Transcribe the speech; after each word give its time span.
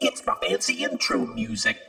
It's 0.00 0.24
my 0.24 0.34
fancy 0.40 0.84
intro 0.84 1.26
music. 1.26 1.82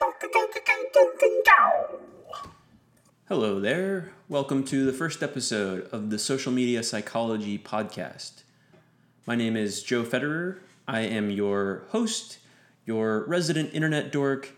Hello 3.28 3.59
there. 3.59 4.14
Welcome 4.27 4.64
to 4.64 4.83
the 4.83 4.92
first 4.92 5.22
episode 5.22 5.88
of 5.92 6.09
the 6.09 6.17
Social 6.17 6.51
Media 6.51 6.82
Psychology 6.82 7.59
Podcast. 7.59 8.41
My 9.27 9.36
name 9.36 9.55
is 9.55 9.84
Joe 9.84 10.02
Federer. 10.04 10.57
I 10.88 11.02
am 11.02 11.30
your 11.30 11.84
host, 11.89 12.39
your 12.84 13.25
resident 13.25 13.75
internet 13.75 14.11
dork, 14.11 14.54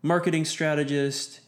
marketing 0.00 0.44
strategist, 0.44 1.40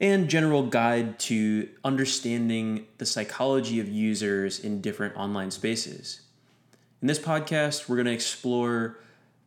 and 0.00 0.30
general 0.30 0.62
guide 0.62 1.18
to 1.18 1.68
understanding 1.84 2.86
the 2.96 3.04
psychology 3.04 3.80
of 3.80 3.88
users 3.88 4.58
in 4.58 4.80
different 4.80 5.14
online 5.14 5.50
spaces. 5.50 6.22
In 7.02 7.08
this 7.08 7.18
podcast, 7.18 7.86
we're 7.86 7.96
going 7.96 8.06
to 8.06 8.12
explore 8.12 8.96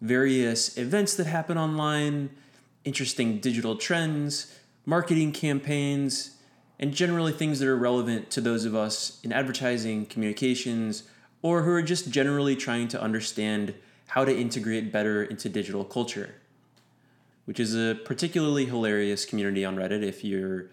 various 0.04 0.78
events 0.78 1.16
that 1.16 1.26
happen 1.26 1.58
online, 1.58 2.30
interesting 2.84 3.40
digital 3.40 3.78
trends, 3.78 4.60
marketing 4.86 5.32
campaigns, 5.32 6.36
and 6.78 6.94
generally 6.94 7.32
things 7.32 7.60
that 7.60 7.70
are 7.70 7.78
relevant 7.78 8.30
to 8.30 8.42
those 8.42 8.66
of 8.66 8.76
us 8.76 9.22
in 9.24 9.32
advertising, 9.32 10.06
communications, 10.06 11.04
or 11.42 11.62
who 11.62 11.72
are 11.72 11.82
just 11.82 12.10
generally 12.10 12.54
trying 12.54 12.90
to 12.90 13.02
understand 13.02 13.74
how 14.08 14.26
to 14.26 14.38
integrate 14.38 14.92
better 14.92 15.24
into 15.24 15.48
digital 15.48 15.86
culture, 15.86 16.36
which 17.46 17.60
is 17.60 17.74
a 17.74 17.96
particularly 18.04 18.66
hilarious 18.66 19.24
community 19.24 19.64
on 19.64 19.78
Reddit 19.78 20.04
if 20.04 20.22
you're 20.22 20.66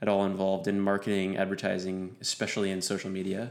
at 0.00 0.08
all 0.08 0.24
involved 0.24 0.66
in 0.66 0.80
marketing, 0.80 1.36
advertising, 1.36 2.16
especially 2.22 2.70
in 2.70 2.80
social 2.80 3.10
media. 3.10 3.50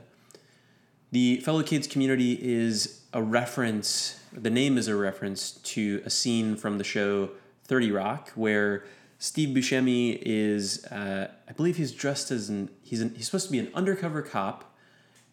The 1.11 1.37
Fellow 1.37 1.63
Kids 1.63 1.87
community 1.87 2.37
is 2.41 3.01
a 3.13 3.23
reference, 3.23 4.19
the 4.33 4.49
name 4.49 4.77
is 4.77 4.89
a 4.89 4.95
reference 4.95 5.51
to 5.51 6.01
a 6.05 6.09
scene 6.09 6.57
from 6.57 6.77
the 6.79 6.83
show 6.83 7.29
30 7.63 7.91
Rock, 7.91 8.31
where 8.35 8.83
Steve 9.17 9.55
Buscemi 9.55 10.19
is, 10.21 10.85
uh, 10.87 11.29
I 11.47 11.53
believe 11.53 11.77
he's 11.77 11.93
dressed 11.93 12.29
as 12.29 12.49
an, 12.49 12.69
he's, 12.83 12.99
an, 12.99 13.15
he's 13.15 13.25
supposed 13.25 13.45
to 13.45 13.51
be 13.53 13.59
an 13.59 13.71
undercover 13.73 14.21
cop, 14.21 14.75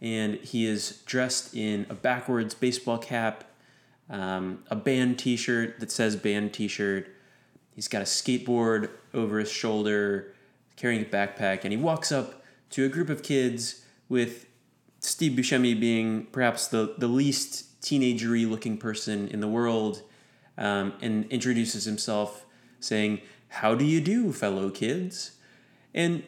and 0.00 0.36
he 0.36 0.64
is 0.64 1.02
dressed 1.06 1.56
in 1.56 1.86
a 1.90 1.94
backwards 1.94 2.54
baseball 2.54 2.98
cap, 2.98 3.42
um, 4.08 4.62
a 4.70 4.76
band 4.76 5.18
t 5.18 5.36
shirt 5.36 5.80
that 5.80 5.90
says 5.90 6.14
band 6.14 6.52
t 6.52 6.68
shirt. 6.68 7.08
He's 7.74 7.88
got 7.88 8.00
a 8.00 8.04
skateboard 8.04 8.90
over 9.12 9.40
his 9.40 9.50
shoulder, 9.50 10.34
carrying 10.76 11.02
a 11.02 11.04
backpack, 11.04 11.64
and 11.64 11.72
he 11.72 11.76
walks 11.76 12.12
up 12.12 12.44
to 12.70 12.84
a 12.84 12.88
group 12.88 13.10
of 13.10 13.24
kids 13.24 13.84
with 14.08 14.46
Steve 15.04 15.32
Buscemi 15.32 15.78
being 15.78 16.24
perhaps 16.32 16.66
the, 16.68 16.94
the 16.96 17.08
least 17.08 17.80
teenagery 17.82 18.48
looking 18.48 18.78
person 18.78 19.28
in 19.28 19.40
the 19.40 19.48
world 19.48 20.02
um, 20.56 20.94
and 21.02 21.26
introduces 21.26 21.84
himself 21.84 22.46
saying, 22.80 23.20
How 23.48 23.74
do 23.74 23.84
you 23.84 24.00
do, 24.00 24.32
fellow 24.32 24.70
kids? 24.70 25.32
And 25.92 26.24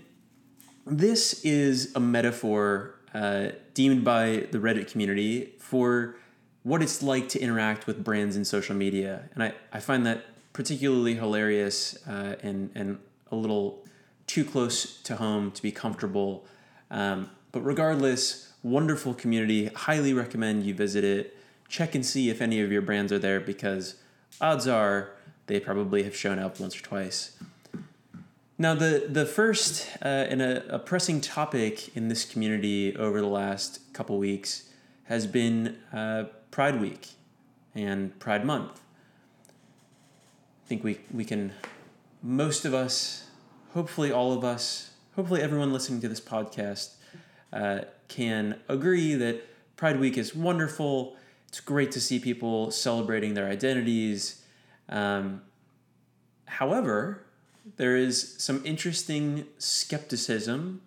this 0.86 1.42
is 1.42 1.94
a 1.96 2.00
metaphor 2.00 2.96
uh, 3.14 3.48
deemed 3.72 4.04
by 4.04 4.46
the 4.50 4.58
Reddit 4.58 4.90
community 4.90 5.54
for 5.58 6.16
what 6.62 6.82
it's 6.82 7.02
like 7.02 7.30
to 7.30 7.40
interact 7.40 7.86
with 7.86 8.04
brands 8.04 8.36
in 8.36 8.44
social 8.44 8.76
media. 8.76 9.30
And 9.32 9.42
I, 9.42 9.54
I 9.72 9.80
find 9.80 10.04
that 10.04 10.26
particularly 10.52 11.14
hilarious 11.14 11.96
uh, 12.06 12.36
and, 12.42 12.70
and 12.74 12.98
a 13.30 13.36
little 13.36 13.86
too 14.26 14.44
close 14.44 15.00
to 15.02 15.16
home 15.16 15.50
to 15.52 15.62
be 15.62 15.72
comfortable. 15.72 16.44
Um, 16.90 17.30
but 17.52 17.62
regardless, 17.62 18.52
wonderful 18.66 19.14
community. 19.14 19.66
Highly 19.66 20.12
recommend 20.12 20.64
you 20.64 20.74
visit 20.74 21.04
it. 21.04 21.36
Check 21.68 21.94
and 21.94 22.04
see 22.04 22.30
if 22.30 22.42
any 22.42 22.60
of 22.60 22.72
your 22.72 22.82
brands 22.82 23.12
are 23.12 23.18
there 23.18 23.40
because 23.40 23.94
odds 24.40 24.66
are 24.66 25.12
they 25.46 25.60
probably 25.60 26.02
have 26.02 26.16
shown 26.16 26.38
up 26.38 26.58
once 26.58 26.76
or 26.76 26.82
twice. 26.82 27.36
Now, 28.58 28.74
the, 28.74 29.06
the 29.08 29.26
first 29.26 29.86
uh, 30.02 30.08
and 30.08 30.42
a, 30.42 30.74
a 30.74 30.78
pressing 30.78 31.20
topic 31.20 31.94
in 31.96 32.08
this 32.08 32.24
community 32.24 32.96
over 32.96 33.20
the 33.20 33.28
last 33.28 33.80
couple 33.92 34.18
weeks 34.18 34.70
has 35.04 35.26
been 35.26 35.76
uh, 35.92 36.24
Pride 36.50 36.80
Week 36.80 37.10
and 37.74 38.18
Pride 38.18 38.44
Month. 38.44 38.80
I 40.64 40.68
think 40.68 40.82
we, 40.82 41.00
we 41.12 41.24
can, 41.24 41.52
most 42.22 42.64
of 42.64 42.74
us, 42.74 43.28
hopefully 43.74 44.10
all 44.10 44.32
of 44.32 44.42
us, 44.42 44.90
hopefully 45.14 45.42
everyone 45.42 45.72
listening 45.72 46.00
to 46.00 46.08
this 46.08 46.20
podcast 46.20 46.95
uh, 47.56 47.84
can 48.08 48.60
agree 48.68 49.14
that 49.14 49.42
Pride 49.76 49.98
Week 49.98 50.18
is 50.18 50.34
wonderful. 50.34 51.16
It's 51.48 51.60
great 51.60 51.90
to 51.92 52.00
see 52.00 52.18
people 52.18 52.70
celebrating 52.70 53.34
their 53.34 53.48
identities. 53.48 54.42
Um, 54.88 55.42
however, 56.44 57.22
there 57.76 57.96
is 57.96 58.36
some 58.38 58.62
interesting 58.64 59.46
skepticism 59.58 60.82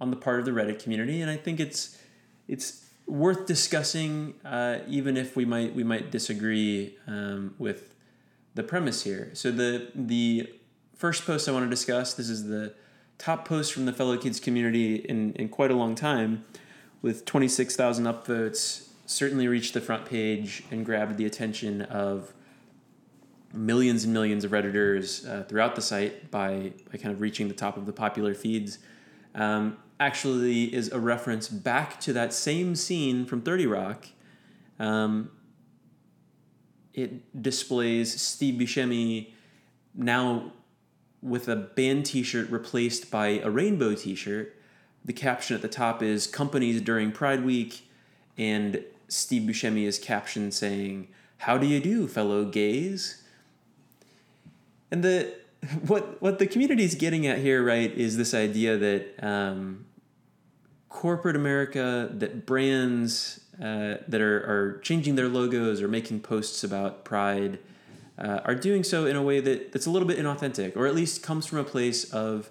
on 0.00 0.10
the 0.10 0.16
part 0.16 0.38
of 0.38 0.44
the 0.44 0.52
Reddit 0.52 0.82
community, 0.82 1.20
and 1.20 1.30
I 1.30 1.36
think 1.36 1.60
it's 1.60 1.98
it's 2.46 2.86
worth 3.06 3.46
discussing, 3.46 4.34
uh, 4.44 4.78
even 4.88 5.16
if 5.16 5.36
we 5.36 5.44
might 5.44 5.74
we 5.74 5.84
might 5.84 6.10
disagree 6.10 6.96
um, 7.06 7.54
with 7.58 7.94
the 8.54 8.62
premise 8.62 9.02
here. 9.02 9.30
So 9.34 9.50
the 9.50 9.90
the 9.94 10.52
first 10.94 11.26
post 11.26 11.48
I 11.48 11.52
want 11.52 11.66
to 11.66 11.70
discuss 11.70 12.14
this 12.14 12.28
is 12.28 12.46
the 12.48 12.74
top 13.18 13.46
post 13.46 13.72
from 13.72 13.86
the 13.86 13.92
fellow 13.92 14.16
kids 14.16 14.40
community 14.40 14.96
in, 14.96 15.32
in 15.34 15.48
quite 15.48 15.70
a 15.70 15.74
long 15.74 15.94
time, 15.94 16.44
with 17.02 17.24
twenty 17.24 17.48
six 17.48 17.76
thousand 17.76 18.04
upvotes. 18.04 18.88
Certainly 19.06 19.48
reached 19.48 19.74
the 19.74 19.82
front 19.82 20.06
page 20.06 20.62
and 20.70 20.84
grabbed 20.84 21.18
the 21.18 21.26
attention 21.26 21.82
of 21.82 22.32
millions 23.54 24.04
and 24.04 24.12
millions 24.12 24.44
of 24.44 24.50
redditors 24.50 25.28
uh, 25.28 25.44
throughout 25.44 25.76
the 25.76 25.82
site 25.82 26.30
by, 26.30 26.72
by 26.90 26.98
kind 26.98 27.14
of 27.14 27.20
reaching 27.20 27.48
the 27.48 27.54
top 27.54 27.76
of 27.76 27.86
the 27.86 27.92
popular 27.92 28.34
feeds 28.34 28.78
um, 29.34 29.76
actually 30.00 30.74
is 30.74 30.90
a 30.90 30.98
reference 30.98 31.48
back 31.48 32.00
to 32.00 32.12
that 32.12 32.32
same 32.32 32.74
scene 32.74 33.24
from 33.24 33.40
30 33.40 33.66
rock 33.66 34.06
um, 34.80 35.30
it 36.92 37.40
displays 37.40 38.20
steve 38.20 38.60
buscemi 38.60 39.32
now 39.94 40.52
with 41.24 41.48
a 41.48 41.56
band 41.56 42.06
t-shirt 42.06 42.50
replaced 42.50 43.10
by 43.10 43.40
a 43.42 43.50
rainbow 43.50 43.94
t-shirt. 43.94 44.54
The 45.04 45.12
caption 45.12 45.56
at 45.56 45.62
the 45.62 45.68
top 45.68 46.02
is 46.02 46.26
companies 46.26 46.80
during 46.80 47.10
pride 47.10 47.44
week 47.44 47.88
and 48.36 48.84
steve 49.08 49.42
buscemi 49.48 49.84
is 49.84 49.98
captioned 49.98 50.52
saying 50.52 51.08
how 51.38 51.58
do 51.58 51.66
you 51.66 51.80
do 51.80 52.08
fellow 52.08 52.44
gays? 52.44 53.22
And 54.90 55.02
the 55.02 55.34
what 55.86 56.20
what 56.22 56.38
the 56.38 56.46
community 56.46 56.84
is 56.84 56.94
getting 56.94 57.26
at 57.26 57.38
here, 57.38 57.62
right, 57.62 57.92
is 57.92 58.16
this 58.16 58.34
idea 58.34 58.76
that 58.76 59.22
um, 59.22 59.86
corporate 60.88 61.36
America, 61.36 62.08
that 62.12 62.46
brands 62.46 63.40
uh, 63.60 63.96
that 64.08 64.20
are, 64.20 64.38
are 64.38 64.80
changing 64.82 65.16
their 65.16 65.28
logos 65.28 65.82
or 65.82 65.88
making 65.88 66.20
posts 66.20 66.64
about 66.64 67.04
pride 67.04 67.58
uh, 68.18 68.40
are 68.44 68.54
doing 68.54 68.84
so 68.84 69.06
in 69.06 69.16
a 69.16 69.22
way 69.22 69.40
that, 69.40 69.72
that's 69.72 69.86
a 69.86 69.90
little 69.90 70.06
bit 70.06 70.18
inauthentic, 70.18 70.76
or 70.76 70.86
at 70.86 70.94
least 70.94 71.22
comes 71.22 71.46
from 71.46 71.58
a 71.58 71.64
place 71.64 72.12
of 72.12 72.50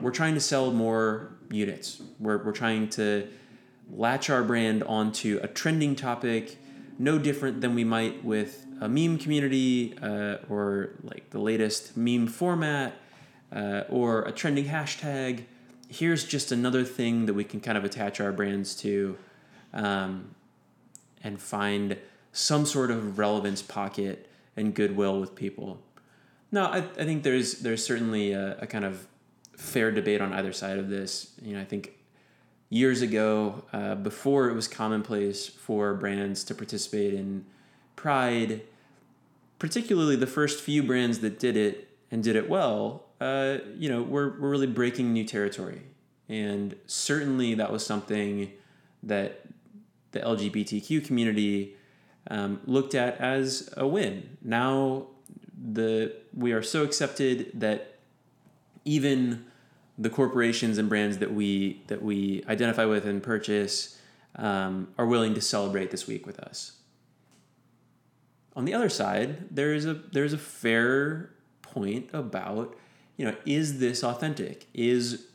we're 0.00 0.10
trying 0.10 0.34
to 0.34 0.40
sell 0.40 0.70
more 0.72 1.36
units. 1.50 2.02
We're, 2.18 2.44
we're 2.44 2.52
trying 2.52 2.88
to 2.90 3.28
latch 3.90 4.28
our 4.30 4.42
brand 4.42 4.82
onto 4.82 5.40
a 5.42 5.48
trending 5.48 5.96
topic, 5.96 6.58
no 6.98 7.18
different 7.18 7.60
than 7.60 7.74
we 7.74 7.84
might 7.84 8.24
with 8.24 8.66
a 8.80 8.88
meme 8.88 9.18
community 9.18 9.96
uh, 10.02 10.36
or 10.48 10.90
like 11.02 11.30
the 11.30 11.38
latest 11.38 11.96
meme 11.96 12.26
format 12.26 12.94
uh, 13.54 13.82
or 13.88 14.22
a 14.22 14.32
trending 14.32 14.66
hashtag. 14.66 15.44
Here's 15.88 16.24
just 16.24 16.50
another 16.50 16.84
thing 16.84 17.26
that 17.26 17.34
we 17.34 17.44
can 17.44 17.60
kind 17.60 17.78
of 17.78 17.84
attach 17.84 18.20
our 18.20 18.32
brands 18.32 18.74
to 18.76 19.16
um, 19.72 20.34
and 21.22 21.40
find 21.40 21.96
some 22.32 22.66
sort 22.66 22.90
of 22.90 23.18
relevance 23.18 23.62
pocket 23.62 24.28
and 24.56 24.74
goodwill 24.74 25.20
with 25.20 25.34
people. 25.34 25.80
No, 26.52 26.66
I, 26.66 26.78
I 26.78 27.04
think 27.04 27.22
there's 27.22 27.60
there's 27.60 27.84
certainly 27.84 28.32
a, 28.32 28.58
a 28.58 28.66
kind 28.66 28.84
of 28.84 29.06
fair 29.56 29.90
debate 29.90 30.20
on 30.20 30.32
either 30.32 30.52
side 30.52 30.78
of 30.78 30.88
this. 30.88 31.32
You 31.42 31.54
know, 31.54 31.60
I 31.60 31.64
think 31.64 31.92
years 32.68 33.02
ago, 33.02 33.64
uh, 33.72 33.94
before 33.94 34.48
it 34.48 34.54
was 34.54 34.68
commonplace 34.68 35.46
for 35.46 35.94
brands 35.94 36.44
to 36.44 36.54
participate 36.54 37.14
in 37.14 37.44
Pride, 37.96 38.62
particularly 39.58 40.16
the 40.16 40.26
first 40.26 40.60
few 40.60 40.82
brands 40.82 41.20
that 41.20 41.38
did 41.38 41.56
it 41.56 41.88
and 42.10 42.22
did 42.22 42.36
it 42.36 42.48
well, 42.48 43.04
uh, 43.20 43.58
you 43.76 43.88
know, 43.88 44.02
we're, 44.02 44.38
we're 44.38 44.50
really 44.50 44.66
breaking 44.66 45.12
new 45.12 45.24
territory. 45.24 45.82
And 46.28 46.76
certainly 46.86 47.54
that 47.54 47.72
was 47.72 47.84
something 47.84 48.50
that 49.02 49.42
the 50.12 50.20
LGBTQ 50.20 51.04
community 51.04 51.76
um, 52.30 52.60
looked 52.66 52.94
at 52.94 53.18
as 53.18 53.72
a 53.76 53.86
win. 53.86 54.36
Now 54.42 55.06
the 55.56 56.14
we 56.34 56.52
are 56.52 56.62
so 56.62 56.82
accepted 56.82 57.50
that 57.54 57.98
even 58.84 59.46
the 59.96 60.10
corporations 60.10 60.78
and 60.78 60.88
brands 60.88 61.18
that 61.18 61.32
we 61.32 61.82
that 61.86 62.02
we 62.02 62.42
identify 62.48 62.84
with 62.84 63.06
and 63.06 63.22
purchase 63.22 63.98
um, 64.36 64.88
are 64.98 65.06
willing 65.06 65.34
to 65.34 65.40
celebrate 65.40 65.90
this 65.90 66.06
week 66.06 66.26
with 66.26 66.38
us. 66.40 66.72
on 68.56 68.64
the 68.64 68.74
other 68.74 68.88
side, 68.88 69.48
there 69.50 69.72
is 69.72 69.86
a 69.86 69.94
there's 69.94 70.32
a 70.32 70.38
fair 70.38 71.30
point 71.62 72.08
about 72.12 72.76
you 73.16 73.24
know 73.24 73.36
is 73.46 73.78
this 73.78 74.02
authentic? 74.02 74.66
Is 74.74 75.26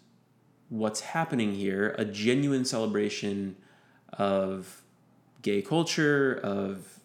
what's 0.69 1.01
happening 1.01 1.55
here 1.55 1.95
a 1.97 2.05
genuine 2.05 2.65
celebration 2.65 3.55
of 4.13 4.81
gay 5.41 5.61
culture 5.61 6.39
of 6.43 6.99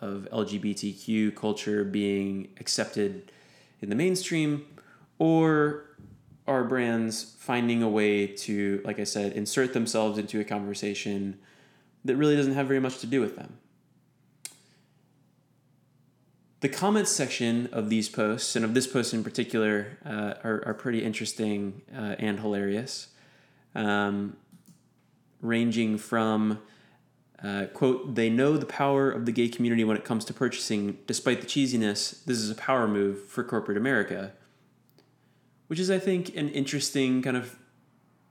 of 0.00 0.28
LGBTQ 0.32 1.34
culture 1.36 1.84
being 1.84 2.48
accepted 2.58 3.30
in 3.80 3.88
the 3.88 3.94
mainstream, 3.94 4.66
or 5.18 5.86
are 6.46 6.64
brands 6.64 7.36
finding 7.38 7.82
a 7.82 7.88
way 7.88 8.26
to, 8.26 8.82
like 8.84 8.98
I 8.98 9.04
said, 9.04 9.32
insert 9.32 9.72
themselves 9.72 10.18
into 10.18 10.40
a 10.40 10.44
conversation 10.44 11.38
that 12.04 12.16
really 12.16 12.34
doesn't 12.34 12.54
have 12.54 12.66
very 12.66 12.80
much 12.80 12.98
to 12.98 13.06
do 13.06 13.20
with 13.20 13.36
them? 13.36 13.58
The 16.60 16.68
comments 16.68 17.10
section 17.10 17.68
of 17.72 17.88
these 17.88 18.08
posts, 18.08 18.56
and 18.56 18.64
of 18.64 18.74
this 18.74 18.86
post 18.86 19.14
in 19.14 19.22
particular, 19.22 19.98
uh, 20.04 20.34
are, 20.44 20.62
are 20.66 20.74
pretty 20.74 21.04
interesting 21.04 21.82
uh, 21.96 22.16
and 22.18 22.40
hilarious, 22.40 23.08
um, 23.74 24.36
ranging 25.40 25.98
from 25.98 26.60
uh, 27.42 27.66
quote, 27.74 28.14
they 28.14 28.30
know 28.30 28.56
the 28.56 28.66
power 28.66 29.10
of 29.10 29.26
the 29.26 29.32
gay 29.32 29.48
community 29.48 29.82
when 29.82 29.96
it 29.96 30.04
comes 30.04 30.24
to 30.26 30.34
purchasing. 30.34 30.98
Despite 31.06 31.40
the 31.40 31.46
cheesiness, 31.46 32.24
this 32.24 32.38
is 32.38 32.50
a 32.50 32.54
power 32.54 32.86
move 32.86 33.24
for 33.24 33.42
corporate 33.42 33.76
America. 33.76 34.32
Which 35.66 35.80
is, 35.80 35.90
I 35.90 35.98
think, 35.98 36.36
an 36.36 36.50
interesting 36.50 37.20
kind 37.22 37.36
of 37.36 37.56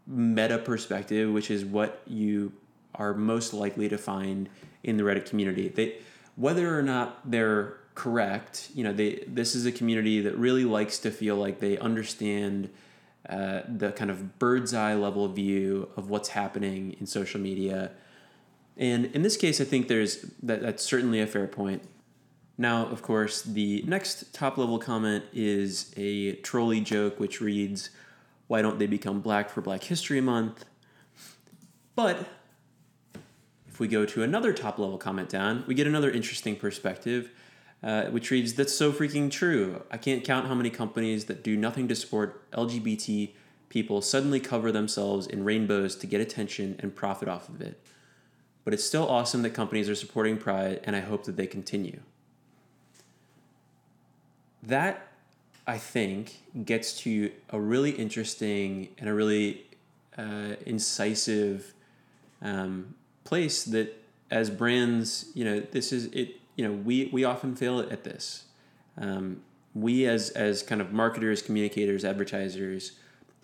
meta 0.07 0.57
perspective, 0.57 1.31
which 1.31 1.51
is 1.51 1.65
what 1.65 2.01
you 2.07 2.53
are 2.95 3.13
most 3.13 3.53
likely 3.53 3.89
to 3.89 3.97
find 3.97 4.47
in 4.83 4.97
the 4.97 5.03
Reddit 5.03 5.25
community. 5.25 5.67
They, 5.67 5.97
whether 6.35 6.77
or 6.77 6.81
not 6.81 7.29
they're 7.29 7.77
correct, 7.95 8.69
you 8.73 8.83
know, 8.83 8.93
they 8.93 9.23
this 9.27 9.55
is 9.55 9.65
a 9.65 9.71
community 9.71 10.21
that 10.21 10.37
really 10.37 10.65
likes 10.65 10.99
to 10.99 11.11
feel 11.11 11.35
like 11.35 11.59
they 11.59 11.77
understand 11.77 12.69
uh, 13.29 13.61
the 13.67 13.91
kind 13.91 14.09
of 14.09 14.39
bird's 14.39 14.73
eye 14.73 14.93
level 14.93 15.27
view 15.27 15.89
of 15.97 16.09
what's 16.09 16.29
happening 16.29 16.95
in 16.99 17.05
social 17.05 17.39
media 17.39 17.91
and 18.81 19.05
in 19.05 19.21
this 19.21 19.37
case, 19.37 19.61
I 19.61 19.63
think 19.63 19.87
there's 19.87 20.25
that, 20.41 20.63
that's 20.63 20.83
certainly 20.83 21.21
a 21.21 21.27
fair 21.27 21.45
point. 21.45 21.83
Now, 22.57 22.87
of 22.87 23.03
course, 23.03 23.43
the 23.43 23.83
next 23.85 24.33
top 24.33 24.57
level 24.57 24.79
comment 24.79 25.23
is 25.31 25.93
a 25.95 26.33
trolley 26.37 26.81
joke 26.81 27.19
which 27.19 27.39
reads, 27.41 27.91
Why 28.47 28.63
don't 28.63 28.79
they 28.79 28.87
become 28.87 29.21
black 29.21 29.51
for 29.51 29.61
Black 29.61 29.83
History 29.83 30.19
Month? 30.19 30.65
But 31.95 32.27
if 33.67 33.79
we 33.79 33.87
go 33.87 34.03
to 34.03 34.23
another 34.23 34.51
top 34.51 34.79
level 34.79 34.97
comment 34.97 35.29
down, 35.29 35.63
we 35.67 35.75
get 35.75 35.85
another 35.85 36.09
interesting 36.09 36.55
perspective, 36.55 37.29
uh, 37.83 38.05
which 38.05 38.31
reads, 38.31 38.55
That's 38.55 38.75
so 38.75 38.91
freaking 38.91 39.29
true. 39.29 39.83
I 39.91 39.97
can't 39.97 40.23
count 40.23 40.47
how 40.47 40.55
many 40.55 40.71
companies 40.71 41.25
that 41.25 41.43
do 41.43 41.55
nothing 41.55 41.87
to 41.89 41.95
support 41.95 42.49
LGBT 42.51 43.33
people 43.69 44.01
suddenly 44.01 44.39
cover 44.39 44.71
themselves 44.71 45.27
in 45.27 45.43
rainbows 45.43 45.95
to 45.97 46.07
get 46.07 46.19
attention 46.19 46.77
and 46.79 46.95
profit 46.95 47.27
off 47.27 47.47
of 47.47 47.61
it 47.61 47.79
but 48.63 48.73
it's 48.73 48.83
still 48.83 49.07
awesome 49.07 49.41
that 49.41 49.51
companies 49.51 49.89
are 49.89 49.95
supporting 49.95 50.37
Pride, 50.37 50.79
and 50.83 50.95
I 50.95 50.99
hope 50.99 51.25
that 51.25 51.35
they 51.35 51.47
continue. 51.47 51.99
That, 54.63 55.07
I 55.65 55.77
think, 55.77 56.41
gets 56.65 56.97
to 56.99 57.31
a 57.49 57.59
really 57.59 57.91
interesting 57.91 58.89
and 58.99 59.09
a 59.09 59.13
really 59.13 59.65
uh, 60.17 60.55
incisive 60.65 61.73
um, 62.41 62.95
place 63.23 63.63
that, 63.65 63.97
as 64.29 64.49
brands, 64.49 65.25
you 65.33 65.43
know, 65.43 65.59
this 65.59 65.91
is 65.91 66.05
it. 66.07 66.35
You 66.55 66.67
know, 66.67 66.73
we 66.73 67.09
we 67.11 67.23
often 67.23 67.55
fail 67.55 67.79
at 67.79 68.03
this. 68.03 68.45
Um, 68.97 69.41
we 69.73 70.05
as 70.05 70.29
as 70.31 70.61
kind 70.61 70.81
of 70.81 70.93
marketers, 70.93 71.41
communicators, 71.41 72.05
advertisers, 72.05 72.93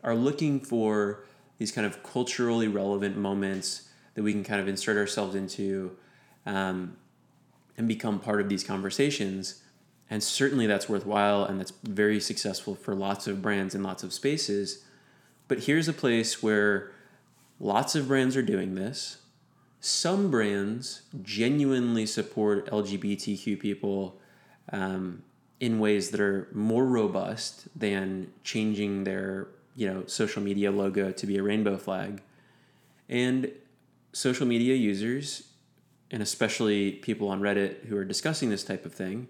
are 0.04 0.16
looking 0.16 0.60
for 0.60 1.24
these 1.58 1.72
kind 1.72 1.88
of 1.88 2.04
culturally 2.04 2.68
relevant 2.68 3.18
moments 3.18 3.87
that 4.18 4.24
we 4.24 4.34
can 4.34 4.44
kind 4.44 4.60
of 4.60 4.68
insert 4.68 4.98
ourselves 4.98 5.36
into 5.36 5.96
um, 6.48 6.98
and 7.78 7.88
become 7.88 8.20
part 8.20 8.42
of 8.42 8.50
these 8.50 8.64
conversations. 8.64 9.62
And 10.10 10.24
certainly 10.24 10.66
that's 10.66 10.90
worthwhile 10.90 11.44
and 11.44 11.60
that's 11.60 11.72
very 11.84 12.20
successful 12.20 12.74
for 12.74 12.96
lots 12.96 13.28
of 13.28 13.44
brands 13.44 13.76
and 13.76 13.84
lots 13.84 14.02
of 14.02 14.12
spaces. 14.12 14.84
But 15.48 15.66
here's 15.66 15.88
a 15.88 15.94
place 15.94 16.42
where 16.42 16.90
lots 17.60 17.94
of 17.94 18.08
brands 18.08 18.36
are 18.36 18.42
doing 18.42 18.74
this. 18.74 19.18
Some 19.82 20.32
brands 20.32 21.04
genuinely 21.22 22.08
support 22.08 22.72
LGBTQ 22.72 23.60
people 23.60 24.20
um, 24.72 25.22
in 25.60 25.78
ways 25.78 26.10
that 26.10 26.20
are 26.20 26.48
more 26.54 26.88
robust 26.88 27.68
than 27.80 28.32
changing 28.44 29.04
their 29.04 29.50
you 29.76 29.88
know 29.88 30.08
social 30.08 30.42
media 30.42 30.72
logo 30.72 31.12
to 31.12 31.28
be 31.28 31.38
a 31.38 31.44
rainbow 31.44 31.78
flag. 31.78 32.24
And 33.08 33.52
social 34.18 34.48
media 34.48 34.74
users, 34.74 35.50
and 36.10 36.24
especially 36.24 36.94
people 36.94 37.30
on 37.30 37.40
Reddit 37.40 37.86
who 37.86 37.96
are 37.96 38.04
discussing 38.04 38.50
this 38.50 38.64
type 38.64 38.84
of 38.84 38.94
thing, 38.94 39.28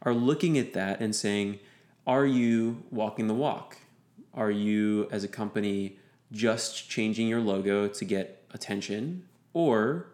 are 0.00 0.14
looking 0.14 0.56
at 0.56 0.72
that 0.72 1.00
and 1.00 1.14
saying, 1.14 1.58
Are 2.06 2.24
you 2.24 2.82
walking 2.90 3.26
the 3.26 3.34
walk? 3.34 3.76
Are 4.32 4.50
you, 4.50 5.06
as 5.12 5.22
a 5.22 5.28
company, 5.28 5.98
just 6.32 6.88
changing 6.88 7.28
your 7.28 7.40
logo 7.40 7.88
to 7.88 8.04
get 8.06 8.42
attention? 8.54 9.26
Or 9.52 10.06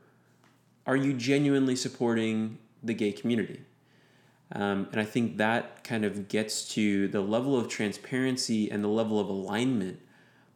are 0.85 0.97
you 0.97 1.13
genuinely 1.13 1.77
supporting 1.77 2.59
the 2.83 2.95
gay 2.95 3.13
community? 3.13 3.61
Um, 4.51 4.89
and 4.91 5.01
I 5.01 5.05
think 5.05 5.37
that 5.37 5.85
kind 5.85 6.05
of 6.05 6.27
gets 6.27 6.67
to 6.71 7.07
the 7.07 7.21
level 7.21 7.57
of 7.57 7.69
transparency 7.69 8.69
and 8.69 8.83
the 8.83 8.89
level 8.89 9.21
of 9.21 9.29
alignment 9.29 10.01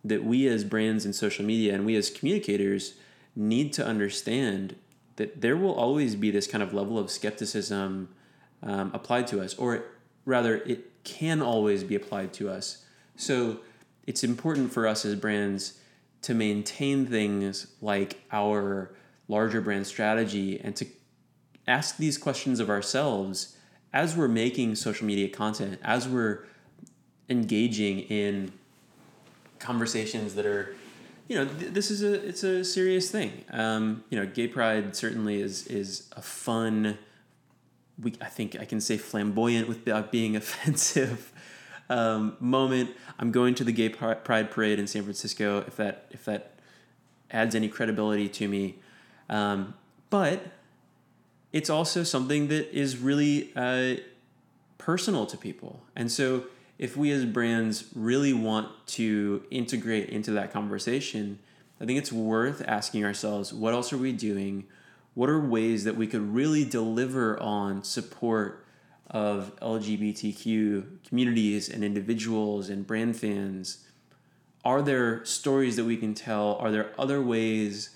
that 0.04 0.24
we 0.24 0.48
as 0.48 0.64
brands 0.64 1.04
and 1.04 1.14
social 1.14 1.44
media 1.44 1.74
and 1.74 1.86
we 1.86 1.94
as 1.94 2.10
communicators 2.10 2.94
need 3.34 3.72
to 3.74 3.86
understand 3.86 4.76
that 5.16 5.40
there 5.40 5.56
will 5.56 5.74
always 5.74 6.16
be 6.16 6.30
this 6.30 6.46
kind 6.46 6.62
of 6.62 6.72
level 6.72 6.98
of 6.98 7.10
skepticism 7.10 8.08
um, 8.62 8.90
applied 8.94 9.26
to 9.28 9.40
us, 9.40 9.54
or 9.54 9.84
rather, 10.24 10.56
it 10.56 11.04
can 11.04 11.42
always 11.42 11.84
be 11.84 11.94
applied 11.94 12.32
to 12.34 12.48
us. 12.48 12.84
So 13.16 13.58
it's 14.06 14.24
important 14.24 14.72
for 14.72 14.86
us 14.86 15.04
as 15.04 15.16
brands 15.16 15.78
to 16.22 16.34
maintain 16.34 17.06
things 17.06 17.66
like 17.80 18.22
our 18.30 18.94
larger 19.28 19.60
brand 19.60 19.86
strategy 19.86 20.60
and 20.60 20.76
to 20.76 20.86
ask 21.66 21.96
these 21.96 22.18
questions 22.18 22.60
of 22.60 22.70
ourselves 22.70 23.56
as 23.92 24.16
we're 24.16 24.28
making 24.28 24.74
social 24.74 25.06
media 25.06 25.28
content, 25.28 25.78
as 25.82 26.08
we're 26.08 26.44
engaging 27.28 28.00
in 28.00 28.52
conversations 29.58 30.34
that 30.34 30.46
are 30.46 30.74
you 31.32 31.38
know, 31.38 31.46
th- 31.46 31.72
this 31.72 31.90
is 31.90 32.02
a 32.02 32.12
it's 32.28 32.44
a 32.44 32.62
serious 32.62 33.10
thing. 33.10 33.32
Um, 33.50 34.04
you 34.10 34.18
know, 34.20 34.26
gay 34.26 34.48
pride 34.48 34.94
certainly 34.94 35.40
is 35.40 35.66
is 35.66 36.10
a 36.14 36.20
fun. 36.20 36.98
We 37.98 38.12
I 38.20 38.26
think 38.26 38.54
I 38.60 38.66
can 38.66 38.82
say 38.82 38.98
flamboyant 38.98 39.66
without 39.66 40.12
being 40.12 40.36
offensive. 40.42 41.32
Um, 41.88 42.36
moment. 42.38 42.90
I'm 43.18 43.32
going 43.32 43.54
to 43.56 43.64
the 43.64 43.72
gay 43.72 43.88
pride 43.88 44.50
parade 44.50 44.78
in 44.78 44.86
San 44.86 45.04
Francisco. 45.04 45.64
If 45.66 45.76
that 45.76 46.06
if 46.10 46.26
that 46.26 46.58
adds 47.30 47.54
any 47.54 47.68
credibility 47.68 48.28
to 48.28 48.46
me, 48.46 48.76
um, 49.30 49.72
but 50.10 50.48
it's 51.50 51.70
also 51.70 52.02
something 52.02 52.48
that 52.48 52.70
is 52.76 52.98
really 52.98 53.52
uh, 53.56 53.96
personal 54.76 55.24
to 55.26 55.38
people, 55.38 55.82
and 55.96 56.12
so 56.12 56.44
if 56.82 56.96
we 56.96 57.12
as 57.12 57.24
brands 57.24 57.84
really 57.94 58.32
want 58.32 58.68
to 58.88 59.44
integrate 59.52 60.08
into 60.08 60.32
that 60.32 60.52
conversation, 60.52 61.38
I 61.80 61.84
think 61.84 61.96
it's 61.96 62.10
worth 62.10 62.60
asking 62.66 63.04
ourselves 63.04 63.54
what 63.54 63.72
else 63.72 63.92
are 63.92 63.98
we 63.98 64.10
doing? 64.10 64.64
What 65.14 65.30
are 65.30 65.38
ways 65.38 65.84
that 65.84 65.94
we 65.94 66.08
could 66.08 66.34
really 66.34 66.64
deliver 66.64 67.40
on 67.40 67.84
support 67.84 68.66
of 69.08 69.54
LGBTQ 69.60 71.06
communities 71.06 71.68
and 71.68 71.84
individuals 71.84 72.68
and 72.68 72.84
brand 72.84 73.16
fans? 73.16 73.86
Are 74.64 74.82
there 74.82 75.24
stories 75.24 75.76
that 75.76 75.84
we 75.84 75.96
can 75.96 76.14
tell? 76.14 76.56
Are 76.56 76.72
there 76.72 76.92
other 76.98 77.22
ways 77.22 77.90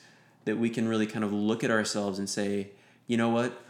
that 0.44 0.58
we 0.58 0.70
can 0.70 0.86
really 0.86 1.08
kind 1.08 1.24
of 1.24 1.32
look 1.32 1.64
at 1.64 1.72
ourselves 1.72 2.20
and 2.20 2.30
say, 2.30 2.68
you 3.08 3.16
know 3.16 3.30
what? 3.30 3.64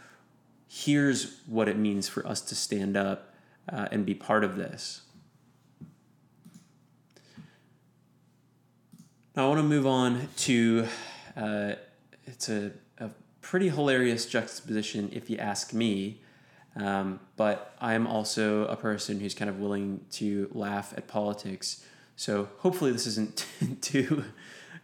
Here's 0.67 1.39
what 1.47 1.67
it 1.67 1.75
means 1.75 2.07
for 2.07 2.23
us 2.27 2.39
to 2.41 2.53
stand 2.53 2.95
up 2.95 3.33
uh, 3.71 3.87
and 3.91 4.05
be 4.05 4.13
part 4.13 4.43
of 4.43 4.57
this. 4.57 5.01
Now 9.37 9.45
I 9.45 9.49
want 9.49 9.59
to 9.59 9.67
move 9.67 9.85
on 9.85 10.29
to 10.37 10.87
uh, 11.35 11.73
it's 12.25 12.49
a, 12.49 12.71
a 12.97 13.11
pretty 13.41 13.69
hilarious 13.69 14.25
juxtaposition 14.25 15.11
if 15.13 15.29
you 15.29 15.37
ask 15.37 15.73
me. 15.73 16.21
Um, 16.75 17.19
but 17.35 17.75
I'm 17.79 18.07
also 18.07 18.65
a 18.65 18.75
person 18.75 19.19
who's 19.19 19.35
kind 19.35 19.47
of 19.47 19.59
willing 19.59 20.03
to 20.13 20.49
laugh 20.53 20.91
at 20.97 21.07
politics. 21.07 21.85
So 22.15 22.49
hopefully 22.57 22.91
this 22.91 23.05
isn't 23.05 23.45
too 23.81 24.23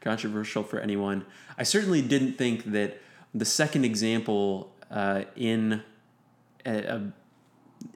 controversial 0.01 0.61
for 0.61 0.79
anyone. 0.79 1.25
I 1.57 1.63
certainly 1.63 2.03
didn't 2.03 2.33
think 2.33 2.65
that 2.65 3.01
the 3.33 3.45
second 3.45 3.85
example 3.85 4.71
uh, 4.91 5.23
in 5.35 5.81
a, 6.63 6.77
a 6.77 7.11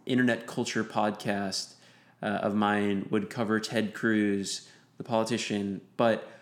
internet 0.07 0.47
culture 0.47 0.83
podcast 0.83 1.75
uh, 2.23 2.25
of 2.25 2.55
mine 2.55 3.05
would 3.11 3.29
cover 3.29 3.59
Ted 3.59 3.93
Cruz, 3.93 4.67
the 4.97 5.03
politician, 5.03 5.81
but 5.97 6.33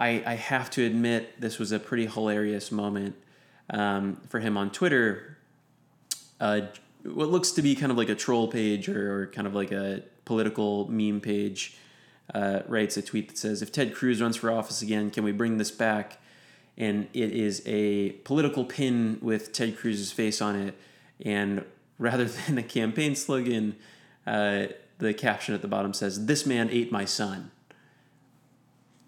I, 0.00 0.22
I 0.24 0.34
have 0.34 0.70
to 0.70 0.84
admit 0.84 1.38
this 1.40 1.58
was 1.58 1.72
a 1.72 1.78
pretty 1.78 2.06
hilarious 2.06 2.72
moment 2.72 3.16
um, 3.68 4.16
for 4.28 4.40
him 4.40 4.56
on 4.56 4.70
Twitter. 4.70 5.36
Uh, 6.40 6.62
what 7.04 7.28
looks 7.28 7.52
to 7.52 7.62
be 7.62 7.74
kind 7.74 7.92
of 7.92 7.98
like 7.98 8.08
a 8.08 8.14
troll 8.14 8.48
page 8.48 8.88
or, 8.88 9.22
or 9.22 9.26
kind 9.26 9.46
of 9.46 9.54
like 9.54 9.72
a 9.72 10.02
political 10.24 10.90
meme 10.90 11.20
page 11.20 11.76
uh, 12.34 12.60
writes 12.66 12.96
a 12.96 13.02
tweet 13.02 13.28
that 13.28 13.36
says, 13.38 13.60
If 13.60 13.72
Ted 13.72 13.94
Cruz 13.94 14.22
runs 14.22 14.36
for 14.36 14.50
office 14.50 14.80
again, 14.80 15.10
can 15.10 15.22
we 15.22 15.32
bring 15.32 15.58
this 15.58 15.70
back? 15.70 16.18
And 16.78 17.08
it 17.12 17.32
is 17.32 17.62
a 17.66 18.12
political 18.24 18.64
pin 18.64 19.18
with 19.20 19.52
Ted 19.52 19.76
Cruz's 19.76 20.12
face 20.12 20.40
on 20.40 20.56
it. 20.56 20.74
And 21.22 21.64
rather 21.98 22.24
than 22.46 22.56
a 22.56 22.62
campaign 22.62 23.14
slogan, 23.14 23.76
uh, 24.26 24.66
the 24.96 25.12
caption 25.12 25.54
at 25.54 25.60
the 25.60 25.68
bottom 25.68 25.92
says, 25.92 26.24
This 26.24 26.46
man 26.46 26.70
ate 26.70 26.90
my 26.90 27.04
son. 27.04 27.50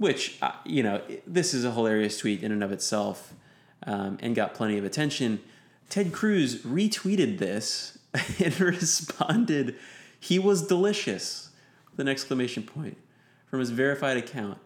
Which, 0.03 0.37
uh, 0.43 0.51
you 0.65 0.83
know, 0.83 1.01
this 1.29 1.55
is 1.55 1.65
a 1.65 1.71
hilarious 1.71 2.19
tweet 2.19 2.43
in 2.43 2.51
and 2.51 2.65
of 2.65 2.73
itself 2.73 3.35
um, 3.87 4.19
and 4.21 4.35
got 4.35 4.53
plenty 4.53 4.77
of 4.77 4.85
attention. 4.85 5.39
Ted 5.89 6.13
Cruz 6.13 6.61
retweeted 6.63 7.39
this 7.39 7.99
and 8.45 8.61
responded, 8.61 9.77
He 10.19 10.41
was 10.41 10.67
delicious, 10.67 11.51
with 11.93 12.01
an 12.01 12.09
exclamation 12.09 12.65
point 12.65 12.97
from 13.47 13.61
his 13.61 13.71
verified 13.71 14.17
account. 14.17 14.59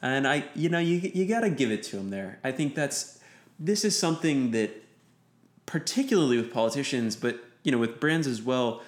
And 0.00 0.26
I, 0.26 0.44
you 0.54 0.70
know, 0.70 0.78
you, 0.78 1.10
you 1.12 1.26
got 1.26 1.40
to 1.40 1.50
give 1.50 1.70
it 1.70 1.82
to 1.82 1.98
him 1.98 2.08
there. 2.08 2.38
I 2.42 2.50
think 2.50 2.74
that's, 2.74 3.20
this 3.60 3.84
is 3.84 3.98
something 3.98 4.52
that, 4.52 4.70
particularly 5.66 6.38
with 6.38 6.50
politicians, 6.50 7.16
but, 7.16 7.38
you 7.64 7.70
know, 7.70 7.76
with 7.76 8.00
brands 8.00 8.26
as 8.26 8.40
well, 8.40 8.80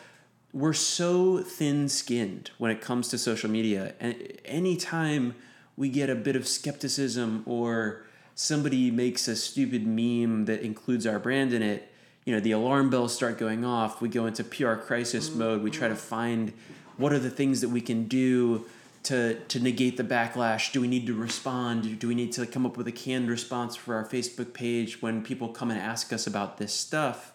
we're 0.55 0.73
so 0.73 1.41
thin 1.41 1.91
skinned 1.91 2.51
when 2.57 2.71
it 2.71 2.81
comes 2.81 3.09
to 3.09 3.19
social 3.19 3.51
media. 3.51 3.93
And 4.01 4.41
anytime 4.47 5.35
we 5.77 5.89
get 5.89 6.11
a 6.11 6.15
bit 6.15 6.37
of 6.37 6.47
skepticism 6.49 7.43
or 7.47 8.05
somebody 8.35 8.91
makes 8.91 9.29
a 9.29 9.37
stupid 9.37 9.87
meme 9.87 10.45
that 10.47 10.63
includes 10.63 11.07
our 11.07 11.19
brand 11.19 11.53
in 11.53 11.63
it, 11.63 11.93
you 12.25 12.35
know, 12.35 12.41
the 12.41 12.53
alarm 12.53 12.91
bells 12.91 13.15
start 13.15 13.39
going 13.39 13.65
off. 13.65 14.01
We 14.01 14.09
go 14.09 14.27
into 14.27 14.45
PR 14.45 14.75
crisis 14.75 15.31
mm. 15.31 15.37
mode. 15.37 15.63
We 15.63 15.71
try 15.71 15.89
to 15.89 15.97
find 15.97 16.53
what 16.97 17.13
are 17.13 17.19
the 17.19 17.31
things 17.31 17.61
that 17.61 17.69
we 17.69 17.81
can 17.81 18.09
do 18.09 18.67
to 19.05 19.39
to 19.49 19.61
negate 19.61 19.97
the 19.97 20.05
backlash? 20.05 20.73
Do 20.73 20.81
we 20.81 20.89
need 20.89 21.07
to 21.07 21.15
respond? 21.15 21.99
Do 21.99 22.09
we 22.09 22.15
need 22.15 22.33
to 22.33 22.47
come 22.47 22.67
up 22.67 22.77
with 22.77 22.89
a 22.89 22.93
canned 22.93 23.31
response 23.31 23.77
for 23.77 23.95
our 23.95 24.05
Facebook 24.05 24.53
page 24.53 25.01
when 25.01 25.23
people 25.23 25.49
come 25.49 25.71
and 25.71 25.81
ask 25.81 26.13
us 26.13 26.27
about 26.27 26.59
this 26.59 26.73
stuff? 26.73 27.33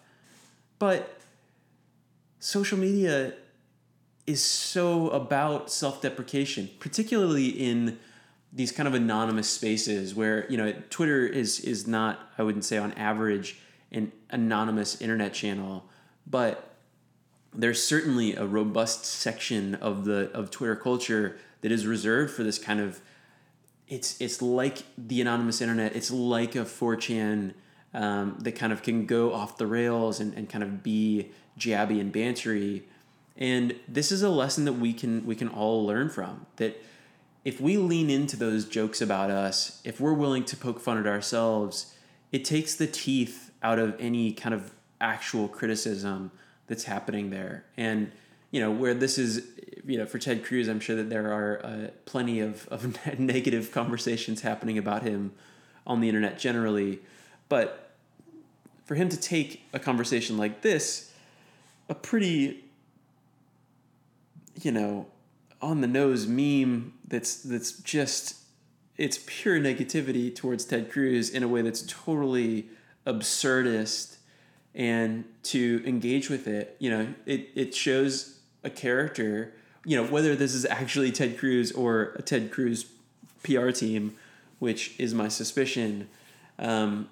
But 0.78 1.20
social 2.40 2.78
media 2.78 3.34
is 4.28 4.44
so 4.44 5.10
about 5.10 5.72
self-deprecation, 5.72 6.72
particularly 6.80 7.48
in 7.48 8.00
these 8.54 8.72
kind 8.72 8.88
of 8.88 8.94
anonymous 8.94 9.50
spaces 9.50 10.14
where 10.14 10.50
you 10.50 10.58
know 10.58 10.74
Twitter 10.90 11.26
is 11.26 11.60
is 11.60 11.88
not 11.88 12.32
I 12.38 12.44
wouldn't 12.44 12.66
say 12.66 12.78
on 12.78 12.94
average 12.94 13.60
an 13.92 14.12
anonymous 14.30 15.02
internet 15.02 15.34
channel, 15.34 15.86
but 16.26 16.76
there's 17.54 17.84
certainly 17.84 18.36
a 18.36 18.46
robust 18.46 19.06
section 19.06 19.76
of 19.76 20.06
the 20.06 20.32
of 20.32 20.52
Twitter 20.52 20.76
culture 20.76 21.38
that 21.62 21.72
is 21.72 21.86
reserved 21.86 22.34
for 22.34 22.44
this 22.44 22.58
kind 22.58 22.80
of 22.80 23.02
it's 23.88 24.20
it's 24.22 24.42
like 24.42 24.84
the 24.98 25.20
anonymous 25.22 25.62
internet 25.62 25.96
it's 25.96 26.12
like 26.12 26.56
a 26.56 26.60
4chan 26.60 27.54
um, 27.94 28.38
that 28.40 28.54
kind 28.54 28.72
of 28.72 28.84
can 28.84 29.06
go 29.06 29.34
off 29.34 29.58
the 29.58 29.68
rails 29.68 30.20
and, 30.20 30.34
and 30.34 30.50
kind 30.50 30.64
of 30.64 30.82
be 30.84 31.32
jabby 31.58 32.00
and 32.00 32.14
bantery. 32.14 32.84
And 33.38 33.76
this 33.88 34.12
is 34.12 34.22
a 34.22 34.30
lesson 34.30 34.66
that 34.66 34.74
we 34.74 34.94
can 34.94 35.26
we 35.26 35.36
can 35.36 35.48
all 35.48 35.86
learn 35.86 36.10
from 36.10 36.46
that 36.58 36.82
if 37.44 37.60
we 37.60 37.78
lean 37.78 38.10
into 38.10 38.38
those 38.38 38.66
jokes 38.66 39.02
about 39.02 39.30
us 39.32 39.82
if 39.84 40.00
we're 40.00 40.14
willing 40.14 40.44
to 40.44 40.56
poke 40.56 40.80
fun 40.80 40.98
at 40.98 41.08
ourselves 41.08 41.96
it 42.32 42.46
takes 42.46 42.76
the 42.76 42.88
teeth 42.88 43.52
out 43.62 43.80
of 43.80 43.96
any 44.00 44.32
kind 44.32 44.54
of 44.56 44.72
actual 45.00 45.48
criticism 45.48 46.32
that's 46.68 46.86
happening 46.86 47.30
there. 47.30 47.66
And 47.78 48.12
you 48.52 48.60
know 48.60 48.72
where 48.72 48.94
this 48.94 49.18
is 49.18 49.48
you 49.86 49.98
know 49.98 50.06
for 50.06 50.20
ted 50.20 50.44
cruz 50.44 50.68
i'm 50.68 50.82
sure 50.82 50.98
that 50.98 51.10
there 51.10 51.32
are 51.32 51.66
uh, 51.66 51.88
plenty 52.04 52.42
of, 52.42 52.68
of 52.68 52.98
negative 53.20 53.72
conversations 53.72 54.42
happening 54.42 54.78
about 54.78 55.04
him 55.04 55.32
on 55.88 56.02
the 56.02 56.10
internet 56.10 56.38
generally. 56.38 57.00
But 57.50 57.92
for 58.86 58.96
him 58.96 59.10
to 59.10 59.18
take 59.18 59.64
a 59.74 59.80
conversation 59.80 60.38
like 60.38 60.62
this 60.62 61.12
a 61.90 61.96
pretty 61.96 62.64
you 64.62 64.72
know 64.72 65.08
on 65.62 65.82
the 65.82 65.88
nose 65.88 66.28
meme 66.28 66.94
that's 67.12 67.38
that's 67.44 67.74
just 67.74 68.38
it's 68.98 69.20
pure 69.28 69.60
negativity 69.60 70.36
towards 70.36 70.66
ted 70.66 70.92
cruz 70.92 71.30
in 71.30 71.44
a 71.44 71.48
way 71.48 71.62
that's 71.62 71.84
totally 71.84 72.66
absurdist 73.06 74.18
and 74.74 75.26
to 75.44 75.84
engage 75.86 76.30
with 76.30 76.48
it 76.48 76.76
you 76.80 76.90
know 76.90 77.14
it, 77.28 77.50
it 77.54 77.76
shows 77.76 78.40
a 78.64 78.70
character, 78.70 79.54
you 79.86 79.96
know, 79.96 80.06
whether 80.06 80.36
this 80.36 80.54
is 80.54 80.66
actually 80.66 81.12
Ted 81.12 81.38
Cruz 81.38 81.72
or 81.72 82.14
a 82.16 82.22
Ted 82.22 82.52
Cruz 82.52 82.86
PR 83.44 83.70
team, 83.70 84.16
which 84.60 85.00
is 85.00 85.14
my 85.14 85.28
suspicion, 85.28 86.08
um, 86.60 87.10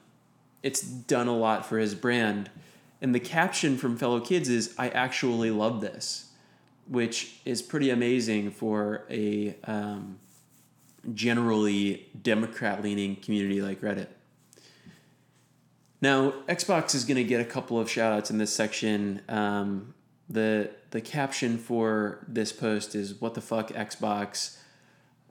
it's 0.62 0.82
done 0.82 1.28
a 1.28 1.36
lot 1.36 1.66
for 1.66 1.78
his 1.80 1.96
brand. 1.96 2.50
And 3.02 3.16
the 3.16 3.20
caption 3.20 3.78
from 3.78 3.98
fellow 3.98 4.20
kids 4.20 4.50
is, 4.50 4.76
I 4.78 4.90
actually 4.90 5.52
love 5.52 5.82
this, 5.82 6.29
which 6.90 7.40
is 7.46 7.62
pretty 7.62 7.92
amazing 7.92 8.52
for 8.52 9.06
a 9.10 9.56
um, 9.66 10.20
generally 11.14 12.10
Democrat 12.22 12.84
leaning 12.84 13.16
community 13.16 13.62
like 13.62 13.82
Reddit. 13.82 14.08
Now, 16.02 16.32
Xbox 16.48 16.96
is 16.96 17.06
going 17.06 17.18
to 17.18 17.24
get 17.24 17.42
a 17.42 17.46
couple 17.46 17.80
of 17.80 17.90
shout 17.90 18.14
outs 18.14 18.32
in 18.32 18.38
this 18.38 18.54
section. 18.54 19.22
Um, 19.30 19.94
the 20.30 20.72
the 20.92 21.02
caption 21.02 21.58
for 21.58 22.26
this 22.28 22.52
post 22.52 22.96
is 22.96 23.20
"What 23.22 23.34
the 23.34 23.42
fuck 23.42 23.70
Xbox." 23.70 24.58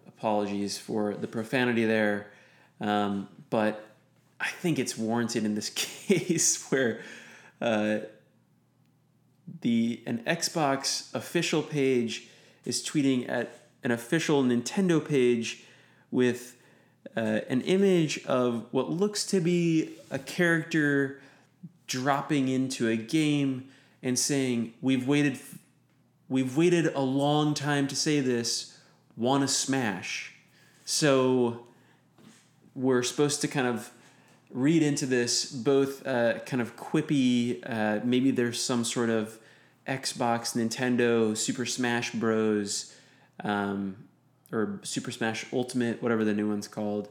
Apologies 0.07 0.77
for 0.79 1.15
the 1.15 1.29
profanity 1.29 1.85
there, 1.85 2.27
um, 2.81 3.29
but 3.51 3.89
I 4.41 4.49
think 4.49 4.81
it's 4.81 4.99
warranted 4.99 5.45
in 5.45 5.55
this 5.55 5.71
case 6.09 6.71
where 6.71 7.01
uh, 7.61 7.99
the 9.61 10.03
an 10.07 10.19
Xbox 10.27 11.13
official 11.15 11.63
page 11.63 12.29
is 12.65 12.83
tweeting 12.85 13.29
at 13.29 13.61
an 13.83 13.91
official 13.91 14.43
Nintendo 14.43 15.07
page 15.07 15.65
with 16.11 16.57
uh, 17.17 17.41
an 17.49 17.63
image 17.63 18.25
of 18.27 18.67
what 18.71 18.91
looks 18.91 19.25
to 19.27 19.41
be 19.41 19.91
a 20.11 20.19
character 20.19 21.21
dropping 21.87 22.49
into 22.49 22.89
a 22.89 22.97
game 22.97 23.69
and 24.03 24.19
saying, 24.19 24.75
"We've 24.81 25.07
waited, 25.07 25.39
we've 26.29 26.57
waited 26.57 26.87
a 26.95 27.01
long 27.01 27.55
time 27.55 27.89
to 27.89 27.97
say 27.97 28.21
this. 28.21 28.77
Want 29.17 29.43
to 29.43 29.49
smash?" 29.49 30.35
So 30.85 31.67
we're 32.75 33.03
supposed 33.03 33.41
to 33.41 33.49
kind 33.49 33.67
of 33.67 33.91
read 34.51 34.83
into 34.83 35.07
this 35.07 35.45
both 35.51 36.07
uh, 36.07 36.39
kind 36.41 36.61
of 36.63 36.77
quippy. 36.77 37.61
Uh, 37.69 38.01
maybe 38.05 38.31
there's 38.31 38.63
some 38.63 38.85
sort 38.85 39.11
of 39.11 39.39
Xbox, 39.87 40.57
Nintendo, 40.57 41.37
Super 41.37 41.67
Smash 41.67 42.13
Bros. 42.13 42.95
Um, 43.45 44.09
or 44.53 44.81
Super 44.83 45.11
Smash 45.11 45.47
Ultimate, 45.53 46.03
whatever 46.03 46.25
the 46.25 46.35
new 46.35 46.49
one's 46.49 46.69
called. 46.69 47.09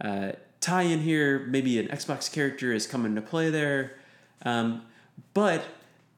Uh, 0.00 0.32
tie 0.60 0.82
in 0.82 1.00
here, 1.00 1.40
maybe 1.40 1.78
an 1.78 1.88
Xbox 1.88 2.32
character 2.32 2.72
is 2.72 2.86
coming 2.86 3.14
to 3.14 3.22
play 3.22 3.50
there. 3.50 3.96
Um, 4.44 4.82
but 5.34 5.64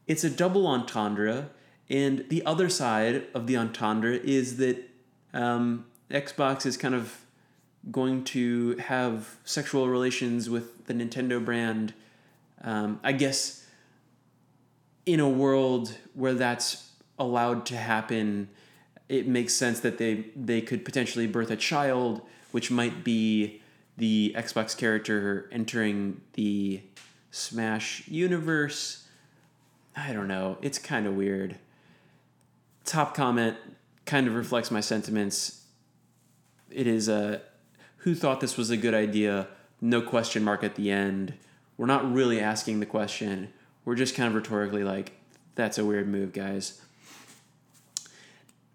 it's 0.06 0.24
a 0.24 0.30
double 0.30 0.66
entendre, 0.66 1.50
and 1.90 2.24
the 2.28 2.44
other 2.46 2.68
side 2.68 3.26
of 3.34 3.46
the 3.46 3.56
entendre 3.56 4.14
is 4.16 4.56
that 4.56 4.88
um, 5.32 5.86
Xbox 6.10 6.64
is 6.64 6.76
kind 6.76 6.94
of 6.94 7.23
going 7.90 8.24
to 8.24 8.76
have 8.76 9.36
sexual 9.44 9.88
relations 9.88 10.48
with 10.48 10.86
the 10.86 10.94
Nintendo 10.94 11.44
brand. 11.44 11.92
Um, 12.62 13.00
I 13.02 13.12
guess 13.12 13.66
in 15.06 15.20
a 15.20 15.28
world 15.28 15.96
where 16.14 16.34
that's 16.34 16.90
allowed 17.18 17.66
to 17.66 17.76
happen, 17.76 18.48
it 19.08 19.26
makes 19.26 19.52
sense 19.54 19.80
that 19.80 19.98
they 19.98 20.26
they 20.34 20.60
could 20.60 20.84
potentially 20.84 21.26
birth 21.26 21.50
a 21.50 21.56
child, 21.56 22.22
which 22.52 22.70
might 22.70 23.04
be 23.04 23.60
the 23.96 24.34
Xbox 24.36 24.76
character 24.76 25.48
entering 25.52 26.20
the 26.32 26.80
Smash 27.30 28.06
universe. 28.08 29.06
I 29.96 30.12
don't 30.12 30.28
know. 30.28 30.58
It's 30.62 30.78
kind 30.78 31.06
of 31.06 31.14
weird. 31.14 31.56
Top 32.84 33.14
comment 33.14 33.56
kind 34.06 34.26
of 34.26 34.34
reflects 34.34 34.70
my 34.70 34.80
sentiments. 34.80 35.64
It 36.70 36.86
is 36.86 37.08
a 37.08 37.42
who 38.04 38.14
thought 38.14 38.40
this 38.40 38.58
was 38.58 38.68
a 38.68 38.76
good 38.76 38.92
idea? 38.92 39.48
No 39.80 40.02
question 40.02 40.44
mark 40.44 40.62
at 40.62 40.74
the 40.74 40.90
end. 40.90 41.32
We're 41.78 41.86
not 41.86 42.12
really 42.12 42.38
asking 42.38 42.80
the 42.80 42.86
question. 42.86 43.50
we're 43.86 43.94
just 43.94 44.14
kind 44.14 44.28
of 44.28 44.34
rhetorically 44.34 44.84
like, 44.84 45.12
that's 45.54 45.78
a 45.78 45.84
weird 45.84 46.06
move, 46.06 46.34
guys. 46.34 46.82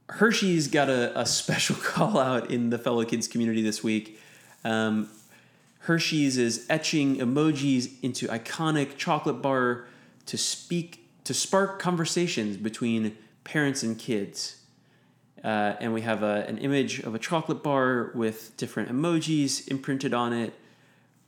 Hershey's 0.09 0.67
got 0.67 0.89
a, 0.89 1.17
a 1.19 1.27
special 1.27 1.75
call 1.83 2.17
out 2.17 2.50
in 2.50 2.71
the 2.71 2.79
fellow 2.79 3.05
kids 3.05 3.27
community 3.27 3.62
this 3.62 3.83
week. 3.83 4.19
Um, 4.63 5.09
Hershey's 5.81 6.38
is 6.38 6.65
etching 6.67 7.17
emojis 7.17 8.01
into 8.01 8.27
iconic 8.29 8.98
chocolate 8.98 9.43
bar 9.43 9.86
to 10.25 10.39
speak 10.39 11.07
to 11.25 11.36
spark 11.36 11.79
conversations 11.79 12.57
between 12.57 13.15
parents 13.43 13.83
and 13.83 13.98
kids. 13.98 14.59
Uh, 15.43 15.75
and 15.79 15.93
we 15.93 16.01
have 16.01 16.24
a, 16.24 16.46
an 16.48 16.58
image 16.58 17.00
of 17.00 17.15
a 17.15 17.19
chocolate 17.19 17.63
bar 17.63 18.12
with 18.13 18.55
different 18.58 18.89
emojis 18.89 19.67
imprinted 19.69 20.13
on 20.13 20.34
it. 20.34 20.53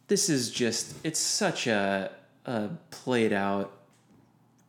This 0.07 0.29
is 0.29 0.51
just, 0.51 0.95
it's 1.05 1.19
such 1.19 1.67
a, 1.67 2.11
a 2.45 2.69
played 2.89 3.31
out 3.31 3.71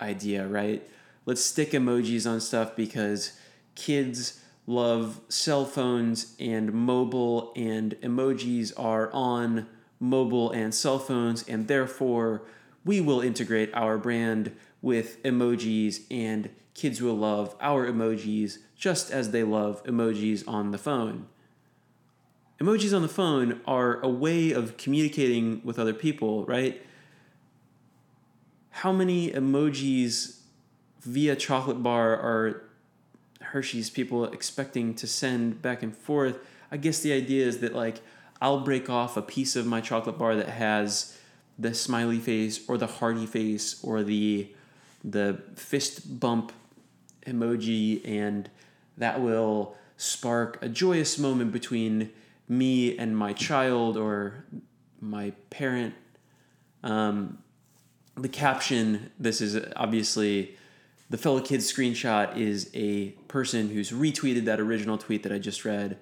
idea, 0.00 0.46
right? 0.46 0.88
Let's 1.26 1.44
stick 1.44 1.72
emojis 1.72 2.30
on 2.30 2.40
stuff 2.40 2.76
because 2.76 3.37
kids 3.75 4.40
love 4.66 5.20
cell 5.28 5.64
phones 5.64 6.37
and 6.38 6.72
mobile, 6.72 7.52
and 7.56 7.94
emojis 8.02 8.72
are 8.78 9.12
on 9.12 9.66
mobile 9.99 10.50
and 10.52 10.75
cell 10.75 10.99
phones, 10.99 11.49
and 11.49 11.68
therefore 11.68 12.42
we 12.84 13.00
will 13.00 13.20
integrate 13.20 13.72
our 13.75 13.99
brand 13.99 14.54
with 14.80 15.22
emojis, 15.22 16.02
and 16.11 16.50
kids 16.75 17.00
will 17.02 17.17
love 17.17 17.55
our 17.61 17.91
emojis 17.91 18.59
just 18.76 19.11
as 19.11 19.31
they 19.31 19.43
love 19.43 19.83
emojis 19.85 20.47
on 20.49 20.71
the 20.71 20.79
phone. 20.79 21.26
Emojis 22.61 22.95
on 22.95 23.02
the 23.02 23.09
phone 23.09 23.61
are 23.67 24.00
a 24.00 24.09
way 24.09 24.52
of 24.52 24.76
communicating 24.76 25.61
with 25.64 25.79
other 25.79 25.95
people, 25.95 26.45
right? 26.45 26.81
How 28.71 28.93
many 28.93 29.31
emojis 29.31 30.38
via 31.00 31.37
chocolate 31.37 31.83
bar 31.83 32.17
are 32.17 32.62
Hershey's 33.41 33.91
people 33.91 34.25
expecting 34.26 34.95
to 34.95 35.07
send 35.07 35.61
back 35.61 35.83
and 35.83 35.95
forth? 35.97 36.38
I 36.71 36.76
guess 36.76 37.00
the 37.00 37.12
idea 37.12 37.47
is 37.47 37.59
that 37.59 37.75
like 37.75 38.00
I'll 38.41 38.61
break 38.61 38.88
off 38.88 39.17
a 39.17 39.23
piece 39.23 39.57
of 39.57 39.67
my 39.67 39.81
chocolate 39.81 40.19
bar 40.19 40.37
that 40.37 40.49
has 40.49 41.19
the 41.59 41.75
smiley 41.75 42.19
face 42.19 42.69
or 42.69 42.79
the 42.79 42.87
hearty 42.87 43.26
face 43.26 43.83
or 43.85 44.02
the 44.02 44.52
the 45.05 45.43
fist 45.57 46.21
bump 46.21 46.52
emoji 47.26 48.07
and 48.07 48.50
that 48.97 49.21
will 49.21 49.76
spark 49.97 50.59
a 50.62 50.69
joyous 50.69 51.19
moment 51.19 51.52
between 51.52 52.11
me 52.49 52.97
and 52.99 53.17
my 53.17 53.33
child 53.33 53.97
or 53.97 54.45
my 55.00 55.33
parent. 55.50 55.95
Um, 56.83 57.38
the 58.17 58.29
caption 58.29 59.11
this 59.19 59.41
is 59.41 59.59
obviously 59.76 60.57
the 61.09 61.17
fellow 61.17 61.41
kids 61.41 61.73
screenshot 61.73 62.37
is 62.37 62.71
a 62.75 63.11
person 63.29 63.71
who's 63.71 63.91
retweeted 63.91 64.45
that 64.45 64.61
original 64.61 64.99
tweet 64.99 65.23
that 65.23 65.33
i 65.33 65.38
just 65.38 65.64
read 65.64 65.97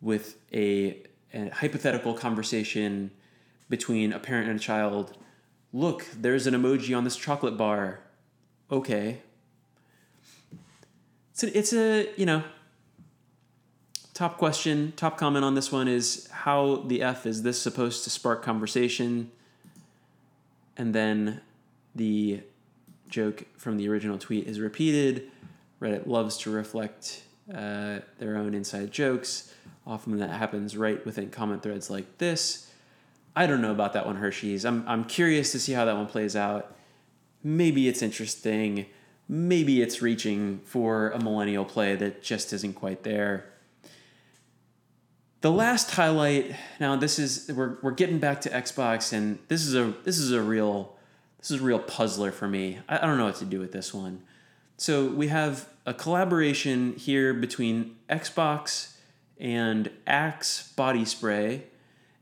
with 0.00 0.38
a, 0.52 1.02
a 1.34 1.50
hypothetical 1.50 2.14
conversation 2.14 3.10
between 3.68 4.12
a 4.12 4.18
parent 4.18 4.48
and 4.48 4.58
a 4.58 4.62
child. 4.62 5.16
Look 5.72 6.06
there's 6.16 6.46
an 6.46 6.54
emoji 6.54 6.96
on 6.96 7.04
this 7.04 7.16
chocolate 7.16 7.58
bar. 7.58 8.00
Okay 8.70 9.20
it's 11.36 11.42
a, 11.42 11.58
it's 11.58 11.72
a 11.74 12.08
you 12.16 12.24
know 12.24 12.42
top 14.14 14.38
question 14.38 14.94
top 14.96 15.18
comment 15.18 15.44
on 15.44 15.54
this 15.54 15.70
one 15.70 15.86
is 15.86 16.26
how 16.30 16.76
the 16.86 17.02
f 17.02 17.26
is 17.26 17.42
this 17.42 17.60
supposed 17.60 18.04
to 18.04 18.10
spark 18.10 18.42
conversation? 18.42 19.30
And 20.78 20.94
then 20.94 21.42
the 21.94 22.40
joke 23.08 23.44
from 23.56 23.76
the 23.76 23.88
original 23.88 24.18
tweet 24.18 24.46
is 24.46 24.60
repeated. 24.60 25.30
Reddit 25.80 26.06
loves 26.06 26.38
to 26.38 26.50
reflect 26.50 27.22
uh, 27.54 28.00
their 28.18 28.36
own 28.36 28.54
inside 28.54 28.90
jokes. 28.90 29.52
Often 29.86 30.18
that 30.18 30.30
happens 30.30 30.76
right 30.76 31.04
within 31.04 31.28
comment 31.30 31.62
threads 31.62 31.90
like 31.90 32.16
this. 32.18 32.70
I 33.34 33.46
don't 33.46 33.60
know 33.60 33.72
about 33.72 33.92
that 33.92 34.06
one 34.06 34.16
hershey's. 34.16 34.64
I'm, 34.64 34.84
I'm 34.88 35.04
curious 35.04 35.52
to 35.52 35.60
see 35.60 35.72
how 35.72 35.84
that 35.84 35.94
one 35.94 36.06
plays 36.06 36.34
out. 36.34 36.74
Maybe 37.44 37.88
it's 37.88 38.00
interesting 38.00 38.86
maybe 39.28 39.82
it's 39.82 40.00
reaching 40.02 40.60
for 40.64 41.10
a 41.10 41.22
millennial 41.22 41.64
play 41.64 41.96
that 41.96 42.22
just 42.22 42.52
isn't 42.52 42.74
quite 42.74 43.02
there. 43.02 43.46
The 45.40 45.50
last 45.50 45.92
highlight, 45.92 46.54
now 46.80 46.96
this 46.96 47.18
is 47.18 47.50
we're, 47.52 47.78
we're 47.82 47.90
getting 47.92 48.18
back 48.18 48.40
to 48.42 48.50
Xbox 48.50 49.12
and 49.12 49.38
this 49.48 49.64
is 49.64 49.74
a 49.74 49.94
this 50.04 50.18
is 50.18 50.32
a 50.32 50.40
real 50.40 50.96
this 51.38 51.50
is 51.50 51.60
a 51.60 51.64
real 51.64 51.78
puzzler 51.78 52.32
for 52.32 52.48
me. 52.48 52.78
I, 52.88 52.98
I 52.98 53.06
don't 53.06 53.18
know 53.18 53.26
what 53.26 53.36
to 53.36 53.44
do 53.44 53.60
with 53.60 53.72
this 53.72 53.92
one. 53.92 54.22
So 54.76 55.06
we 55.06 55.28
have 55.28 55.68
a 55.84 55.94
collaboration 55.94 56.94
here 56.94 57.32
between 57.32 57.96
Xbox 58.10 58.96
and 59.38 59.90
Axe 60.06 60.72
body 60.72 61.04
spray. 61.04 61.64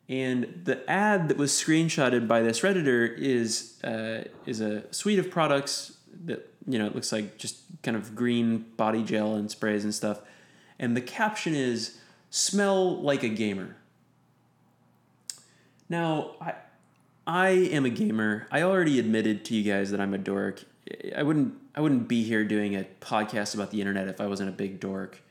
And 0.08 0.62
the 0.64 0.88
ad 0.90 1.28
that 1.28 1.38
was 1.38 1.52
screenshotted 1.52 2.28
by 2.28 2.42
this 2.42 2.60
redditor 2.60 3.16
is 3.16 3.82
uh, 3.82 4.24
is 4.44 4.60
a 4.60 4.92
suite 4.92 5.18
of 5.18 5.30
products 5.30 5.96
that 6.26 6.53
you 6.66 6.78
know, 6.78 6.86
it 6.86 6.94
looks 6.94 7.12
like 7.12 7.36
just 7.38 7.58
kind 7.82 7.96
of 7.96 8.14
green 8.14 8.64
body 8.76 9.02
gel 9.02 9.34
and 9.34 9.50
sprays 9.50 9.84
and 9.84 9.94
stuff. 9.94 10.20
And 10.78 10.96
the 10.96 11.00
caption 11.00 11.54
is 11.54 11.98
smell 12.30 13.00
like 13.00 13.22
a 13.22 13.28
gamer. 13.28 13.76
Now, 15.88 16.36
I 16.40 16.54
I 17.26 17.48
am 17.48 17.84
a 17.84 17.90
gamer. 17.90 18.46
I 18.50 18.62
already 18.62 18.98
admitted 18.98 19.44
to 19.46 19.54
you 19.54 19.70
guys 19.70 19.90
that 19.90 20.00
I'm 20.00 20.14
a 20.14 20.18
dork. 20.18 20.64
I 21.16 21.22
wouldn't 21.22 21.54
I 21.74 21.80
wouldn't 21.80 22.08
be 22.08 22.22
here 22.22 22.44
doing 22.44 22.76
a 22.76 22.86
podcast 23.00 23.54
about 23.54 23.70
the 23.70 23.80
internet 23.80 24.08
if 24.08 24.20
I 24.20 24.26
wasn't 24.26 24.48
a 24.48 24.52
big 24.52 24.80
dork. 24.80 25.22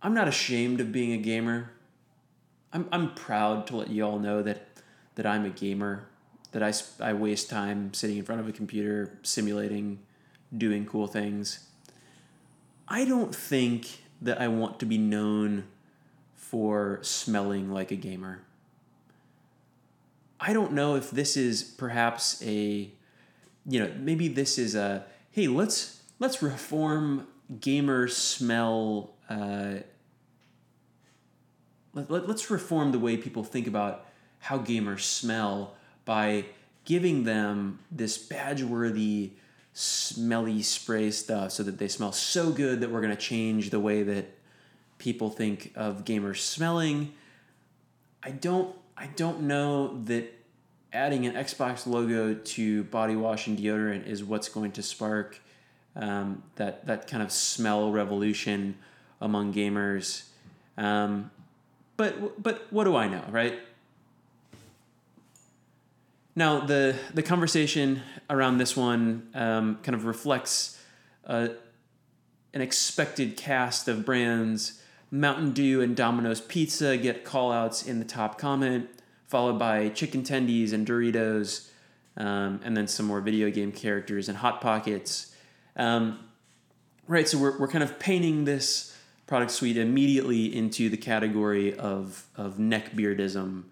I'm 0.00 0.14
not 0.14 0.28
ashamed 0.28 0.80
of 0.80 0.92
being 0.92 1.12
a 1.12 1.18
gamer. 1.18 1.72
I'm 2.72 2.88
I'm 2.92 3.14
proud 3.14 3.66
to 3.68 3.76
let 3.76 3.88
you 3.88 4.04
all 4.04 4.18
know 4.18 4.42
that 4.42 4.68
that 5.16 5.26
I'm 5.26 5.44
a 5.44 5.50
gamer 5.50 6.06
that 6.52 6.62
I, 6.62 6.72
I 7.00 7.12
waste 7.12 7.50
time 7.50 7.92
sitting 7.94 8.16
in 8.16 8.24
front 8.24 8.40
of 8.40 8.48
a 8.48 8.52
computer 8.52 9.18
simulating 9.22 9.98
doing 10.56 10.86
cool 10.86 11.06
things. 11.06 11.68
I 12.86 13.04
don't 13.04 13.34
think 13.34 14.02
that 14.22 14.40
I 14.40 14.48
want 14.48 14.80
to 14.80 14.86
be 14.86 14.98
known 14.98 15.64
for 16.34 17.00
smelling 17.02 17.70
like 17.70 17.90
a 17.90 17.96
gamer. 17.96 18.40
I 20.40 20.52
don't 20.52 20.72
know 20.72 20.94
if 20.94 21.10
this 21.10 21.36
is 21.36 21.62
perhaps 21.62 22.42
a 22.44 22.90
you 23.70 23.80
know, 23.80 23.92
maybe 23.98 24.28
this 24.28 24.56
is 24.56 24.74
a 24.74 25.04
hey, 25.30 25.46
let's 25.46 26.02
let's 26.18 26.42
reform 26.42 27.26
gamer 27.60 28.08
smell 28.08 29.14
uh, 29.28 29.76
let, 31.92 32.10
let, 32.10 32.28
let's 32.28 32.50
reform 32.50 32.92
the 32.92 32.98
way 32.98 33.16
people 33.16 33.44
think 33.44 33.66
about 33.66 34.06
how 34.40 34.58
gamers 34.58 35.00
smell 35.00 35.74
by 36.08 36.42
giving 36.86 37.24
them 37.24 37.80
this 37.92 38.16
badge 38.16 38.62
worthy, 38.62 39.30
smelly 39.74 40.62
spray 40.62 41.10
stuff 41.10 41.52
so 41.52 41.62
that 41.62 41.76
they 41.76 41.86
smell 41.86 42.12
so 42.12 42.50
good 42.50 42.80
that 42.80 42.90
we're 42.90 43.02
going 43.02 43.14
to 43.14 43.22
change 43.22 43.68
the 43.68 43.78
way 43.78 44.02
that 44.02 44.24
people 44.96 45.28
think 45.28 45.70
of 45.76 46.06
gamers 46.06 46.38
smelling. 46.38 47.12
I 48.22 48.30
don't 48.30 48.74
I 48.96 49.08
don't 49.16 49.42
know 49.42 50.02
that 50.04 50.32
adding 50.94 51.26
an 51.26 51.34
Xbox 51.34 51.86
logo 51.86 52.32
to 52.32 52.84
body 52.84 53.14
wash 53.14 53.46
and 53.46 53.58
deodorant 53.58 54.06
is 54.06 54.24
what's 54.24 54.48
going 54.48 54.72
to 54.72 54.82
spark 54.82 55.38
um, 55.94 56.42
that 56.56 56.86
that 56.86 57.06
kind 57.06 57.22
of 57.22 57.30
smell 57.30 57.92
revolution 57.92 58.78
among 59.20 59.52
gamers. 59.52 60.22
Um, 60.78 61.30
but 61.98 62.42
but 62.42 62.66
what 62.70 62.84
do 62.84 62.96
I 62.96 63.08
know, 63.08 63.24
right? 63.28 63.58
Now, 66.38 66.60
the, 66.60 66.94
the 67.12 67.24
conversation 67.24 68.00
around 68.30 68.58
this 68.58 68.76
one 68.76 69.28
um, 69.34 69.80
kind 69.82 69.96
of 69.96 70.04
reflects 70.04 70.80
uh, 71.26 71.48
an 72.54 72.60
expected 72.60 73.36
cast 73.36 73.88
of 73.88 74.06
brands. 74.06 74.80
Mountain 75.10 75.50
Dew 75.50 75.80
and 75.80 75.96
Domino's 75.96 76.40
Pizza 76.40 76.96
get 76.96 77.24
callouts 77.24 77.84
in 77.88 77.98
the 77.98 78.04
top 78.04 78.38
comment, 78.38 78.88
followed 79.26 79.58
by 79.58 79.88
chicken 79.88 80.22
tendies 80.22 80.72
and 80.72 80.86
Doritos, 80.86 81.70
um, 82.16 82.60
and 82.62 82.76
then 82.76 82.86
some 82.86 83.06
more 83.06 83.20
video 83.20 83.50
game 83.50 83.72
characters 83.72 84.28
and 84.28 84.38
Hot 84.38 84.60
Pockets. 84.60 85.34
Um, 85.74 86.20
right, 87.08 87.26
so 87.26 87.36
we're, 87.36 87.58
we're 87.58 87.66
kind 87.66 87.82
of 87.82 87.98
painting 87.98 88.44
this 88.44 88.96
product 89.26 89.50
suite 89.50 89.76
immediately 89.76 90.56
into 90.56 90.88
the 90.88 90.98
category 90.98 91.76
of, 91.76 92.26
of 92.36 92.58
neckbeardism. 92.58 93.64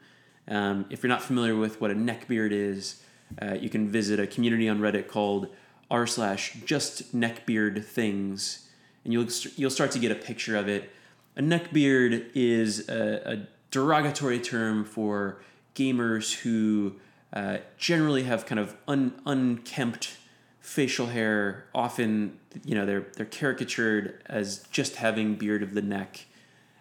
Um, 0.48 0.86
if 0.90 1.02
you're 1.02 1.08
not 1.08 1.22
familiar 1.22 1.56
with 1.56 1.80
what 1.80 1.90
a 1.90 1.94
neckbeard 1.94 2.52
is, 2.52 3.02
uh, 3.40 3.54
you 3.54 3.68
can 3.68 3.88
visit 3.88 4.20
a 4.20 4.26
community 4.26 4.68
on 4.68 4.78
Reddit 4.78 5.08
called 5.08 5.48
r 5.90 6.06
slash 6.06 6.54
just 6.64 7.14
neckbeard 7.14 7.84
things, 7.84 8.68
and 9.04 9.12
you'll 9.12 9.28
you'll 9.56 9.70
start 9.70 9.90
to 9.92 9.98
get 9.98 10.12
a 10.12 10.16
picture 10.16 10.56
of 10.56 10.68
it. 10.68 10.90
A 11.36 11.42
neckbeard 11.42 12.30
is 12.34 12.88
a, 12.88 13.32
a 13.32 13.48
derogatory 13.70 14.38
term 14.38 14.84
for 14.84 15.42
gamers 15.74 16.40
who 16.40 16.96
uh, 17.32 17.58
generally 17.76 18.22
have 18.22 18.46
kind 18.46 18.58
of 18.58 18.76
un, 18.88 19.20
unkempt 19.26 20.16
facial 20.60 21.06
hair. 21.06 21.66
Often, 21.74 22.38
you 22.64 22.74
know, 22.74 22.86
they're 22.86 23.06
they're 23.16 23.26
caricatured 23.26 24.22
as 24.26 24.66
just 24.70 24.96
having 24.96 25.34
beard 25.34 25.62
of 25.62 25.74
the 25.74 25.82
neck. 25.82 26.26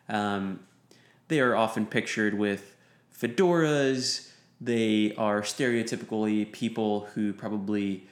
Um, 0.07 0.61
they 1.27 1.39
are 1.39 1.55
often 1.55 1.87
pictured 1.87 2.35
with 2.35 2.74
fedoras. 3.17 4.29
They 4.61 5.13
are 5.17 5.41
stereotypically 5.41 6.51
people 6.51 7.07
who 7.13 7.33
probably 7.33 8.07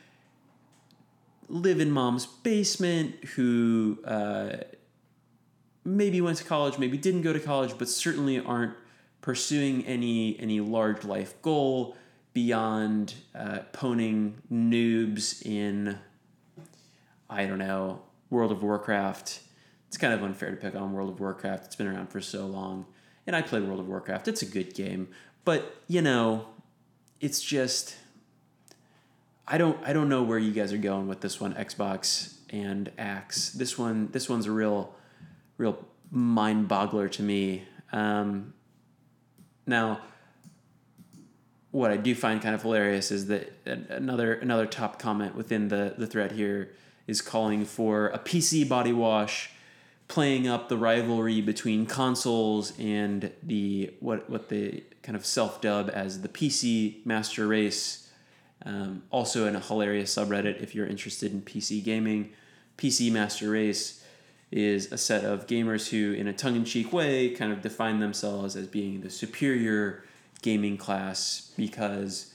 live 1.48 1.80
in 1.80 1.92
mom's 1.92 2.26
basement, 2.26 3.24
who 3.36 4.00
uh, 4.06 4.58
maybe 5.86 6.22
went 6.22 6.38
to 6.38 6.44
college, 6.44 6.78
maybe 6.78 6.98
didn't 6.98 7.22
go 7.22 7.34
to 7.34 7.39
college, 7.39 7.78
but 7.78 7.88
certainly 7.88 8.39
aren't 8.39 8.74
pursuing 9.22 9.86
any 9.86 10.38
any 10.39 10.60
large 10.60 11.06
life 11.06 11.42
goal 11.42 11.96
beyond 12.34 13.13
uh, 13.34 13.60
poning 13.72 14.42
noobs 14.52 15.46
in 15.46 15.98
I 17.30 17.46
don't 17.46 17.60
know 17.60 18.02
World 18.30 18.52
of 18.52 18.63
Warcraft. 18.63 19.39
It's 19.88 19.98
kind 19.98 20.13
of 20.13 20.24
unfair 20.24 20.52
to 20.52 20.58
pick 20.58 20.76
on 20.76 20.92
World 20.92 21.10
of 21.10 21.20
Warcraft. 21.20 21.66
It's 21.66 21.76
been 21.76 21.88
around 21.88 22.10
for 22.10 22.20
so 22.20 22.48
long, 22.48 22.86
and 23.25 23.36
I 23.36 23.41
play 23.41 23.62
World 23.62 23.79
of 23.79 23.88
Warcraft. 23.88 24.27
It's 24.27 24.41
a 24.41 24.45
good 24.45 24.73
game, 24.73 25.09
but 25.45 25.77
you 25.88 26.01
know, 26.01 26.47
it's 27.19 27.41
just 27.41 27.95
I 29.47 29.57
don't 29.57 29.77
I 29.86 29.93
don't 29.93 30.09
know 30.09 30.23
where 30.23 30.39
you 30.39 30.51
guys 30.51 30.71
are 30.73 30.77
going 30.77 31.07
with 31.07 31.21
this 31.21 31.39
one, 31.39 31.53
Xbox 31.53 32.36
and 32.49 32.91
Axe. 32.97 33.49
This 33.51 33.77
one 33.77 34.09
this 34.12 34.29
one's 34.29 34.45
a 34.45 34.51
real 34.51 34.93
real 35.57 35.86
mind 36.12 36.69
boggler 36.69 37.12
to 37.12 37.23
me. 37.23 37.63
Um, 37.91 38.53
now, 39.65 40.01
what 41.71 41.91
I 41.91 41.97
do 41.97 42.13
find 42.13 42.41
kind 42.41 42.53
of 42.53 42.62
hilarious 42.62 43.12
is 43.12 43.27
that 43.27 43.53
another 43.65 44.33
another 44.33 44.65
top 44.65 44.99
comment 44.99 45.36
within 45.36 45.67
the 45.67 45.95
the 45.97 46.07
thread 46.07 46.33
here 46.33 46.73
is 47.07 47.21
calling 47.21 47.65
for 47.65 48.07
a 48.09 48.19
PC 48.19 48.67
body 48.67 48.93
wash, 48.93 49.51
playing 50.08 50.48
up 50.48 50.70
the 50.70 50.78
rivalry 50.78 51.42
between 51.42 51.86
consoles 51.86 52.78
and 52.80 53.32
the 53.42 53.92
what 54.00 54.30
what 54.30 54.50
they 54.50 54.84
kind 55.02 55.16
of 55.16 55.26
self 55.26 55.62
dub 55.62 55.89
as 55.94 56.22
the 56.22 56.30
PC 56.30 57.06
master 57.06 57.48
race. 57.48 58.10
Um, 58.66 59.04
also, 59.12 59.46
in 59.46 59.58
a 59.58 59.60
hilarious 59.60 60.16
subreddit, 60.16 60.62
if 60.62 60.74
you're 60.74 60.88
interested 60.88 61.34
in 61.34 61.42
PC 61.42 61.84
gaming, 61.84 62.32
PC 62.78 63.12
Master 63.12 63.50
Race 63.50 64.04
is 64.52 64.92
a 64.92 64.98
set 64.98 65.26
of 65.26 65.48
gamers 65.48 65.89
who, 65.89 66.13
in 66.13 66.28
a 66.28 66.34
tongue 66.34 66.56
in 66.56 66.63
cheek 66.63 66.94
way, 66.94 67.32
kind 67.32 67.52
of 67.52 67.62
define 67.62 68.00
themselves 68.00 68.56
as 68.56 68.68
being 68.68 69.02
the 69.02 69.10
superior 69.10 70.06
gaming 70.42 70.78
class 70.78 71.52
because 71.58 72.34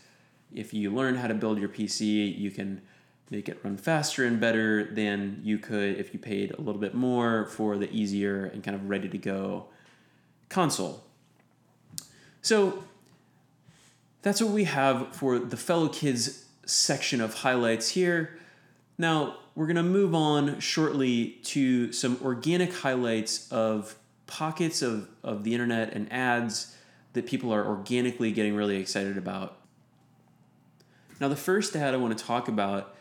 if 0.52 0.74
you 0.74 0.90
learn 0.92 1.14
how 1.14 1.28
to 1.28 1.34
build 1.34 1.58
your 1.58 1.68
PC, 1.68 2.36
you 2.36 2.50
can 2.50 2.82
make 3.30 3.48
it 3.48 3.58
run 3.62 3.76
faster 3.76 4.24
and 4.24 4.40
better 4.40 4.84
than 4.84 5.40
you 5.42 5.58
could 5.58 5.98
if 5.98 6.12
you 6.12 6.18
paid 6.18 6.52
a 6.52 6.60
little 6.60 6.80
bit 6.80 6.94
more 6.94 7.46
for 7.46 7.76
the 7.76 7.90
easier 7.90 8.46
and 8.46 8.64
kind 8.64 8.74
of 8.74 8.88
ready 8.88 9.08
to 9.08 9.18
go 9.18 9.66
console. 10.48 11.04
So 12.40 12.84
that's 14.22 14.40
what 14.40 14.50
we 14.50 14.64
have 14.64 15.14
for 15.14 15.38
the 15.38 15.56
fellow 15.56 15.88
kids 15.88 16.46
section 16.64 17.20
of 17.20 17.34
highlights 17.34 17.90
here. 17.90 18.38
Now, 18.96 19.36
we're 19.54 19.66
going 19.66 19.76
to 19.76 19.82
move 19.82 20.14
on 20.14 20.60
shortly 20.60 21.38
to 21.44 21.92
some 21.92 22.18
organic 22.22 22.72
highlights 22.72 23.50
of 23.50 23.96
pockets 24.26 24.82
of, 24.82 25.08
of 25.22 25.44
the 25.44 25.52
internet 25.52 25.92
and 25.92 26.12
ads 26.12 26.76
that 27.12 27.26
people 27.26 27.52
are 27.52 27.66
organically 27.66 28.30
getting 28.30 28.54
really 28.54 28.76
excited 28.76 29.16
about. 29.16 29.56
Now, 31.20 31.28
the 31.28 31.36
first 31.36 31.74
ad 31.74 31.94
I 31.94 31.96
want 31.96 32.16
to 32.16 32.24
talk 32.24 32.48
about 32.48 32.94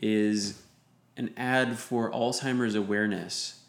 is 0.00 0.62
an 1.16 1.32
ad 1.36 1.78
for 1.78 2.10
Alzheimer's 2.10 2.74
awareness. 2.74 3.60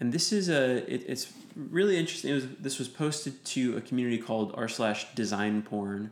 And 0.00 0.12
this 0.12 0.32
is 0.32 0.48
a, 0.48 0.92
it, 0.92 1.04
it's 1.06 1.32
really 1.56 1.96
interesting. 1.96 2.30
It 2.30 2.34
was, 2.34 2.46
this 2.60 2.78
was 2.78 2.88
posted 2.88 3.44
to 3.46 3.76
a 3.76 3.80
community 3.80 4.18
called 4.18 4.52
r 4.54 4.68
slash 4.68 5.14
design 5.14 5.62
porn. 5.62 6.10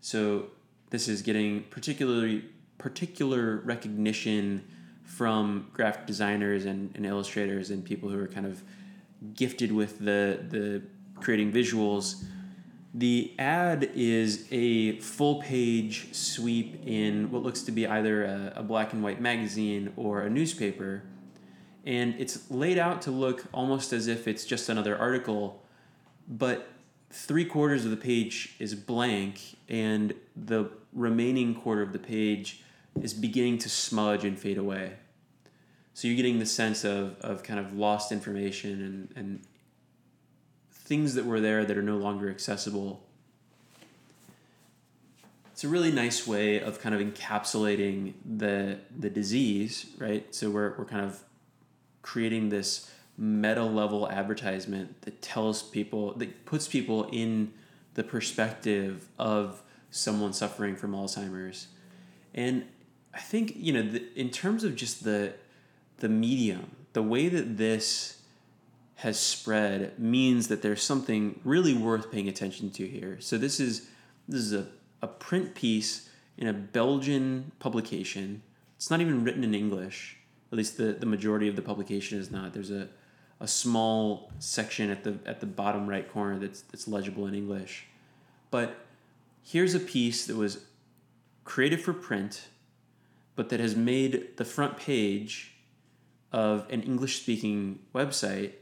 So 0.00 0.46
this 0.90 1.08
is 1.08 1.22
getting 1.22 1.64
particularly 1.64 2.44
particular 2.78 3.56
recognition 3.58 4.66
from 5.04 5.68
graphic 5.72 6.06
designers 6.06 6.64
and, 6.64 6.90
and 6.94 7.04
illustrators 7.04 7.70
and 7.70 7.84
people 7.84 8.08
who 8.08 8.18
are 8.18 8.28
kind 8.28 8.46
of 8.46 8.62
gifted 9.34 9.70
with 9.70 9.98
the 9.98 10.40
the 10.48 10.82
creating 11.20 11.52
visuals. 11.52 12.24
The 12.92 13.34
ad 13.38 13.90
is 13.94 14.48
a 14.50 14.98
full 14.98 15.40
page 15.42 16.12
sweep 16.12 16.84
in 16.84 17.30
what 17.30 17.42
looks 17.42 17.62
to 17.62 17.72
be 17.72 17.86
either 17.86 18.24
a, 18.24 18.52
a 18.56 18.62
black 18.62 18.92
and 18.92 19.02
white 19.02 19.20
magazine 19.20 19.92
or 19.96 20.22
a 20.22 20.30
newspaper 20.30 21.04
and 21.84 22.14
it's 22.18 22.50
laid 22.50 22.78
out 22.78 23.02
to 23.02 23.10
look 23.10 23.44
almost 23.52 23.92
as 23.92 24.06
if 24.06 24.28
it's 24.28 24.44
just 24.44 24.68
another 24.68 24.96
article, 24.98 25.62
but 26.28 26.68
three 27.10 27.44
quarters 27.44 27.84
of 27.84 27.90
the 27.90 27.96
page 27.96 28.54
is 28.58 28.74
blank, 28.74 29.56
and 29.68 30.14
the 30.36 30.70
remaining 30.92 31.54
quarter 31.54 31.82
of 31.82 31.92
the 31.92 31.98
page 31.98 32.62
is 33.02 33.14
beginning 33.14 33.58
to 33.58 33.68
smudge 33.68 34.24
and 34.24 34.38
fade 34.38 34.58
away. 34.58 34.94
So 35.94 36.06
you're 36.06 36.16
getting 36.16 36.38
the 36.38 36.46
sense 36.46 36.84
of, 36.84 37.18
of 37.20 37.42
kind 37.42 37.58
of 37.58 37.72
lost 37.72 38.12
information 38.12 38.82
and, 38.82 39.12
and 39.16 39.42
things 40.90 41.14
that 41.14 41.24
were 41.24 41.40
there 41.40 41.64
that 41.64 41.78
are 41.78 41.82
no 41.82 41.96
longer 41.96 42.28
accessible. 42.28 43.00
It's 45.52 45.62
a 45.62 45.68
really 45.68 45.92
nice 45.92 46.26
way 46.26 46.60
of 46.60 46.80
kind 46.80 46.96
of 46.96 47.00
encapsulating 47.00 48.14
the 48.24 48.78
the 48.98 49.08
disease, 49.08 49.86
right? 49.98 50.34
So 50.34 50.50
we're, 50.50 50.74
we're 50.76 50.86
kind 50.86 51.04
of 51.04 51.22
creating 52.02 52.48
this 52.48 52.90
meta 53.16 53.62
level 53.62 54.10
advertisement 54.10 55.02
that 55.02 55.22
tells 55.22 55.62
people 55.62 56.14
that 56.14 56.44
puts 56.44 56.66
people 56.66 57.08
in 57.12 57.52
the 57.94 58.02
perspective 58.02 59.06
of 59.16 59.62
someone 59.92 60.32
suffering 60.32 60.74
from 60.74 60.90
Alzheimer's. 60.90 61.68
And 62.34 62.64
I 63.14 63.20
think, 63.20 63.52
you 63.54 63.72
know, 63.72 63.82
the, 63.82 64.02
in 64.16 64.30
terms 64.30 64.64
of 64.64 64.74
just 64.74 65.04
the 65.04 65.34
the 65.98 66.08
medium, 66.08 66.74
the 66.94 67.02
way 67.02 67.28
that 67.28 67.58
this 67.58 68.19
has 69.00 69.18
spread 69.18 69.98
means 69.98 70.48
that 70.48 70.62
there's 70.62 70.82
something 70.82 71.40
really 71.44 71.74
worth 71.74 72.10
paying 72.10 72.28
attention 72.28 72.70
to 72.70 72.86
here. 72.86 73.16
So 73.20 73.38
this 73.38 73.60
is 73.60 73.88
this 74.28 74.40
is 74.40 74.52
a, 74.52 74.66
a 75.02 75.06
print 75.06 75.54
piece 75.54 76.08
in 76.38 76.46
a 76.46 76.52
Belgian 76.52 77.52
publication. 77.58 78.42
It's 78.76 78.90
not 78.90 79.00
even 79.00 79.24
written 79.24 79.44
in 79.44 79.54
English 79.54 80.20
at 80.52 80.58
least 80.58 80.76
the, 80.76 80.92
the 80.92 81.06
majority 81.06 81.48
of 81.48 81.56
the 81.56 81.62
publication 81.62 82.18
is 82.18 82.30
not. 82.30 82.52
There's 82.52 82.70
a, 82.70 82.88
a 83.38 83.46
small 83.46 84.32
section 84.38 84.90
at 84.90 85.04
the 85.04 85.18
at 85.24 85.40
the 85.40 85.46
bottom 85.46 85.88
right 85.88 86.10
corner 86.10 86.38
that's 86.38 86.62
that's 86.62 86.88
legible 86.88 87.26
in 87.26 87.34
English. 87.34 87.86
But 88.50 88.84
here's 89.42 89.74
a 89.74 89.80
piece 89.80 90.26
that 90.26 90.36
was 90.36 90.64
created 91.44 91.80
for 91.80 91.92
print, 91.92 92.48
but 93.36 93.48
that 93.50 93.60
has 93.60 93.76
made 93.76 94.36
the 94.36 94.44
front 94.44 94.76
page 94.76 95.54
of 96.32 96.66
an 96.70 96.82
English 96.82 97.22
speaking 97.22 97.78
website 97.94 98.52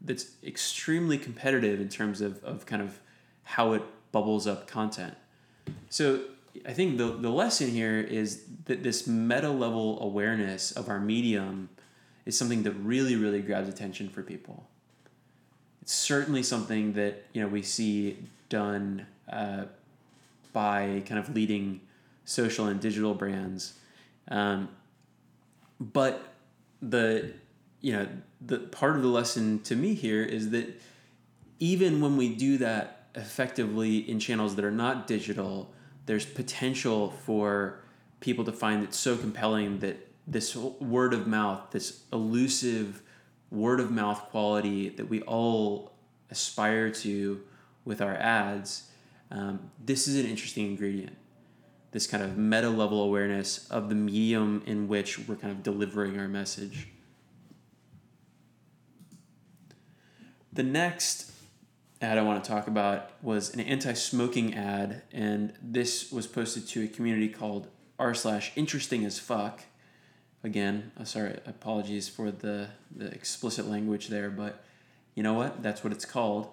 that's 0.00 0.26
extremely 0.44 1.18
competitive 1.18 1.80
in 1.80 1.88
terms 1.88 2.20
of, 2.20 2.42
of 2.44 2.66
kind 2.66 2.82
of 2.82 3.00
how 3.44 3.72
it 3.72 3.82
bubbles 4.12 4.46
up 4.46 4.66
content. 4.66 5.14
So 5.90 6.22
I 6.66 6.72
think 6.72 6.98
the, 6.98 7.08
the 7.08 7.30
lesson 7.30 7.70
here 7.70 8.00
is 8.00 8.44
that 8.66 8.82
this 8.82 9.06
meta 9.06 9.50
level 9.50 10.00
awareness 10.02 10.72
of 10.72 10.88
our 10.88 11.00
medium 11.00 11.68
is 12.26 12.36
something 12.36 12.62
that 12.64 12.72
really, 12.72 13.16
really 13.16 13.40
grabs 13.40 13.68
attention 13.68 14.08
for 14.08 14.22
people. 14.22 14.68
It's 15.82 15.94
certainly 15.94 16.42
something 16.42 16.92
that 16.94 17.24
you 17.32 17.40
know 17.40 17.48
we 17.48 17.62
see 17.62 18.18
done 18.48 19.06
uh, 19.32 19.64
by 20.52 21.02
kind 21.06 21.18
of 21.18 21.34
leading 21.34 21.80
social 22.24 22.66
and 22.66 22.80
digital 22.80 23.14
brands, 23.14 23.78
um, 24.28 24.68
but 25.80 26.34
the 26.82 27.32
you 27.80 27.92
know 27.92 28.08
the 28.40 28.58
part 28.58 28.96
of 28.96 29.02
the 29.02 29.08
lesson 29.08 29.60
to 29.60 29.76
me 29.76 29.94
here 29.94 30.22
is 30.22 30.50
that 30.50 30.80
even 31.58 32.00
when 32.00 32.16
we 32.16 32.34
do 32.34 32.58
that 32.58 33.08
effectively 33.14 33.98
in 33.98 34.20
channels 34.20 34.56
that 34.56 34.64
are 34.64 34.70
not 34.70 35.06
digital 35.06 35.72
there's 36.06 36.24
potential 36.24 37.10
for 37.10 37.80
people 38.20 38.44
to 38.44 38.52
find 38.52 38.82
it 38.82 38.94
so 38.94 39.16
compelling 39.16 39.78
that 39.80 40.08
this 40.26 40.56
word 40.56 41.14
of 41.14 41.26
mouth, 41.26 41.70
this 41.70 42.02
elusive 42.12 43.02
word 43.50 43.78
of 43.78 43.90
mouth 43.90 44.18
quality 44.30 44.88
that 44.88 45.08
we 45.08 45.22
all 45.22 45.92
aspire 46.30 46.90
to 46.90 47.40
with 47.84 48.00
our 48.02 48.14
ads, 48.14 48.90
um, 49.30 49.70
this 49.84 50.08
is 50.08 50.22
an 50.22 50.30
interesting 50.30 50.66
ingredient. 50.66 51.16
This 51.92 52.06
kind 52.06 52.22
of 52.22 52.36
meta 52.36 52.68
level 52.68 53.02
awareness 53.02 53.66
of 53.68 53.88
the 53.88 53.94
medium 53.94 54.62
in 54.66 54.88
which 54.88 55.18
we're 55.26 55.36
kind 55.36 55.52
of 55.52 55.62
delivering 55.62 56.18
our 56.18 56.28
message. 56.28 56.88
The 60.52 60.62
next 60.62 61.32
ad 62.00 62.18
I 62.18 62.22
want 62.22 62.42
to 62.42 62.50
talk 62.50 62.68
about 62.68 63.10
was 63.22 63.52
an 63.54 63.60
anti-smoking 63.60 64.54
ad, 64.54 65.02
and 65.12 65.52
this 65.60 66.12
was 66.12 66.26
posted 66.26 66.66
to 66.68 66.84
a 66.84 66.88
community 66.88 67.28
called 67.28 67.68
r 67.98 68.14
slash 68.14 68.52
interesting 68.56 69.04
as 69.04 69.18
fuck. 69.18 69.62
Again, 70.44 70.92
uh, 70.98 71.04
sorry, 71.04 71.38
apologies 71.46 72.08
for 72.08 72.30
the 72.30 72.68
the 72.94 73.06
explicit 73.06 73.68
language 73.68 74.08
there, 74.08 74.30
but 74.30 74.64
you 75.14 75.22
know 75.22 75.34
what? 75.34 75.62
That's 75.62 75.82
what 75.82 75.92
it's 75.92 76.04
called. 76.04 76.48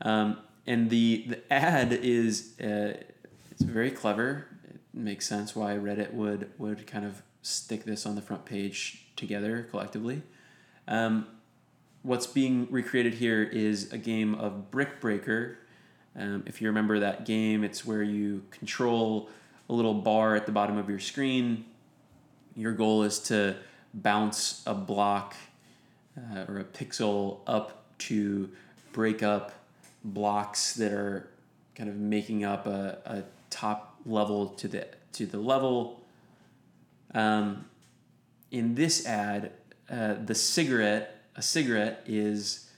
Um, 0.00 0.38
and 0.66 0.90
the 0.90 1.24
the 1.28 1.52
ad 1.52 1.92
is 1.92 2.54
uh, 2.60 2.94
it's 3.50 3.62
very 3.62 3.90
clever. 3.90 4.46
It 4.68 4.80
makes 4.92 5.26
sense 5.26 5.56
why 5.56 5.74
Reddit 5.74 6.14
would 6.14 6.52
would 6.58 6.86
kind 6.86 7.04
of 7.04 7.22
stick 7.42 7.84
this 7.84 8.06
on 8.06 8.14
the 8.14 8.22
front 8.22 8.44
page 8.44 9.06
together 9.16 9.66
collectively. 9.70 10.22
Um, 10.88 11.26
what's 12.06 12.28
being 12.28 12.68
recreated 12.70 13.14
here 13.14 13.42
is 13.42 13.92
a 13.92 13.98
game 13.98 14.36
of 14.36 14.70
Brick 14.70 15.00
Breaker. 15.00 15.58
Um, 16.14 16.44
if 16.46 16.62
you 16.62 16.68
remember 16.68 17.00
that 17.00 17.26
game, 17.26 17.64
it's 17.64 17.84
where 17.84 18.02
you 18.02 18.44
control 18.52 19.28
a 19.68 19.72
little 19.72 19.92
bar 19.92 20.36
at 20.36 20.46
the 20.46 20.52
bottom 20.52 20.78
of 20.78 20.88
your 20.88 21.00
screen. 21.00 21.64
Your 22.54 22.72
goal 22.72 23.02
is 23.02 23.18
to 23.24 23.56
bounce 23.92 24.62
a 24.66 24.72
block 24.72 25.34
uh, 26.16 26.44
or 26.48 26.60
a 26.60 26.64
pixel 26.64 27.38
up 27.44 27.84
to 27.98 28.50
break 28.92 29.24
up 29.24 29.52
blocks 30.04 30.74
that 30.74 30.92
are 30.92 31.28
kind 31.74 31.90
of 31.90 31.96
making 31.96 32.44
up 32.44 32.68
a, 32.68 32.98
a 33.04 33.24
top 33.50 33.96
level 34.06 34.46
to 34.50 34.68
the 34.68 34.86
to 35.12 35.26
the 35.26 35.38
level. 35.38 36.00
Um, 37.14 37.64
in 38.52 38.76
this 38.76 39.04
ad, 39.06 39.50
uh, 39.90 40.14
the 40.24 40.34
cigarette 40.34 41.15
a 41.36 41.42
cigarette 41.42 42.02
is 42.06 42.68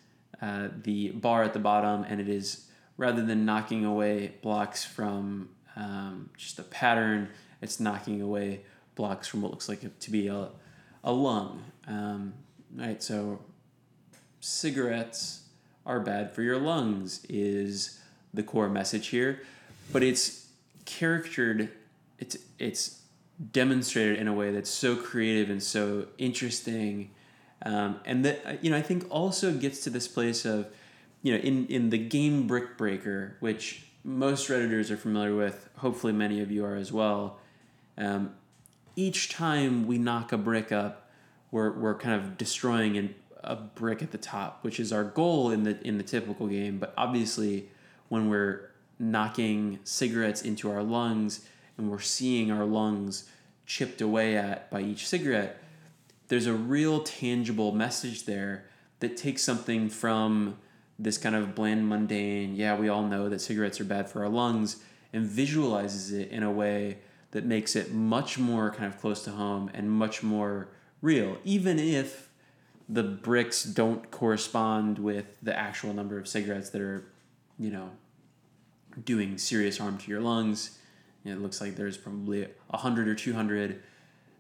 uh, 0.42 0.68
the 0.83 1.11
bar 1.11 1.42
at 1.42 1.53
the 1.53 1.59
bottom, 1.59 2.05
and 2.05 2.21
it 2.21 2.29
is 2.29 2.66
rather 2.97 3.25
than 3.25 3.44
knocking 3.44 3.85
away 3.85 4.35
blocks 4.42 4.85
from 4.85 5.49
um, 5.77 6.31
just 6.37 6.59
a 6.59 6.64
pattern, 6.64 7.29
it's 7.62 7.79
knocking 7.79 8.21
away 8.21 8.61
blocks 8.97 9.29
from 9.29 9.40
what 9.42 9.53
looks 9.53 9.68
like 9.68 9.99
to 10.01 10.11
be 10.11 10.27
a, 10.27 10.49
a 11.05 11.12
lung. 11.12 11.62
Um, 11.87 12.35
right, 12.75 13.03
so 13.03 13.40
cigarettes 14.40 15.44
are 15.87 16.01
bad 16.01 16.35
for 16.35 16.42
your 16.42 16.59
lungs 16.59 17.25
is 17.29 18.01
the 18.35 18.42
core 18.42 18.68
message 18.68 19.09
here, 19.09 19.42
but 19.92 20.03
it's 20.03 20.49
charactered, 20.85 21.71
it's 22.18 22.37
it's 22.59 23.03
demonstrated 23.53 24.18
in 24.18 24.27
a 24.27 24.33
way 24.33 24.51
that's 24.51 24.68
so 24.71 24.97
creative 24.97 25.49
and 25.49 25.62
so 25.62 26.07
interesting, 26.18 27.11
um, 27.62 28.01
and 28.05 28.25
that 28.25 28.62
you 28.62 28.71
know 28.71 28.77
I 28.77 28.83
think 28.83 29.07
also 29.11 29.53
gets 29.53 29.81
to 29.85 29.90
this 29.90 30.09
place 30.09 30.44
of, 30.44 30.68
you 31.23 31.33
know, 31.33 31.38
in 31.38 31.66
in 31.66 31.90
the 31.90 31.99
game 31.99 32.47
Brick 32.47 32.77
Breaker, 32.77 33.37
which 33.40 33.85
most 34.05 34.49
redditors 34.49 34.90
are 34.90 34.97
familiar 34.97 35.35
with. 35.35 35.68
Hopefully, 35.79 36.12
many 36.12 36.40
of 36.40 36.51
you 36.51 36.64
are 36.64 36.77
as 36.77 36.92
well. 36.92 37.38
Um, 37.97 38.35
each 38.97 39.29
time 39.29 39.87
we 39.87 39.99
knock 39.99 40.33
a 40.33 40.38
brick 40.38 40.73
up, 40.73 41.11
we're, 41.51 41.71
we're 41.71 41.94
kind 41.94 42.21
of 42.21 42.37
destroying 42.37 42.97
an 42.97 43.14
a 43.44 43.55
brick 43.55 44.03
at 44.03 44.11
the 44.11 44.18
top, 44.18 44.59
which 44.62 44.81
is 44.81 44.92
our 44.92 45.05
goal 45.05 45.51
in 45.51 45.62
the 45.62 45.81
in 45.87 45.99
the 45.99 46.05
typical 46.05 46.47
game. 46.47 46.79
But 46.79 46.92
obviously, 46.97 47.68
when 48.09 48.29
we're 48.29 48.71
knocking 48.99 49.79
cigarettes 49.85 50.42
into 50.42 50.71
our 50.71 50.83
lungs 50.83 51.47
and 51.77 51.88
we're 51.90 52.01
seeing 52.01 52.51
our 52.51 52.64
lungs 52.64 53.31
chipped 53.64 54.01
away 54.01 54.37
at 54.37 54.71
by 54.71 54.81
each 54.81 55.07
cigarette, 55.07 55.62
there's 56.28 56.46
a 56.46 56.54
real 56.54 57.00
tangible 57.00 57.72
message 57.72 58.24
there 58.24 58.64
that 59.00 59.16
takes 59.16 59.42
something 59.42 59.88
from 59.88 60.56
this 60.98 61.18
kind 61.18 61.34
of 61.34 61.54
bland, 61.54 61.88
mundane, 61.88 62.54
yeah, 62.56 62.76
we 62.76 62.88
all 62.88 63.04
know 63.04 63.28
that 63.28 63.40
cigarettes 63.40 63.80
are 63.80 63.84
bad 63.84 64.10
for 64.10 64.22
our 64.22 64.28
lungs, 64.28 64.82
and 65.12 65.24
visualizes 65.24 66.12
it 66.12 66.30
in 66.30 66.42
a 66.42 66.50
way 66.50 66.98
that 67.30 67.44
makes 67.44 67.76
it 67.76 67.92
much 67.92 68.38
more 68.38 68.70
kind 68.70 68.92
of 68.92 69.00
close 69.00 69.22
to 69.24 69.30
home 69.30 69.70
and 69.74 69.90
much 69.90 70.22
more 70.22 70.68
real, 71.00 71.38
even 71.44 71.78
if 71.78 72.28
the 72.88 73.02
bricks 73.02 73.62
don't 73.64 74.10
correspond 74.10 74.98
with 74.98 75.38
the 75.42 75.56
actual 75.56 75.92
number 75.92 76.18
of 76.18 76.26
cigarettes 76.26 76.70
that 76.70 76.80
are, 76.80 77.04
you 77.58 77.70
know, 77.70 77.90
doing 79.04 79.38
serious 79.38 79.78
harm 79.78 79.98
to 79.98 80.10
your 80.10 80.20
lungs. 80.20 80.78
it 81.24 81.40
looks 81.40 81.60
like 81.60 81.76
there's 81.76 81.98
probably 81.98 82.48
100 82.68 83.06
or 83.06 83.14
200 83.14 83.82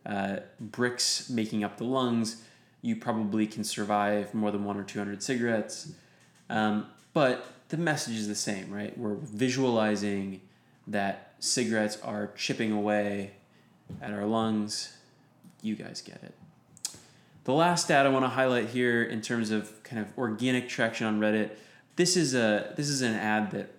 uh, 0.06 0.36
bricks 0.60 1.28
making 1.30 1.64
up 1.64 1.76
the 1.76 1.84
lungs. 1.84 2.42
You 2.82 2.96
probably 2.96 3.46
can 3.46 3.64
survive 3.64 4.34
more 4.34 4.50
than 4.50 4.64
one 4.64 4.76
or 4.76 4.84
200 4.84 5.22
cigarettes. 5.22 5.92
Um, 6.48 6.86
but 7.12 7.46
the 7.68 7.76
message 7.76 8.14
is 8.14 8.28
the 8.28 8.34
same, 8.34 8.72
right? 8.72 8.96
We're 8.96 9.16
visualizing 9.16 10.40
that 10.86 11.34
cigarettes 11.38 11.98
are 12.02 12.30
chipping 12.36 12.72
away 12.72 13.32
at 14.00 14.12
our 14.12 14.24
lungs. 14.24 14.96
You 15.62 15.74
guys 15.74 16.00
get 16.00 16.22
it. 16.22 16.34
The 17.44 17.52
last 17.52 17.86
stat 17.86 18.06
I 18.06 18.10
want 18.10 18.24
to 18.24 18.30
highlight 18.30 18.68
here 18.68 19.02
in 19.02 19.22
terms 19.22 19.50
of 19.50 19.82
kind 19.82 20.00
of 20.00 20.16
organic 20.18 20.68
traction 20.68 21.06
on 21.06 21.18
Reddit, 21.18 21.50
this 21.96 22.16
is 22.16 22.34
a 22.34 22.74
this 22.76 22.88
is 22.88 23.02
an 23.02 23.14
ad 23.14 23.50
that 23.52 23.74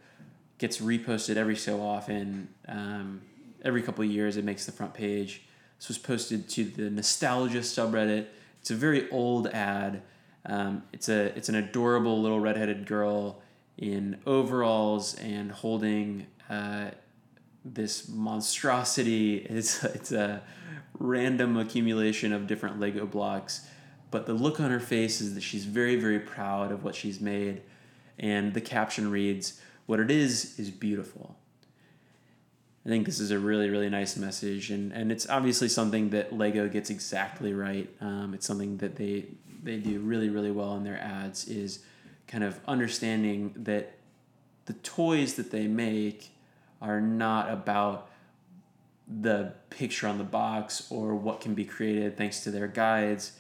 gets 0.57 0.79
reposted 0.79 1.37
every 1.37 1.55
so 1.55 1.81
often. 1.81 2.49
Um, 2.67 3.21
every 3.63 3.81
couple 3.81 4.03
of 4.03 4.09
years, 4.09 4.37
it 4.37 4.43
makes 4.43 4.65
the 4.65 4.71
front 4.71 4.93
page. 4.93 5.43
This 5.79 5.87
was 5.87 5.97
posted 5.97 6.49
to 6.49 6.65
the 6.65 6.89
Nostalgia 6.89 7.59
subreddit. 7.59 8.27
It's 8.61 8.69
a 8.69 8.75
very 8.75 9.09
old 9.09 9.47
ad. 9.47 10.01
Um, 10.45 10.83
it's 10.93 11.09
a 11.09 11.35
it's 11.37 11.49
an 11.49 11.55
adorable 11.55 12.21
little 12.21 12.39
redheaded 12.39 12.85
girl 12.85 13.41
in 13.77 14.17
overalls 14.27 15.15
and 15.15 15.51
holding 15.51 16.27
uh, 16.49 16.91
this 17.63 18.07
monstrosity. 18.09 19.45
It's 19.49 19.83
it's 19.83 20.11
a 20.11 20.41
random 20.99 21.57
accumulation 21.57 22.33
of 22.33 22.45
different 22.45 22.79
Lego 22.79 23.05
blocks. 23.05 23.65
But 24.11 24.25
the 24.25 24.33
look 24.33 24.59
on 24.59 24.71
her 24.71 24.79
face 24.79 25.21
is 25.21 25.35
that 25.35 25.43
she's 25.43 25.65
very, 25.65 25.95
very 25.95 26.19
proud 26.19 26.71
of 26.71 26.83
what 26.83 26.95
she's 26.95 27.21
made. 27.21 27.61
And 28.17 28.53
the 28.53 28.61
caption 28.61 29.11
reads, 29.11 29.61
What 29.85 29.99
it 29.99 30.11
is, 30.11 30.59
is 30.59 30.71
beautiful. 30.71 31.38
I 32.89 32.91
think 32.91 33.05
this 33.05 33.19
is 33.19 33.29
a 33.29 33.37
really, 33.37 33.69
really 33.69 33.87
nice 33.87 34.17
message. 34.17 34.71
And, 34.71 34.91
and 34.93 35.11
it's 35.11 35.29
obviously 35.29 35.69
something 35.69 36.09
that 36.09 36.33
Lego 36.35 36.67
gets 36.67 36.89
exactly 36.89 37.53
right. 37.53 37.87
Um, 38.01 38.33
it's 38.33 38.47
something 38.47 38.77
that 38.77 38.95
they, 38.95 39.25
they 39.61 39.77
do 39.77 39.99
really, 39.99 40.29
really 40.29 40.49
well 40.49 40.75
in 40.75 40.83
their 40.83 40.99
ads 40.99 41.47
is 41.47 41.83
kind 42.27 42.43
of 42.43 42.59
understanding 42.67 43.53
that 43.57 43.93
the 44.65 44.73
toys 44.73 45.35
that 45.35 45.51
they 45.51 45.67
make 45.67 46.31
are 46.81 46.99
not 46.99 47.51
about 47.51 48.09
the 49.07 49.53
picture 49.69 50.07
on 50.07 50.17
the 50.17 50.23
box 50.23 50.87
or 50.89 51.13
what 51.13 51.41
can 51.41 51.53
be 51.53 51.65
created 51.65 52.17
thanks 52.17 52.39
to 52.39 52.49
their 52.49 52.67
guides. 52.67 53.33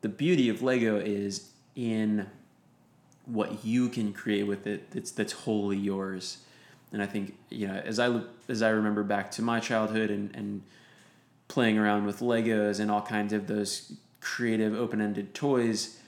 The 0.00 0.08
beauty 0.08 0.48
of 0.48 0.62
Lego 0.62 0.96
is 0.96 1.50
in 1.76 2.26
what 3.24 3.64
you 3.64 3.88
can 3.88 4.12
create 4.12 4.48
with 4.48 4.66
it 4.66 4.90
that's 4.90 5.12
that's 5.12 5.32
wholly 5.32 5.76
yours. 5.76 6.38
And 6.92 7.02
I 7.02 7.06
think, 7.06 7.36
you 7.50 7.68
know, 7.68 7.74
as 7.74 7.98
I 7.98 8.20
as 8.48 8.62
I 8.62 8.70
remember 8.70 9.02
back 9.02 9.30
to 9.32 9.42
my 9.42 9.60
childhood 9.60 10.10
and, 10.10 10.34
and 10.34 10.62
playing 11.48 11.78
around 11.78 12.06
with 12.06 12.20
Legos 12.20 12.80
and 12.80 12.90
all 12.90 13.02
kinds 13.02 13.32
of 13.32 13.46
those 13.46 13.92
creative 14.20 14.74
open-ended 14.74 15.34
toys, 15.34 15.98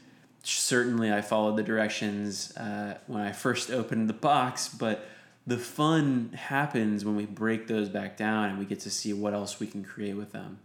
certainly 0.42 1.12
I 1.12 1.20
followed 1.20 1.56
the 1.56 1.62
directions 1.62 2.56
uh, 2.56 2.98
when 3.06 3.22
I 3.22 3.32
first 3.32 3.70
opened 3.70 4.08
the 4.08 4.14
box, 4.14 4.68
but 4.68 5.06
the 5.46 5.58
fun 5.58 6.30
happens 6.34 7.04
when 7.04 7.16
we 7.16 7.26
break 7.26 7.66
those 7.66 7.88
back 7.88 8.16
down 8.16 8.50
and 8.50 8.58
we 8.58 8.64
get 8.64 8.80
to 8.80 8.90
see 8.90 9.12
what 9.12 9.34
else 9.34 9.58
we 9.58 9.66
can 9.66 9.82
create 9.82 10.16
with 10.16 10.32
them. 10.32 10.58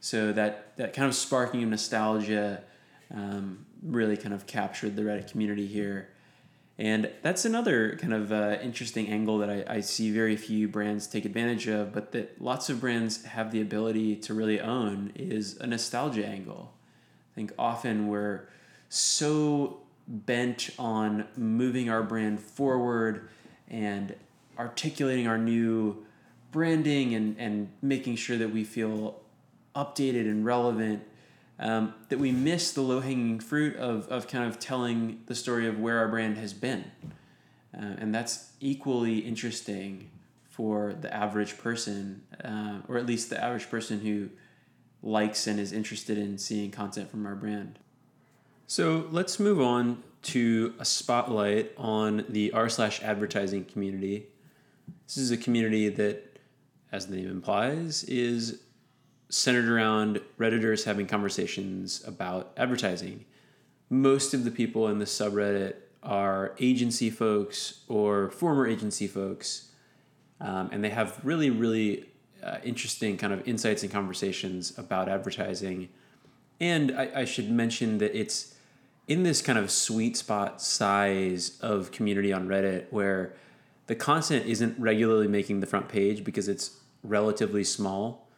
So 0.00 0.32
that 0.32 0.76
that 0.76 0.92
kind 0.94 1.08
of 1.08 1.14
sparking 1.14 1.62
of 1.62 1.68
nostalgia 1.68 2.62
um, 3.14 3.66
really 3.82 4.16
kind 4.16 4.34
of 4.34 4.46
captured 4.46 4.96
the 4.96 5.02
Reddit 5.02 5.30
community 5.30 5.66
here. 5.66 6.08
And 6.82 7.12
that's 7.22 7.44
another 7.44 7.96
kind 7.96 8.12
of 8.12 8.32
uh, 8.32 8.56
interesting 8.60 9.06
angle 9.06 9.38
that 9.38 9.48
I, 9.48 9.76
I 9.76 9.80
see 9.82 10.10
very 10.10 10.34
few 10.34 10.66
brands 10.66 11.06
take 11.06 11.24
advantage 11.24 11.68
of, 11.68 11.92
but 11.92 12.10
that 12.10 12.42
lots 12.42 12.68
of 12.70 12.80
brands 12.80 13.24
have 13.24 13.52
the 13.52 13.60
ability 13.60 14.16
to 14.16 14.34
really 14.34 14.60
own 14.60 15.12
is 15.14 15.56
a 15.58 15.66
nostalgia 15.68 16.26
angle. 16.26 16.72
I 17.32 17.34
think 17.36 17.52
often 17.56 18.08
we're 18.08 18.48
so 18.88 19.78
bent 20.08 20.70
on 20.76 21.28
moving 21.36 21.88
our 21.88 22.02
brand 22.02 22.40
forward 22.40 23.28
and 23.68 24.16
articulating 24.58 25.28
our 25.28 25.38
new 25.38 26.04
branding 26.50 27.14
and, 27.14 27.36
and 27.38 27.70
making 27.80 28.16
sure 28.16 28.36
that 28.38 28.50
we 28.50 28.64
feel 28.64 29.20
updated 29.76 30.22
and 30.22 30.44
relevant 30.44 31.04
um, 31.62 31.94
that 32.08 32.18
we 32.18 32.32
miss 32.32 32.72
the 32.72 32.80
low 32.80 33.00
hanging 33.00 33.38
fruit 33.38 33.76
of, 33.76 34.08
of 34.08 34.26
kind 34.26 34.44
of 34.48 34.58
telling 34.58 35.22
the 35.26 35.34
story 35.34 35.68
of 35.68 35.78
where 35.78 35.98
our 35.98 36.08
brand 36.08 36.36
has 36.36 36.52
been. 36.52 36.90
Uh, 37.74 37.94
and 37.98 38.12
that's 38.14 38.50
equally 38.60 39.20
interesting 39.20 40.10
for 40.50 40.92
the 41.00 41.14
average 41.14 41.56
person, 41.56 42.22
uh, 42.44 42.80
or 42.88 42.98
at 42.98 43.06
least 43.06 43.30
the 43.30 43.42
average 43.42 43.70
person 43.70 44.00
who 44.00 44.28
likes 45.02 45.46
and 45.46 45.60
is 45.60 45.72
interested 45.72 46.18
in 46.18 46.36
seeing 46.36 46.70
content 46.70 47.10
from 47.10 47.24
our 47.26 47.36
brand. 47.36 47.78
So 48.66 49.06
let's 49.12 49.38
move 49.38 49.60
on 49.60 50.02
to 50.22 50.74
a 50.80 50.84
spotlight 50.84 51.72
on 51.76 52.24
the 52.28 52.52
r 52.52 52.68
slash 52.68 53.00
advertising 53.02 53.64
community. 53.66 54.26
This 55.06 55.16
is 55.16 55.30
a 55.30 55.36
community 55.36 55.88
that, 55.88 56.38
as 56.90 57.06
the 57.06 57.16
name 57.16 57.30
implies, 57.30 58.04
is 58.04 58.60
centered 59.32 59.66
around 59.66 60.20
Redditors 60.38 60.84
having 60.84 61.06
conversations 61.06 62.06
about 62.06 62.52
advertising. 62.58 63.24
Most 63.88 64.34
of 64.34 64.44
the 64.44 64.50
people 64.50 64.88
in 64.88 64.98
the 64.98 65.06
subreddit 65.06 65.76
are 66.02 66.54
agency 66.60 67.08
folks 67.08 67.80
or 67.88 68.30
former 68.30 68.66
agency 68.66 69.06
folks, 69.06 69.70
um, 70.38 70.68
and 70.70 70.84
they 70.84 70.90
have 70.90 71.18
really, 71.24 71.48
really 71.48 72.10
uh, 72.42 72.58
interesting 72.62 73.16
kind 73.16 73.32
of 73.32 73.48
insights 73.48 73.82
and 73.82 73.90
conversations 73.90 74.76
about 74.78 75.08
advertising. 75.08 75.88
And 76.60 76.92
I, 76.92 77.10
I 77.20 77.24
should 77.24 77.50
mention 77.50 77.98
that 77.98 78.14
it's 78.14 78.54
in 79.08 79.22
this 79.22 79.40
kind 79.40 79.58
of 79.58 79.70
sweet 79.70 80.14
spot 80.14 80.60
size 80.60 81.58
of 81.62 81.90
community 81.90 82.34
on 82.34 82.48
Reddit 82.48 82.84
where 82.90 83.34
the 83.86 83.94
content 83.94 84.44
isn't 84.44 84.78
regularly 84.78 85.26
making 85.26 85.60
the 85.60 85.66
front 85.66 85.88
page 85.88 86.22
because 86.22 86.48
it's 86.48 86.80
relatively 87.02 87.64
small 87.64 88.28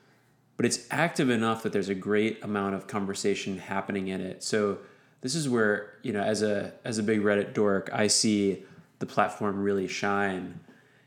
but 0.56 0.66
it's 0.66 0.86
active 0.90 1.30
enough 1.30 1.62
that 1.62 1.72
there's 1.72 1.88
a 1.88 1.94
great 1.94 2.42
amount 2.42 2.74
of 2.74 2.86
conversation 2.86 3.58
happening 3.58 4.08
in 4.08 4.20
it. 4.20 4.42
So 4.42 4.78
this 5.20 5.34
is 5.34 5.48
where 5.48 5.94
you 6.02 6.12
know, 6.12 6.20
as 6.20 6.42
a 6.42 6.72
as 6.84 6.98
a 6.98 7.02
big 7.02 7.22
Reddit 7.22 7.54
dork, 7.54 7.90
I 7.92 8.06
see 8.06 8.62
the 8.98 9.06
platform 9.06 9.62
really 9.62 9.88
shine, 9.88 10.60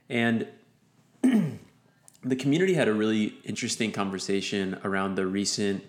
and 0.10 0.48
the 1.22 2.36
community 2.36 2.74
had 2.74 2.88
a 2.88 2.94
really 2.94 3.36
interesting 3.44 3.92
conversation 3.92 4.80
around 4.84 5.16
the 5.16 5.26
recent 5.26 5.84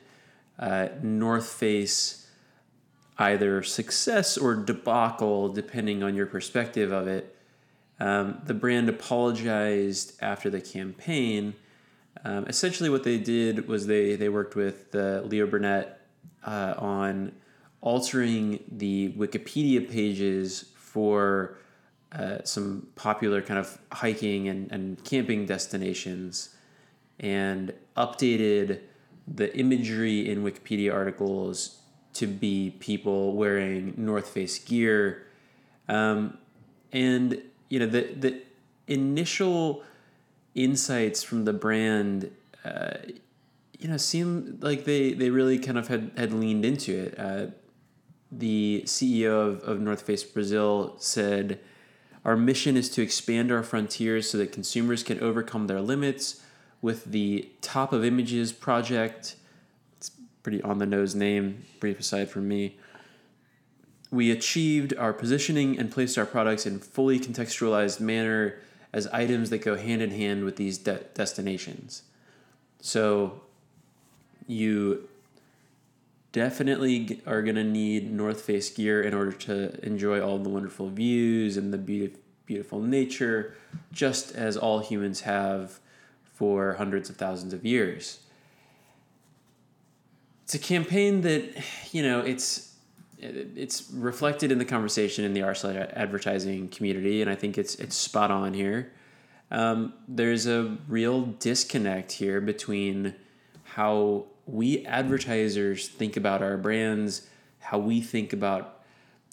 uh, 0.59 0.89
North 1.03 1.49
Face 1.49 2.27
either 3.19 3.63
success 3.63 4.39
or 4.39 4.55
debacle, 4.55 5.49
depending 5.49 6.03
on 6.03 6.15
your 6.15 6.27
perspective 6.27 6.93
of 6.93 7.09
it. 7.09 7.35
Um, 7.99 8.41
the 8.45 8.55
brand 8.55 8.89
apologized 8.89 10.13
after 10.23 10.49
the 10.49 10.61
campaign 10.61 11.55
um, 12.25 12.47
essentially, 12.47 12.91
what 12.91 13.05
they 13.05 13.19
did 13.19 13.69
was 13.69 13.87
they 13.87 14.17
they 14.17 14.29
worked 14.29 14.57
with 14.57 14.95
uh, 14.95 15.23
Leo 15.25 15.47
Burnett 15.47 16.01
uh, 16.45 16.75
on 16.79 17.33
altering 17.81 18.65
the 18.71 19.13
Wikipedia 19.17 19.89
pages 19.89 20.73
for 20.75 21.59
uh, 22.13 22.39
some 22.45 22.89
popular 22.97 23.41
kind 23.43 23.61
of 23.61 23.79
hiking 23.93 24.49
and, 24.49 24.73
and 24.73 25.03
camping 25.05 25.47
destinations, 25.47 26.57
and 27.21 27.73
updated 27.97 28.81
the 29.27 29.57
imagery 29.57 30.29
in 30.29 30.43
Wikipedia 30.43 30.93
articles 30.93 31.79
to 32.15 32.27
be 32.27 32.75
people 32.81 33.35
wearing 33.35 33.95
North 33.97 34.29
Face 34.29 34.59
gear, 34.59 35.27
um, 35.89 36.39
and 36.93 37.41
you 37.69 37.79
know 37.79 37.87
the 37.87 38.13
the 38.15 38.43
initial 38.89 39.85
insights 40.59 41.23
from 41.23 41.45
the 41.45 41.53
brand, 41.53 42.31
uh, 42.65 42.95
you 43.79 43.89
know, 43.89 43.97
seem 43.97 44.59
like 44.61 44.85
they, 44.85 45.13
they 45.13 45.31
really 45.31 45.59
kind 45.59 45.79
of 45.79 45.89
had, 45.89 46.11
had 46.17 46.33
leaned 46.33 46.65
into 46.65 46.97
it. 46.97 47.19
Uh, 47.19 47.47
the 48.31 48.83
CEO 48.85 49.31
of, 49.31 49.63
of 49.63 49.81
North 49.81 50.03
Face 50.03 50.25
Brazil 50.25 50.97
said, 50.99 51.61
Our 52.25 52.37
mission 52.37 52.77
is 52.77 52.91
to 52.91 53.03
expand 53.03 53.53
our 53.53 53.63
frontiers 53.63 54.31
so 54.31 54.39
that 54.39 54.53
consumers 54.53 55.03
can 55.03 55.21
overcome 55.21 55.67
their 55.67 55.81
limits 55.81 56.43
with 56.83 57.05
the 57.07 57.51
Top 57.61 57.93
of 57.93 58.05
Images 58.05 58.53
project. 58.53 59.37
It's 59.97 60.11
pretty 60.43 60.61
on 60.63 60.79
the 60.79 60.87
nose 60.87 61.15
name, 61.15 61.65
brief 61.81 62.01
aside 62.01 62.31
from 62.31 62.49
me. 62.49 62.77
We 64.11 64.31
achieved 64.31 64.95
our 64.97 65.13
positioning 65.13 65.79
and 65.79 65.91
placed 65.91 66.17
our 66.19 66.27
products 66.27 66.67
in 66.67 66.79
fully 66.81 67.21
contextualized 67.21 68.01
manner 68.01 68.59
as 68.93 69.07
items 69.09 69.51
that 69.51 69.59
go 69.59 69.77
hand 69.77 70.03
in 70.03 70.11
hand 70.11 70.45
with 70.45 70.57
these 70.57 70.79
de- 70.79 71.05
destinations. 71.15 72.03
So 72.81 73.43
you 74.47 75.09
definitely 76.33 77.21
are 77.27 77.43
going 77.43 77.57
to 77.57 77.65
need 77.65 78.13
North 78.13 78.43
Face 78.43 78.71
gear 78.71 79.03
in 79.03 79.15
order 79.15 79.33
to 79.33 79.85
enjoy 79.85 80.21
all 80.21 80.39
the 80.39 80.49
wonderful 80.49 80.89
views 80.89 81.57
and 81.57 81.73
the 81.73 82.13
beautiful 82.47 82.81
nature, 82.81 83.55
just 83.93 84.35
as 84.35 84.57
all 84.57 84.81
humans 84.81 85.23
have 85.23 85.81
for 86.25 86.75
hundreds 86.75 87.11
of 87.11 87.17
thousands 87.17 87.53
of 87.53 87.65
years. 87.65 88.21
It's 90.45 90.55
a 90.55 90.59
campaign 90.59 91.23
that, 91.23 91.45
you 91.93 92.03
know, 92.03 92.21
it's 92.21 92.68
it's 93.21 93.91
reflected 93.93 94.53
in 94.53 94.59
the 94.59 94.65
conversation 94.65 95.25
in 95.25 95.33
the 95.33 95.43
r 95.43 95.55
advertising 95.93 96.69
community, 96.69 97.21
and 97.21 97.31
I 97.31 97.35
think 97.35 97.59
it's 97.59 97.75
it's 97.77 97.97
spot 97.97 98.31
on 98.31 98.55
here. 98.55 98.93
Um, 99.51 99.95
there's 100.07 100.47
a 100.47 100.77
real 100.89 101.23
disconnect 101.23 102.13
here 102.13 102.41
between 102.41 103.15
how 103.65 104.27
we 104.47 104.85
advertisers 104.87 105.89
think 105.89 106.17
about 106.17 106.43
our 106.43 106.57
brands, 106.57 107.29
how 107.61 107.79
we 107.79 108.01
think 108.01 108.33
about 108.33 108.83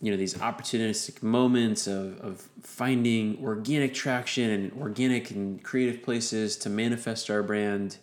you 0.02 0.12
know 0.12 0.18
these 0.18 0.36
opportunistic 0.36 1.24
moments 1.24 1.88
of, 1.88 2.20
of 2.20 2.50
finding 2.62 3.38
organic 3.44 3.94
traction 3.94 4.50
and 4.50 4.74
organic 4.82 5.32
and 5.32 5.64
creative 5.64 6.04
places 6.04 6.58
to 6.58 6.70
manifest 6.70 7.30
our 7.30 7.44
brand 7.44 7.98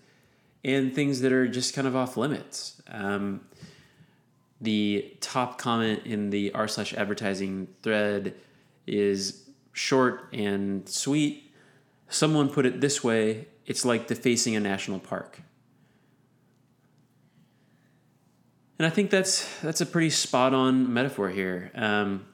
and 0.64 0.95
things 0.95 1.21
that 1.21 1.33
are 1.33 1.49
just 1.49 1.75
kind 1.75 1.87
of 1.87 1.97
off 1.97 2.16
limits. 2.16 2.81
Um, 2.88 3.42
the 4.62 5.14
top 5.20 5.59
comment 5.59 6.07
in 6.07 6.31
the 6.31 6.53
r 6.53 6.68
slash 6.68 6.94
advertising 6.94 7.68
thread 7.83 8.35
is 8.87 9.51
short 9.72 10.33
and 10.33 10.88
sweet. 10.88 11.53
Someone 12.09 12.48
put 12.48 12.66
it 12.66 12.81
this 12.81 13.03
way 13.03 13.48
it's 13.66 13.85
like 13.85 14.07
defacing 14.07 14.57
a 14.57 14.61
national 14.61 14.98
park. 14.98 15.40
And 18.79 18.87
I 18.87 18.90
think 18.90 19.11
that's 19.11 19.48
that's 19.61 19.81
a 19.81 19.87
pretty 19.87 20.11
spot 20.11 20.55
on 20.55 20.92
metaphor 20.92 21.31
here. 21.31 21.70
Um, 21.75 22.27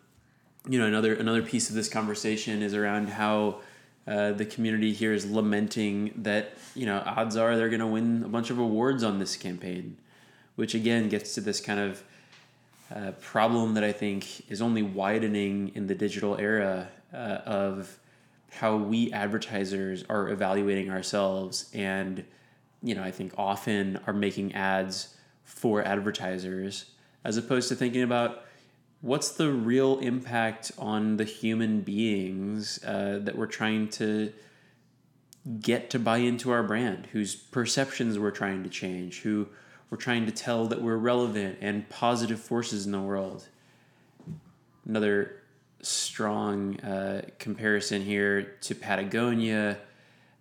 you 0.66 0.78
know, 0.78 0.86
another 0.86 1.14
another 1.14 1.42
piece 1.42 1.68
of 1.68 1.74
this 1.74 1.88
conversation 1.88 2.62
is 2.62 2.74
around 2.74 3.10
how 3.10 3.60
uh, 4.06 4.32
the 4.32 4.46
community 4.46 4.94
here 4.94 5.12
is 5.12 5.30
lamenting 5.30 6.12
that 6.16 6.56
you 6.74 6.86
know 6.86 7.02
odds 7.04 7.36
are 7.36 7.56
they're 7.56 7.68
going 7.68 7.80
to 7.80 7.86
win 7.86 8.22
a 8.24 8.28
bunch 8.28 8.48
of 8.48 8.58
awards 8.58 9.04
on 9.04 9.18
this 9.18 9.36
campaign, 9.36 9.98
which 10.56 10.74
again 10.74 11.10
gets 11.10 11.34
to 11.34 11.42
this 11.42 11.60
kind 11.60 11.80
of 11.80 12.02
uh, 12.94 13.12
problem 13.20 13.74
that 13.74 13.84
I 13.84 13.92
think 13.92 14.50
is 14.50 14.62
only 14.62 14.82
widening 14.82 15.72
in 15.74 15.86
the 15.86 15.94
digital 15.94 16.36
era 16.38 16.88
uh, 17.12 17.16
of 17.16 17.98
how 18.50 18.76
we 18.76 19.12
advertisers 19.12 20.04
are 20.08 20.30
evaluating 20.30 20.90
ourselves 20.90 21.70
and 21.74 22.24
you 22.82 22.94
know 22.94 23.02
I 23.02 23.10
think 23.10 23.32
often 23.36 24.00
are 24.06 24.12
making 24.12 24.54
ads 24.54 25.16
for 25.44 25.82
advertisers 25.82 26.86
as 27.24 27.36
opposed 27.36 27.68
to 27.68 27.74
thinking 27.74 28.02
about 28.02 28.44
what's 29.00 29.32
the 29.32 29.50
real 29.50 29.98
impact 29.98 30.72
on 30.78 31.18
the 31.18 31.24
human 31.24 31.82
beings 31.82 32.82
uh, 32.84 33.20
that 33.22 33.36
we're 33.36 33.46
trying 33.46 33.88
to 33.88 34.32
get 35.60 35.90
to 35.90 35.98
buy 35.98 36.18
into 36.18 36.50
our 36.50 36.62
brand 36.62 37.06
whose 37.12 37.34
perceptions 37.34 38.18
we're 38.18 38.30
trying 38.30 38.62
to 38.62 38.70
change 38.70 39.20
who 39.20 39.46
we're 39.90 39.98
trying 39.98 40.26
to 40.26 40.32
tell 40.32 40.66
that 40.66 40.82
we're 40.82 40.96
relevant 40.96 41.58
and 41.60 41.88
positive 41.88 42.40
forces 42.40 42.86
in 42.86 42.92
the 42.92 43.00
world. 43.00 43.48
Another 44.86 45.42
strong 45.80 46.78
uh, 46.80 47.22
comparison 47.38 48.02
here 48.02 48.42
to 48.60 48.74
Patagonia, 48.74 49.78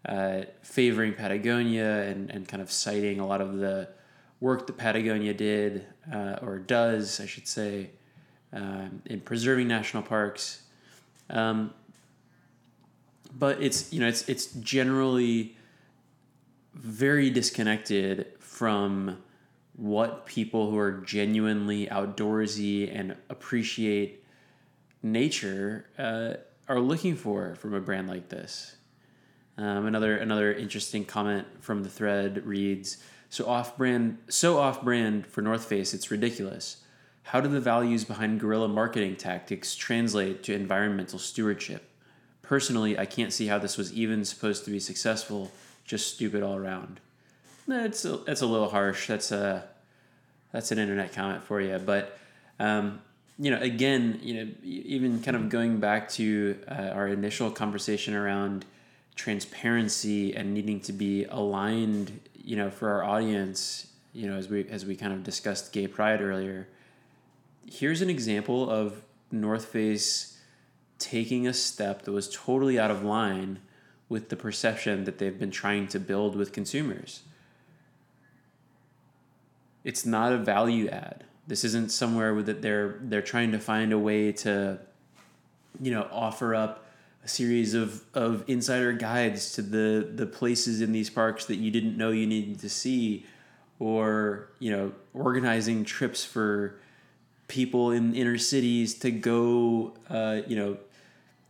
uh, 0.05 0.41
favoring 0.61 1.13
Patagonia 1.13 2.03
and, 2.03 2.29
and 2.29 2.47
kind 2.47 2.61
of 2.61 2.71
citing 2.71 3.19
a 3.19 3.27
lot 3.27 3.41
of 3.41 3.57
the 3.57 3.87
work 4.39 4.67
that 4.67 4.77
Patagonia 4.77 5.33
did 5.33 5.85
uh, 6.11 6.37
or 6.41 6.59
does, 6.59 7.19
I 7.19 7.25
should 7.25 7.47
say, 7.47 7.91
um, 8.53 9.01
in 9.05 9.21
preserving 9.21 9.67
national 9.67 10.03
parks. 10.03 10.63
Um, 11.29 11.73
but 13.37 13.61
it's 13.61 13.91
you 13.91 13.99
know 13.99 14.07
it's 14.07 14.27
it's 14.29 14.47
generally 14.53 15.57
very 16.73 17.29
disconnected 17.29 18.27
from 18.39 19.17
what 19.77 20.25
people 20.25 20.71
who 20.71 20.77
are 20.77 20.91
genuinely 20.91 21.85
outdoorsy 21.87 22.93
and 22.93 23.15
appreciate 23.29 24.23
nature 25.03 25.85
uh, 25.97 26.33
are 26.67 26.79
looking 26.79 27.15
for 27.15 27.55
from 27.55 27.73
a 27.73 27.79
brand 27.79 28.09
like 28.09 28.29
this. 28.29 28.75
Um, 29.57 29.85
another 29.85 30.17
another 30.17 30.53
interesting 30.53 31.05
comment 31.05 31.47
from 31.61 31.83
the 31.83 31.89
thread 31.89 32.45
reads: 32.45 32.97
"So 33.29 33.47
off 33.47 33.77
brand, 33.77 34.17
so 34.27 34.57
off 34.57 34.83
brand 34.83 35.25
for 35.27 35.41
North 35.41 35.65
Face, 35.65 35.93
it's 35.93 36.11
ridiculous. 36.11 36.83
How 37.23 37.41
do 37.41 37.49
the 37.49 37.59
values 37.59 38.03
behind 38.03 38.39
guerrilla 38.39 38.67
marketing 38.67 39.15
tactics 39.15 39.75
translate 39.75 40.43
to 40.43 40.53
environmental 40.53 41.19
stewardship? 41.19 41.89
Personally, 42.41 42.97
I 42.97 43.05
can't 43.05 43.33
see 43.33 43.47
how 43.47 43.59
this 43.59 43.77
was 43.77 43.91
even 43.93 44.23
supposed 44.25 44.63
to 44.65 44.71
be 44.71 44.79
successful. 44.79 45.51
Just 45.85 46.13
stupid 46.15 46.41
all 46.41 46.55
around." 46.55 46.99
That's 47.67 48.05
a, 48.05 48.17
that's 48.17 48.41
a 48.41 48.45
little 48.45 48.69
harsh. 48.69 49.07
That's 49.07 49.31
a 49.31 49.67
that's 50.51 50.71
an 50.71 50.79
internet 50.79 51.13
comment 51.13 51.43
for 51.43 51.59
you. 51.59 51.77
But 51.79 52.17
um, 52.59 53.01
you 53.37 53.51
know, 53.51 53.59
again, 53.59 54.19
you 54.23 54.33
know, 54.33 54.51
even 54.63 55.21
kind 55.21 55.37
of 55.37 55.49
going 55.49 55.79
back 55.79 56.09
to 56.11 56.57
uh, 56.67 56.91
our 56.93 57.07
initial 57.07 57.51
conversation 57.51 58.15
around 58.15 58.65
transparency 59.15 60.35
and 60.35 60.53
needing 60.53 60.79
to 60.81 60.93
be 60.93 61.25
aligned, 61.25 62.19
you 62.35 62.55
know, 62.55 62.69
for 62.69 62.89
our 62.89 63.03
audience, 63.03 63.87
you 64.13 64.29
know, 64.29 64.37
as 64.37 64.47
we 64.47 64.67
as 64.69 64.85
we 64.85 64.95
kind 64.95 65.13
of 65.13 65.23
discussed 65.23 65.73
gay 65.73 65.87
pride 65.87 66.21
earlier. 66.21 66.67
Here's 67.69 68.01
an 68.01 68.09
example 68.09 68.69
of 68.69 69.01
North 69.29 69.65
Face 69.65 70.37
taking 70.99 71.45
a 71.45 71.53
step 71.53 72.03
that 72.03 72.11
was 72.11 72.29
totally 72.33 72.79
out 72.79 72.89
of 72.89 73.03
line 73.03 73.59
with 74.09 74.29
the 74.29 74.35
perception 74.35 75.03
that 75.03 75.17
they've 75.17 75.37
been 75.37 75.51
trying 75.51 75.87
to 75.89 75.99
build 75.99 76.35
with 76.35 76.53
consumers. 76.53 77.23
It's 79.87 80.05
not 80.05 80.33
a 80.33 80.37
value 80.37 80.89
add. 80.89 81.23
This 81.47 81.63
isn't 81.63 81.93
somewhere 81.93 82.41
that 82.41 82.61
they're 82.61 82.99
they're 83.03 83.21
trying 83.21 83.53
to 83.53 83.59
find 83.59 83.93
a 83.93 83.97
way 84.09 84.33
to, 84.43 84.79
you 85.81 85.91
know, 85.91 86.05
offer 86.11 86.53
up 86.53 86.85
a 87.23 87.27
series 87.29 87.73
of, 87.73 88.03
of 88.13 88.43
insider 88.47 88.91
guides 88.91 89.53
to 89.53 89.61
the 89.61 90.11
the 90.13 90.25
places 90.25 90.81
in 90.81 90.91
these 90.91 91.09
parks 91.09 91.45
that 91.45 91.55
you 91.55 91.71
didn't 91.71 91.95
know 91.95 92.11
you 92.11 92.27
needed 92.27 92.59
to 92.59 92.67
see, 92.67 93.25
or 93.79 94.49
you 94.59 94.71
know, 94.71 94.91
organizing 95.13 95.85
trips 95.85 96.25
for 96.25 96.75
people 97.47 97.91
in 97.91 98.13
inner 98.13 98.37
cities 98.37 98.93
to 98.95 99.09
go, 99.09 99.93
uh, 100.09 100.41
you 100.47 100.57
know, 100.57 100.77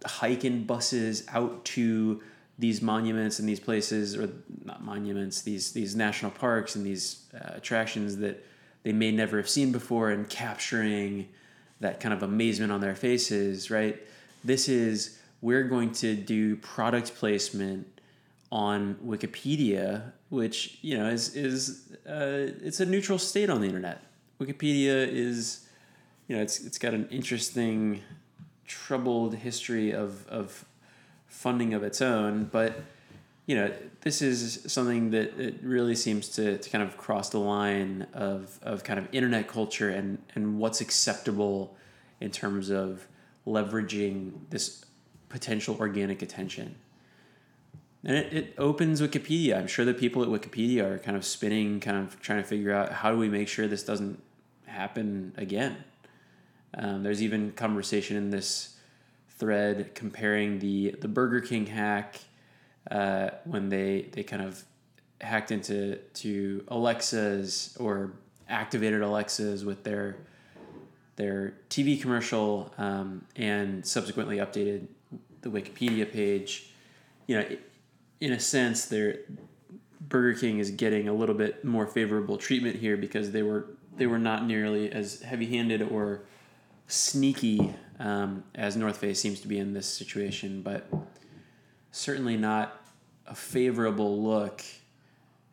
hike 0.06 0.46
in 0.46 0.64
buses 0.64 1.26
out 1.34 1.66
to 1.66 2.22
these 2.60 2.82
monuments 2.82 3.40
and 3.40 3.48
these 3.48 3.60
places, 3.60 4.16
or 4.16 4.30
not 4.66 4.84
monuments, 4.84 5.42
these 5.42 5.72
these 5.74 5.96
national 5.96 6.32
parks 6.32 6.76
and 6.76 6.86
these 6.86 7.26
uh, 7.34 7.54
attractions 7.56 8.18
that 8.18 8.44
they 8.84 8.94
may 8.94 9.12
never 9.12 9.38
have 9.38 9.50
seen 9.50 9.72
before, 9.72 10.10
and 10.12 10.30
capturing 10.30 11.28
that 11.80 12.00
kind 12.00 12.14
of 12.14 12.24
amazement 12.24 12.72
on 12.72 12.82
their 12.82 12.96
faces. 12.96 13.70
Right. 13.70 14.02
This 14.44 14.70
is 14.70 15.20
we're 15.42 15.64
going 15.64 15.92
to 15.94 16.16
do 16.16 16.56
product 16.58 17.16
placement 17.16 17.88
on 18.52 18.96
Wikipedia, 19.06 20.14
which 20.30 20.80
you 20.82 20.98
know 20.98 21.08
is 21.08 21.36
is 21.36 21.92
uh, 22.08 22.52
it's 22.64 22.80
a 22.80 22.86
neutral 22.86 23.20
state 23.20 23.50
on 23.50 23.62
the 23.62 23.68
internet. 23.68 24.02
Wikipedia 24.40 25.08
is, 25.08 25.68
you 26.28 26.36
know, 26.36 26.42
it's 26.42 26.60
it's 26.60 26.78
got 26.78 26.94
an 26.94 27.08
interesting, 27.10 28.02
troubled 28.66 29.36
history 29.36 29.92
of 29.92 30.28
of 30.28 30.66
funding 31.28 31.74
of 31.74 31.84
its 31.84 32.02
own, 32.02 32.46
but 32.52 32.82
you 33.46 33.56
know, 33.56 33.72
this 34.02 34.22
is 34.22 34.66
something 34.68 35.12
that 35.12 35.40
it 35.40 35.60
really 35.64 35.96
seems 35.96 36.28
to, 36.30 36.58
to 36.58 36.70
kind 36.70 36.84
of 36.84 36.98
cross 36.98 37.30
the 37.30 37.40
line 37.40 38.06
of, 38.14 38.60
of 38.62 38.84
kind 38.84 39.00
of 39.00 39.08
internet 39.14 39.48
culture 39.48 39.90
and, 39.90 40.22
and 40.36 40.60
what's 40.60 40.82
acceptable 40.82 41.76
in 42.20 42.30
terms 42.30 42.70
of 42.70 43.08
leveraging 43.48 44.34
this 44.50 44.84
potential 45.30 45.78
organic 45.80 46.22
attention. 46.22 46.76
And 48.04 48.18
it, 48.18 48.34
it 48.34 48.54
opens 48.58 49.02
Wikipedia. 49.02 49.58
I'm 49.58 49.68
sure 49.68 49.86
the 49.86 49.94
people 49.94 50.22
at 50.24 50.30
Wikipedia 50.30 50.84
are 50.84 51.00
kind 51.00 51.16
of 51.16 51.24
spinning, 51.26 51.80
kind 51.80 51.98
of 51.98 52.20
trying 52.20 52.42
to 52.42 52.48
figure 52.48 52.74
out 52.74 52.92
how 52.92 53.12
do 53.12 53.18
we 53.18 53.30
make 53.30 53.48
sure 53.48 53.66
this 53.68 53.84
doesn't 53.84 54.22
happen 54.66 55.34
again. 55.38 55.78
Um, 56.74 57.04
there's 57.04 57.24
even 57.24 57.54
conversation 57.54 58.18
in 58.18 58.30
this 58.30 58.77
thread 59.38 59.94
comparing 59.96 60.60
the 60.60 60.96
the 61.00 61.08
Burger 61.08 61.42
King 61.42 61.66
hack 61.66 62.20
uh, 62.92 63.30
when 63.46 63.70
they 63.70 64.08
they 64.12 64.24
kind 64.24 64.42
of 64.42 64.64
hacked 65.22 65.52
into 65.52 65.98
to 66.14 66.64
Alexas 66.68 67.76
or 67.80 68.14
activated 68.50 69.02
Alexas 69.02 69.64
with 69.64 69.84
their 69.84 70.18
their 71.16 71.54
TV 71.70 72.00
commercial 72.00 72.74
um, 72.78 73.26
and 73.36 73.86
subsequently 73.86 74.38
updated 74.38 74.88
the 75.42 75.50
Wikipedia 75.50 76.12
page. 76.12 76.72
You 77.26 77.40
know, 77.40 77.46
in 78.22 78.34
a 78.34 78.40
sense, 78.40 78.86
their 78.86 79.20
Burger 80.00 80.40
King 80.40 80.60
is 80.60 80.72
getting 80.72 81.08
a 81.08 81.14
little 81.14 81.36
bit 81.36 81.66
more 81.66 81.88
favorable 81.88 82.38
treatment 82.38 82.78
here 82.78 82.98
because 82.98 83.32
they 83.32 83.44
were 83.44 83.68
they 83.98 84.08
were 84.08 84.20
not 84.20 84.46
nearly 84.46 84.92
as 84.92 85.22
heavy-handed 85.22 85.82
or 85.82 86.22
sneaky 86.88 87.74
um, 88.00 88.44
as 88.56 88.76
North 88.76 88.98
Face 88.98 89.20
seems 89.20 89.42
to 89.42 89.48
be 89.48 89.58
in 89.58 89.74
this 89.74 89.88
situation, 89.88 90.62
but 90.62 90.88
certainly 91.92 92.38
not 92.38 92.82
a 93.26 93.36
favorable 93.36 94.22
look, 94.22 94.64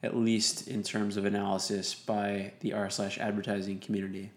at 0.03 0.17
least 0.17 0.69
in 0.69 0.83
terms 0.83 1.17
of 1.17 1.25
analysis 1.25 1.95
by 1.95 2.53
the 2.61 2.73
r 2.73 2.91
slash 2.91 3.19
advertising 3.19 3.79
community. 3.79 4.31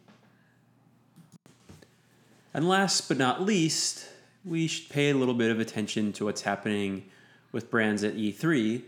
And 2.54 2.68
last 2.68 3.08
but 3.08 3.18
not 3.18 3.42
least, 3.42 4.08
we 4.44 4.68
should 4.68 4.90
pay 4.90 5.10
a 5.10 5.16
little 5.16 5.34
bit 5.34 5.52
of 5.52 5.60
attention 5.60 6.14
to 6.14 6.26
what's 6.26 6.42
happening 6.42 7.06
with 7.52 7.70
brands 7.70 8.04
at 8.04 8.16
E3. 8.16 8.82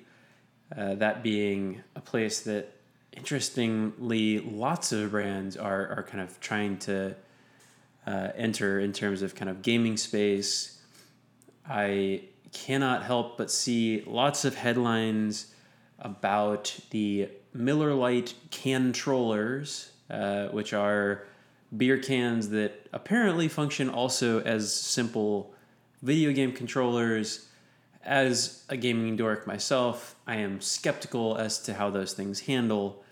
Uh, 0.76 0.96
that 0.96 1.22
being 1.22 1.84
a 1.96 2.00
place 2.00 2.42
that, 2.42 2.72
interestingly, 3.12 4.40
lots 4.40 4.92
of 4.92 5.12
brands 5.12 5.58
are, 5.58 5.88
are 5.88 6.04
kind 6.04 6.22
of 6.22 6.40
trying 6.40 6.78
to 6.78 7.16
uh, 8.10 8.32
enter 8.36 8.80
in 8.80 8.92
terms 8.92 9.22
of 9.22 9.36
kind 9.36 9.50
of 9.50 9.62
gaming 9.62 9.96
space. 9.96 10.82
I 11.70 12.24
cannot 12.52 13.04
help 13.04 13.38
but 13.38 13.52
see 13.52 14.04
lots 14.08 14.46
of 14.46 14.56
headlines 14.56 15.54
about 16.00 16.76
the 16.90 17.30
Miller 17.54 17.94
Lite 17.94 18.34
Cantrollers, 18.50 19.90
uh, 20.10 20.48
which 20.48 20.74
are 20.74 21.26
beer 21.78 22.00
cans 22.00 22.50
that 22.50 22.90
apparently 22.94 23.48
function 23.48 23.90
also 23.90 24.42
as 24.42 24.74
simple 24.74 25.54
video 26.02 26.32
game 26.34 26.52
controllers. 26.52 27.46
As 28.04 28.64
a 28.70 28.78
gaming 28.78 29.18
dork 29.18 29.46
myself, 29.46 30.16
I 30.26 30.38
am 30.38 30.62
skeptical 30.62 31.38
as 31.38 31.60
to 31.64 31.76
how 31.76 31.92
those 31.92 32.14
things 32.14 32.40
handle. 32.40 33.04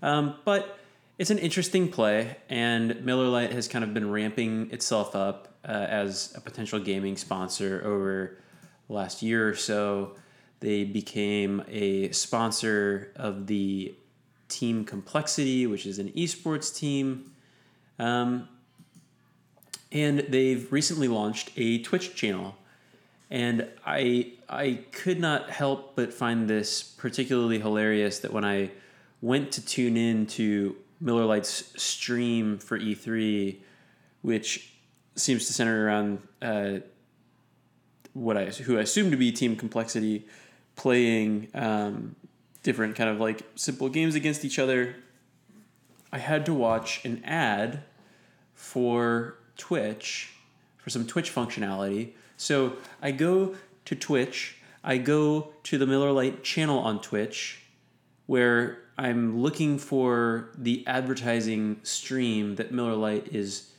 Um, 0.00 0.36
but 0.46 0.78
it's 1.18 1.30
an 1.30 1.38
interesting 1.38 1.90
play, 1.90 2.36
and 2.48 3.04
Miller 3.04 3.26
Lite 3.26 3.50
has 3.52 3.66
kind 3.66 3.84
of 3.84 3.92
been 3.92 4.10
ramping 4.10 4.70
itself 4.70 5.16
up 5.16 5.58
uh, 5.64 5.72
as 5.72 6.32
a 6.36 6.40
potential 6.40 6.78
gaming 6.78 7.16
sponsor 7.16 7.82
over 7.84 8.38
the 8.86 8.92
last 8.94 9.20
year 9.20 9.48
or 9.48 9.54
so. 9.56 10.14
They 10.60 10.84
became 10.84 11.64
a 11.68 12.12
sponsor 12.12 13.12
of 13.16 13.48
the 13.48 13.94
Team 14.48 14.84
Complexity, 14.84 15.66
which 15.66 15.86
is 15.86 15.98
an 15.98 16.10
esports 16.10 16.74
team. 16.74 17.32
Um, 17.98 18.48
and 19.90 20.20
they've 20.20 20.70
recently 20.72 21.08
launched 21.08 21.50
a 21.56 21.78
Twitch 21.82 22.14
channel. 22.14 22.56
And 23.30 23.68
I 23.84 24.32
I 24.48 24.84
could 24.92 25.20
not 25.20 25.50
help 25.50 25.96
but 25.96 26.14
find 26.14 26.48
this 26.48 26.82
particularly 26.82 27.58
hilarious 27.58 28.20
that 28.20 28.32
when 28.32 28.44
I 28.44 28.70
went 29.20 29.52
to 29.52 29.64
tune 29.64 29.96
in 29.96 30.26
to 30.26 30.76
Miller 31.00 31.24
Lite's 31.24 31.72
stream 31.80 32.58
for 32.58 32.78
E3, 32.78 33.58
which 34.22 34.72
seems 35.14 35.46
to 35.46 35.52
center 35.52 35.86
around 35.86 36.22
uh, 36.42 36.78
what 38.12 38.36
I 38.36 38.46
who 38.46 38.78
I 38.78 38.82
assume 38.82 39.10
to 39.10 39.16
be 39.16 39.32
Team 39.32 39.56
Complexity 39.56 40.26
playing 40.76 41.48
um, 41.54 42.16
different 42.62 42.96
kind 42.96 43.10
of 43.10 43.20
like 43.20 43.42
simple 43.54 43.88
games 43.88 44.14
against 44.14 44.44
each 44.44 44.58
other. 44.58 44.96
I 46.12 46.18
had 46.18 46.46
to 46.46 46.54
watch 46.54 47.04
an 47.04 47.22
ad 47.24 47.82
for 48.54 49.38
Twitch 49.56 50.32
for 50.78 50.90
some 50.90 51.06
Twitch 51.06 51.34
functionality. 51.34 52.12
So 52.36 52.76
I 53.02 53.10
go 53.10 53.56
to 53.84 53.94
Twitch, 53.94 54.56
I 54.82 54.96
go 54.96 55.52
to 55.64 55.76
the 55.76 55.86
Miller 55.86 56.12
Lite 56.12 56.42
channel 56.42 56.78
on 56.78 57.00
Twitch, 57.00 57.62
where 58.26 58.78
I'm 58.98 59.40
looking 59.40 59.78
for 59.78 60.50
the 60.58 60.84
advertising 60.86 61.78
stream 61.84 62.56
that 62.56 62.72
Miller 62.72 62.96
Lite 62.96 63.28
is 63.28 63.72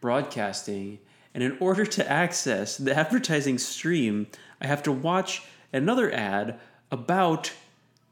broadcasting. 0.00 0.98
And 1.34 1.42
in 1.42 1.56
order 1.60 1.84
to 1.84 2.10
access 2.10 2.78
the 2.78 2.96
advertising 2.96 3.58
stream, 3.58 4.26
I 4.60 4.66
have 4.66 4.82
to 4.84 4.92
watch 4.92 5.42
another 5.72 6.10
ad 6.10 6.58
about 6.90 7.52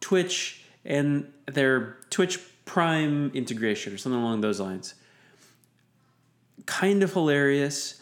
Twitch 0.01 0.63
and 0.85 1.33
their 1.47 1.97
Twitch 2.11 2.39
Prime 2.67 3.31
integration 3.35 3.93
or 3.93 3.99
something 3.99 4.21
along 4.21 4.43
those 4.43 4.61
lines. 4.61 4.95
Kind 6.67 7.03
of 7.03 7.13
hilarious, 7.13 8.01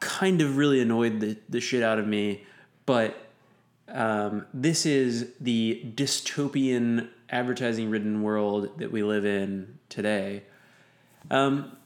kind 0.00 0.42
of 0.42 0.58
really 0.58 0.80
annoyed 0.80 1.20
the, 1.20 1.36
the 1.48 1.60
shit 1.60 1.82
out 1.82 1.98
of 1.98 2.06
me, 2.06 2.44
but 2.86 3.27
um, 3.88 4.46
this 4.52 4.86
is 4.86 5.32
the 5.40 5.82
dystopian 5.94 7.08
advertising 7.30 7.90
ridden 7.90 8.22
world 8.22 8.78
that 8.78 8.90
we 8.90 9.02
live 9.02 9.24
in 9.24 9.78
today. 9.88 10.42
Um, 11.30 11.76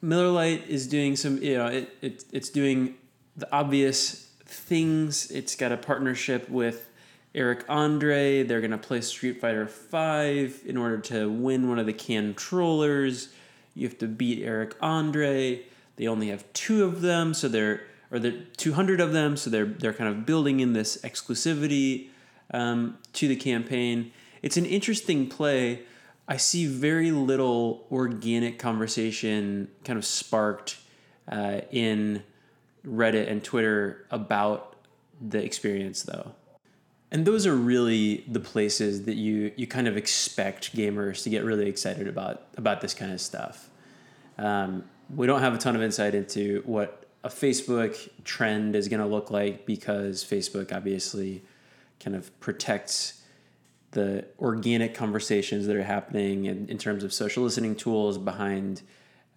Miller 0.00 0.28
Lite 0.28 0.68
is 0.68 0.86
doing 0.86 1.16
some, 1.16 1.42
you 1.42 1.56
know, 1.56 1.66
it, 1.66 1.90
it, 2.00 2.24
it's 2.32 2.48
doing 2.48 2.94
the 3.36 3.52
obvious 3.52 4.30
things. 4.44 5.30
It's 5.30 5.56
got 5.56 5.72
a 5.72 5.76
partnership 5.76 6.48
with 6.48 6.88
Eric 7.34 7.64
Andre. 7.68 8.42
They're 8.42 8.60
going 8.60 8.70
to 8.70 8.78
play 8.78 9.00
Street 9.00 9.40
Fighter 9.40 9.64
V 9.64 10.68
in 10.68 10.76
order 10.76 10.98
to 10.98 11.30
win 11.30 11.68
one 11.68 11.78
of 11.78 11.86
the 11.86 11.92
controllers. 11.92 13.30
You 13.74 13.88
have 13.88 13.98
to 13.98 14.06
beat 14.08 14.44
Eric 14.44 14.74
Andre. 14.80 15.62
They 15.96 16.06
only 16.06 16.28
have 16.28 16.50
two 16.52 16.84
of 16.84 17.00
them, 17.00 17.34
so 17.34 17.48
they're 17.48 17.82
or 18.10 18.18
the 18.18 18.32
200 18.56 19.00
of 19.00 19.12
them, 19.12 19.36
so 19.36 19.50
they're 19.50 19.66
they're 19.66 19.92
kind 19.92 20.08
of 20.10 20.24
building 20.24 20.60
in 20.60 20.72
this 20.72 20.98
exclusivity 20.98 22.08
um, 22.52 22.98
to 23.14 23.28
the 23.28 23.36
campaign. 23.36 24.12
It's 24.42 24.56
an 24.56 24.66
interesting 24.66 25.28
play. 25.28 25.82
I 26.26 26.36
see 26.36 26.66
very 26.66 27.10
little 27.10 27.86
organic 27.90 28.58
conversation 28.58 29.68
kind 29.84 29.98
of 29.98 30.04
sparked 30.04 30.78
uh, 31.30 31.62
in 31.70 32.22
Reddit 32.86 33.30
and 33.30 33.42
Twitter 33.42 34.06
about 34.10 34.76
the 35.20 35.42
experience, 35.42 36.02
though. 36.02 36.32
And 37.10 37.24
those 37.24 37.46
are 37.46 37.54
really 37.54 38.24
the 38.28 38.40
places 38.40 39.04
that 39.04 39.14
you 39.14 39.52
you 39.56 39.66
kind 39.66 39.88
of 39.88 39.96
expect 39.96 40.76
gamers 40.76 41.22
to 41.22 41.30
get 41.30 41.44
really 41.44 41.68
excited 41.68 42.06
about 42.06 42.46
about 42.56 42.80
this 42.80 42.92
kind 42.92 43.12
of 43.12 43.20
stuff. 43.20 43.70
Um, 44.36 44.84
we 45.14 45.26
don't 45.26 45.40
have 45.40 45.54
a 45.54 45.58
ton 45.58 45.74
of 45.74 45.82
insight 45.82 46.14
into 46.14 46.62
what 46.66 47.07
a 47.24 47.28
Facebook 47.28 48.08
trend 48.24 48.76
is 48.76 48.88
going 48.88 49.00
to 49.00 49.06
look 49.06 49.30
like 49.30 49.66
because 49.66 50.24
Facebook 50.24 50.72
obviously 50.72 51.42
kind 52.00 52.14
of 52.14 52.38
protects 52.40 53.22
the 53.92 54.24
organic 54.38 54.94
conversations 54.94 55.66
that 55.66 55.74
are 55.74 55.82
happening 55.82 56.44
in, 56.44 56.68
in 56.68 56.78
terms 56.78 57.02
of 57.02 57.12
social 57.12 57.42
listening 57.42 57.74
tools 57.74 58.18
behind 58.18 58.82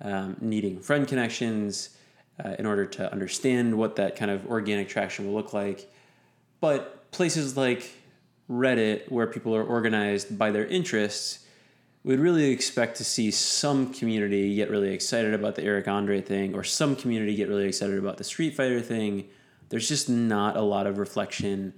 um, 0.02 0.36
needing 0.42 0.80
friend 0.80 1.08
connections 1.08 1.98
uh, 2.44 2.56
in 2.60 2.66
order 2.66 2.86
to 2.86 3.12
understand 3.12 3.78
what 3.78 3.96
that 3.96 4.16
kind 4.16 4.32
of 4.32 4.46
organic 4.48 4.90
traction 4.90 5.26
will 5.26 5.34
look 5.34 5.54
like. 5.54 5.92
But 6.60 7.12
places 7.12 7.56
like 7.56 7.92
Reddit, 8.50 9.10
where 9.10 9.28
people 9.28 9.56
are 9.56 9.64
organized 9.64 10.38
by 10.38 10.52
their 10.52 10.66
interests, 10.66 11.41
we'd 12.04 12.20
really 12.20 12.50
expect 12.52 12.98
to 12.98 13.04
see 13.04 13.32
some 13.32 13.94
community 13.94 14.56
get 14.56 14.70
really 14.70 14.94
excited 14.94 15.34
about 15.34 15.56
the 15.56 15.64
Eric 15.64 15.88
Andre 15.88 16.22
thing, 16.22 16.56
or 16.56 16.64
some 16.64 16.96
community 16.96 17.36
get 17.36 17.48
really 17.48 17.68
excited 17.68 17.98
about 17.98 18.18
the 18.18 18.24
Street 18.24 18.56
Fighter 18.56 18.82
thing. 18.82 19.28
There's 19.70 19.88
just 19.88 20.10
not 20.10 20.58
a 20.58 20.62
lot 20.62 20.88
of 20.88 20.98
reflection 20.98 21.74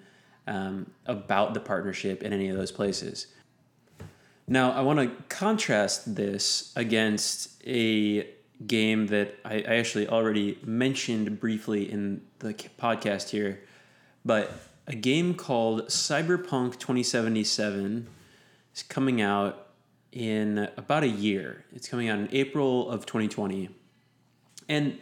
um, 0.47 0.91
about 1.05 1.53
the 1.53 1.59
partnership 1.59 2.23
in 2.23 2.33
any 2.33 2.49
of 2.49 2.57
those 2.57 2.71
places. 2.71 3.27
Now, 4.47 4.71
I 4.71 4.81
want 4.81 4.99
to 4.99 5.23
contrast 5.29 6.15
this 6.15 6.73
against 6.75 7.61
a 7.65 8.27
game 8.67 9.07
that 9.07 9.35
I, 9.45 9.55
I 9.55 9.75
actually 9.77 10.07
already 10.07 10.57
mentioned 10.63 11.39
briefly 11.39 11.89
in 11.89 12.21
the 12.39 12.53
podcast 12.53 13.29
here, 13.29 13.61
but 14.25 14.51
a 14.87 14.95
game 14.95 15.33
called 15.33 15.87
Cyberpunk 15.87 16.77
2077 16.77 18.07
is 18.75 18.83
coming 18.83 19.21
out 19.21 19.67
in 20.15 20.69
about 20.77 21.03
a 21.03 21.07
year. 21.07 21.65
It's 21.73 21.87
coming 21.87 22.09
out 22.09 22.19
in 22.19 22.29
April 22.31 22.89
of 22.89 23.05
2020. 23.05 23.69
And 24.69 24.97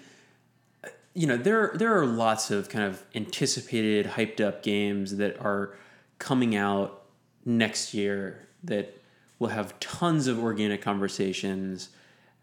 you 1.14 1.28
know, 1.28 1.38
there 1.38 1.72
there 1.76 1.98
are 1.98 2.06
lots 2.06 2.52
of 2.52 2.70
kind 2.70 2.86
of 2.86 3.04
anticipated 3.14 4.06
hyped 4.06 4.40
up 4.40 4.64
games 4.64 5.18
that 5.18 5.40
are 5.40 5.76
coming 6.20 6.56
out 6.56 7.04
next 7.46 7.94
year 7.94 8.48
that 8.64 8.98
will 9.40 9.50
have 9.50 9.78
tons 9.80 10.28
of 10.28 10.40
organic 10.40 10.82
conversations 10.82 11.90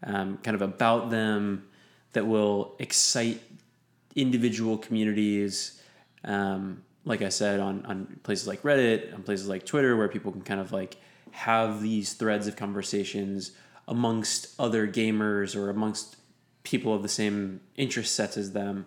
um, 0.03 0.37
kind 0.43 0.55
of 0.55 0.61
about 0.61 1.09
them 1.09 1.65
that 2.13 2.27
will 2.27 2.75
excite 2.79 3.41
individual 4.15 4.77
communities 4.77 5.81
um, 6.23 6.83
like 7.05 7.21
I 7.21 7.29
said, 7.29 7.59
on, 7.59 7.85
on 7.85 8.19
places 8.23 8.47
like 8.47 8.61
Reddit, 8.61 9.13
on 9.13 9.23
places 9.23 9.47
like 9.47 9.65
Twitter, 9.65 9.95
where 9.95 10.07
people 10.07 10.31
can 10.31 10.41
kind 10.41 10.59
of 10.59 10.71
like 10.71 10.97
have 11.31 11.81
these 11.81 12.13
threads 12.13 12.47
of 12.47 12.55
conversations 12.55 13.51
amongst 13.87 14.53
other 14.59 14.87
gamers 14.87 15.55
or 15.55 15.69
amongst 15.69 16.17
people 16.63 16.93
of 16.93 17.01
the 17.01 17.09
same 17.09 17.61
interest 17.75 18.15
sets 18.15 18.37
as 18.37 18.51
them. 18.51 18.85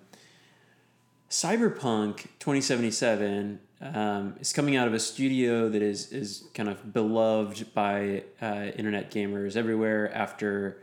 Cyberpunk 1.29 2.27
2077 2.39 3.59
um, 3.81 4.37
is 4.39 4.53
coming 4.53 4.77
out 4.77 4.87
of 4.87 4.95
a 4.95 5.01
studio 5.01 5.69
that 5.69 5.83
is 5.83 6.13
is 6.13 6.45
kind 6.55 6.69
of 6.69 6.93
beloved 6.93 7.75
by 7.75 8.23
uh, 8.41 8.67
internet 8.77 9.11
gamers 9.11 9.57
everywhere 9.57 10.15
after 10.15 10.83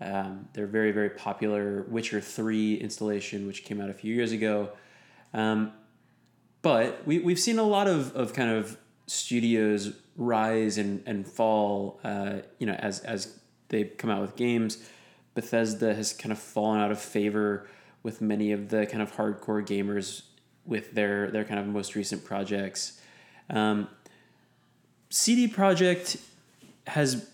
um, 0.00 0.48
their 0.52 0.66
very 0.66 0.92
very 0.92 1.10
popular 1.10 1.82
Witcher 1.88 2.20
3 2.20 2.76
installation, 2.76 3.46
which 3.46 3.64
came 3.64 3.80
out 3.80 3.90
a 3.90 3.94
few 3.94 4.14
years 4.14 4.32
ago. 4.32 4.70
Um, 5.34 5.72
but 6.62 7.06
we, 7.06 7.18
we've 7.18 7.38
seen 7.38 7.58
a 7.58 7.62
lot 7.62 7.86
of, 7.86 8.14
of 8.16 8.32
kind 8.32 8.50
of 8.50 8.76
studios 9.06 9.92
rise 10.18 10.76
and, 10.76 11.02
and 11.06 11.26
fall, 11.26 12.00
uh, 12.04 12.40
you 12.58 12.66
know, 12.66 12.74
as, 12.74 13.00
as 13.00 13.38
they 13.68 13.84
come 13.84 14.10
out 14.10 14.20
with 14.20 14.36
games. 14.36 14.86
Bethesda 15.34 15.94
has 15.94 16.12
kind 16.12 16.32
of 16.32 16.38
fallen 16.38 16.80
out 16.80 16.90
of 16.90 17.00
favor 17.00 17.66
with 18.02 18.20
many 18.20 18.52
of 18.52 18.68
the 18.68 18.84
kind 18.86 19.00
of 19.00 19.12
hardcore 19.12 19.64
gamers 19.64 20.22
with 20.66 20.92
their, 20.92 21.30
their 21.30 21.44
kind 21.44 21.60
of 21.60 21.66
most 21.66 21.94
recent 21.94 22.24
projects. 22.24 23.00
Um, 23.48 23.88
CD 25.08 25.48
Projekt 25.48 26.20
has 26.86 27.30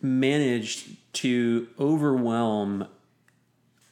managed 0.00 0.96
to 1.12 1.68
overwhelm 1.78 2.88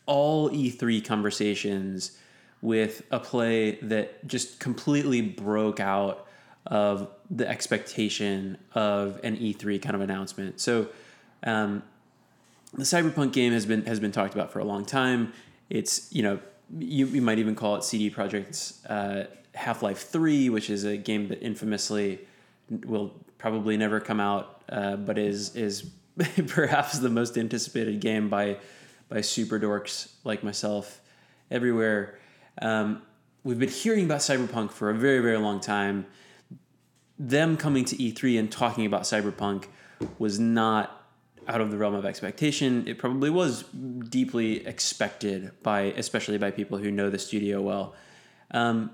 all 0.06 0.50
E3 0.50 1.04
conversations 1.04 2.18
with 2.60 3.02
a 3.10 3.18
play 3.18 3.72
that 3.82 4.26
just 4.26 4.58
completely 4.58 5.20
broke 5.20 5.80
out 5.80 6.26
of 6.66 7.08
the 7.32 7.48
expectation 7.48 8.58
of 8.74 9.18
an 9.24 9.36
E3 9.36 9.80
kind 9.80 9.94
of 9.94 10.02
announcement. 10.02 10.60
So, 10.60 10.88
um, 11.42 11.82
the 12.74 12.84
cyberpunk 12.84 13.32
game 13.32 13.52
has 13.52 13.66
been 13.66 13.84
has 13.86 14.00
been 14.00 14.12
talked 14.12 14.34
about 14.34 14.52
for 14.52 14.58
a 14.58 14.64
long 14.64 14.84
time. 14.84 15.32
It's 15.68 16.12
you 16.12 16.22
know 16.22 16.38
you, 16.78 17.06
you 17.06 17.22
might 17.22 17.38
even 17.38 17.54
call 17.54 17.76
it 17.76 17.84
CD 17.84 18.10
Projekt's 18.10 18.84
uh, 18.86 19.26
Half 19.54 19.82
Life 19.82 20.08
Three, 20.08 20.48
which 20.48 20.70
is 20.70 20.84
a 20.84 20.96
game 20.96 21.28
that 21.28 21.42
infamously 21.42 22.20
will 22.86 23.14
probably 23.38 23.76
never 23.76 24.00
come 24.00 24.20
out, 24.20 24.62
uh, 24.68 24.96
but 24.96 25.18
is 25.18 25.54
is 25.56 25.90
perhaps 26.46 26.98
the 26.98 27.10
most 27.10 27.36
anticipated 27.36 28.00
game 28.00 28.28
by 28.28 28.56
by 29.08 29.20
super 29.20 29.58
dorks 29.60 30.12
like 30.24 30.42
myself 30.42 31.00
everywhere. 31.50 32.18
Um, 32.60 33.02
we've 33.44 33.58
been 33.58 33.68
hearing 33.68 34.06
about 34.06 34.20
Cyberpunk 34.20 34.70
for 34.70 34.90
a 34.90 34.94
very, 34.94 35.20
very 35.20 35.38
long 35.38 35.60
time. 35.60 36.06
Them 37.22 37.56
coming 37.56 37.84
to 37.84 37.96
E3 37.96 38.36
and 38.36 38.50
talking 38.50 38.84
about 38.84 39.02
Cyberpunk 39.02 39.66
was 40.18 40.40
not 40.40 41.06
out 41.46 41.60
of 41.60 41.70
the 41.70 41.78
realm 41.78 41.94
of 41.94 42.04
expectation. 42.04 42.88
It 42.88 42.98
probably 42.98 43.30
was 43.30 43.62
deeply 43.62 44.66
expected 44.66 45.52
by, 45.62 45.82
especially 45.96 46.36
by 46.36 46.50
people 46.50 46.78
who 46.78 46.90
know 46.90 47.10
the 47.10 47.20
studio 47.20 47.60
well. 47.60 47.94
Um, 48.50 48.90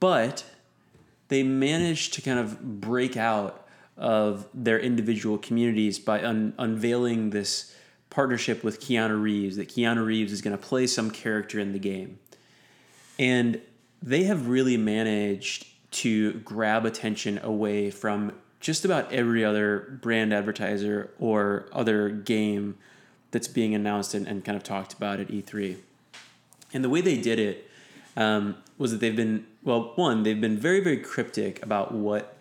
but 0.00 0.44
they 1.28 1.44
managed 1.44 2.14
to 2.14 2.22
kind 2.22 2.40
of 2.40 2.80
break 2.80 3.16
out 3.16 3.68
of 3.96 4.48
their 4.52 4.80
individual 4.80 5.38
communities 5.38 6.00
by 6.00 6.24
un- 6.24 6.54
unveiling 6.58 7.30
this 7.30 7.72
partnership 8.10 8.64
with 8.64 8.80
Keanu 8.80 9.22
Reeves. 9.22 9.56
That 9.58 9.68
Keanu 9.68 10.04
Reeves 10.04 10.32
is 10.32 10.42
going 10.42 10.58
to 10.58 10.62
play 10.62 10.88
some 10.88 11.08
character 11.08 11.60
in 11.60 11.72
the 11.72 11.78
game. 11.78 12.18
And 13.16 13.60
they 14.02 14.24
have 14.24 14.48
really 14.48 14.76
managed 14.76 15.66
to 15.94 16.34
grab 16.34 16.84
attention 16.84 17.38
away 17.42 17.90
from 17.90 18.32
just 18.60 18.84
about 18.84 19.12
every 19.12 19.44
other 19.44 19.98
brand 20.00 20.32
advertiser 20.32 21.10
or 21.18 21.66
other 21.72 22.08
game 22.08 22.76
that's 23.30 23.48
being 23.48 23.74
announced 23.74 24.14
and, 24.14 24.26
and 24.26 24.44
kind 24.44 24.56
of 24.56 24.62
talked 24.62 24.92
about 24.92 25.20
at 25.20 25.28
E3. 25.28 25.76
And 26.72 26.82
the 26.82 26.88
way 26.88 27.00
they 27.00 27.20
did 27.20 27.38
it 27.38 27.68
um, 28.16 28.56
was 28.78 28.90
that 28.90 29.00
they've 29.00 29.14
been, 29.14 29.46
well, 29.62 29.92
one, 29.96 30.22
they've 30.22 30.40
been 30.40 30.58
very, 30.58 30.80
very 30.80 30.98
cryptic 30.98 31.62
about 31.62 31.92
what 31.92 32.36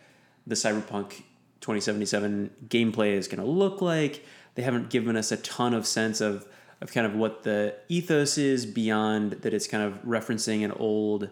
the 0.47 0.55
Cyberpunk 0.55 1.23
2077 1.61 2.49
gameplay 2.67 3.13
is 3.13 3.27
going 3.27 3.43
to 3.43 3.49
look 3.49 3.81
like. 3.81 4.25
They 4.55 4.63
haven't 4.63 4.89
given 4.89 5.15
us 5.15 5.31
a 5.31 5.37
ton 5.37 5.73
of 5.73 5.85
sense 5.85 6.21
of 6.21 6.47
of 6.83 6.91
kind 6.91 7.07
of 7.07 7.15
what 7.15 7.43
the 7.43 7.73
ethos 7.87 8.37
is 8.37 8.65
beyond 8.65 9.31
that 9.31 9.53
it's 9.53 9.67
kind 9.67 9.83
of 9.83 10.03
referencing 10.03 10.65
an 10.65 10.71
old 10.73 11.29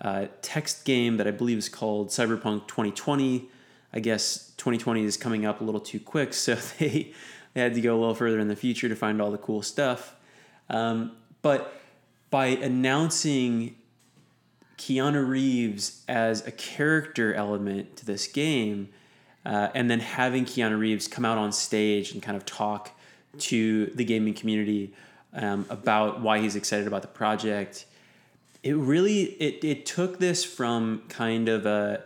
uh, 0.00 0.26
text 0.42 0.84
game 0.84 1.16
that 1.16 1.26
I 1.26 1.30
believe 1.30 1.58
is 1.58 1.68
called 1.68 2.08
Cyberpunk 2.08 2.66
2020. 2.66 3.48
I 3.92 4.00
guess 4.00 4.52
2020 4.56 5.04
is 5.04 5.16
coming 5.16 5.46
up 5.46 5.60
a 5.60 5.64
little 5.64 5.80
too 5.80 6.00
quick, 6.00 6.34
so 6.34 6.54
they, 6.78 7.12
they 7.54 7.60
had 7.60 7.74
to 7.74 7.80
go 7.80 7.96
a 7.96 7.98
little 7.98 8.14
further 8.14 8.38
in 8.38 8.48
the 8.48 8.56
future 8.56 8.88
to 8.88 8.96
find 8.96 9.20
all 9.20 9.30
the 9.30 9.38
cool 9.38 9.62
stuff. 9.62 10.16
Um, 10.68 11.12
but 11.42 11.80
by 12.30 12.46
announcing 12.46 13.76
Keanu 14.78 15.26
Reeves 15.26 16.02
as 16.08 16.46
a 16.46 16.50
character 16.50 17.32
element 17.34 17.96
to 17.98 18.06
this 18.06 18.26
game, 18.26 18.88
uh, 19.46 19.68
and 19.74 19.90
then 19.90 20.00
having 20.00 20.44
Keanu 20.44 20.78
Reeves 20.78 21.06
come 21.06 21.24
out 21.24 21.38
on 21.38 21.52
stage 21.52 22.12
and 22.12 22.22
kind 22.22 22.36
of 22.36 22.46
talk 22.46 22.90
to 23.38 23.86
the 23.94 24.04
gaming 24.04 24.34
community 24.34 24.94
um, 25.34 25.66
about 25.68 26.20
why 26.20 26.38
he's 26.38 26.56
excited 26.56 26.86
about 26.86 27.02
the 27.02 27.08
project. 27.08 27.86
It 28.64 28.76
really 28.76 29.24
it, 29.24 29.62
it 29.62 29.86
took 29.86 30.18
this 30.18 30.42
from 30.42 31.02
kind 31.08 31.50
of 31.50 31.66
a 31.66 32.02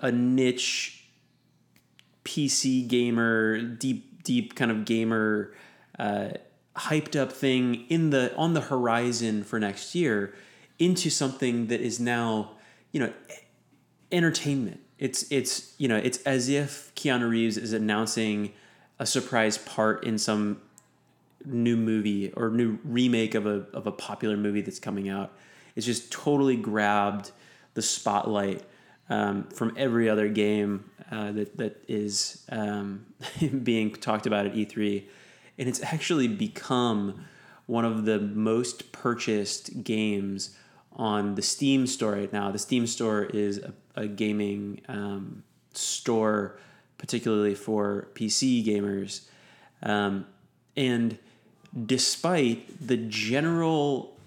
a 0.00 0.10
niche 0.10 1.04
PC 2.24 2.88
gamer, 2.88 3.60
deep 3.60 4.24
deep 4.24 4.54
kind 4.54 4.70
of 4.70 4.86
gamer 4.86 5.52
uh, 5.98 6.30
hyped 6.76 7.14
up 7.14 7.30
thing 7.30 7.84
in 7.90 8.08
the 8.08 8.34
on 8.36 8.54
the 8.54 8.62
horizon 8.62 9.44
for 9.44 9.60
next 9.60 9.94
year 9.94 10.34
into 10.78 11.10
something 11.10 11.66
that 11.66 11.80
is 11.80 12.00
now, 12.00 12.52
you 12.90 13.00
know, 13.00 13.12
entertainment. 14.10 14.80
It's 14.98 15.30
it's 15.30 15.74
you 15.76 15.88
know 15.88 15.96
it's 15.96 16.22
as 16.22 16.48
if 16.48 16.94
Keanu 16.94 17.28
Reeves 17.28 17.58
is 17.58 17.74
announcing 17.74 18.54
a 18.98 19.04
surprise 19.04 19.58
part 19.58 20.04
in 20.04 20.16
some 20.16 20.62
new 21.44 21.76
movie 21.76 22.32
or 22.32 22.48
new 22.48 22.78
remake 22.82 23.34
of 23.34 23.44
a 23.44 23.66
of 23.74 23.86
a 23.86 23.92
popular 23.92 24.38
movie 24.38 24.62
that's 24.62 24.80
coming 24.80 25.10
out. 25.10 25.32
It's 25.78 25.86
just 25.86 26.10
totally 26.10 26.56
grabbed 26.56 27.30
the 27.74 27.82
spotlight 27.82 28.64
um, 29.08 29.44
from 29.44 29.72
every 29.76 30.10
other 30.10 30.28
game 30.28 30.90
uh, 31.08 31.30
that 31.30 31.56
that 31.56 31.84
is 31.86 32.44
um, 32.50 33.06
being 33.62 33.94
talked 33.94 34.26
about 34.26 34.44
at 34.46 34.54
E3, 34.54 35.04
and 35.56 35.68
it's 35.68 35.80
actually 35.80 36.26
become 36.26 37.26
one 37.66 37.84
of 37.84 38.06
the 38.06 38.18
most 38.18 38.90
purchased 38.90 39.84
games 39.84 40.56
on 40.94 41.36
the 41.36 41.42
Steam 41.42 41.86
store 41.86 42.14
right 42.14 42.32
now. 42.32 42.50
The 42.50 42.58
Steam 42.58 42.84
store 42.88 43.26
is 43.26 43.58
a, 43.58 43.72
a 43.94 44.08
gaming 44.08 44.80
um, 44.88 45.44
store, 45.74 46.58
particularly 46.98 47.54
for 47.54 48.08
PC 48.14 48.66
gamers. 48.66 49.28
Um, 49.80 50.26
and 50.76 51.18
despite 51.86 52.84
the 52.84 52.96
general 52.96 54.17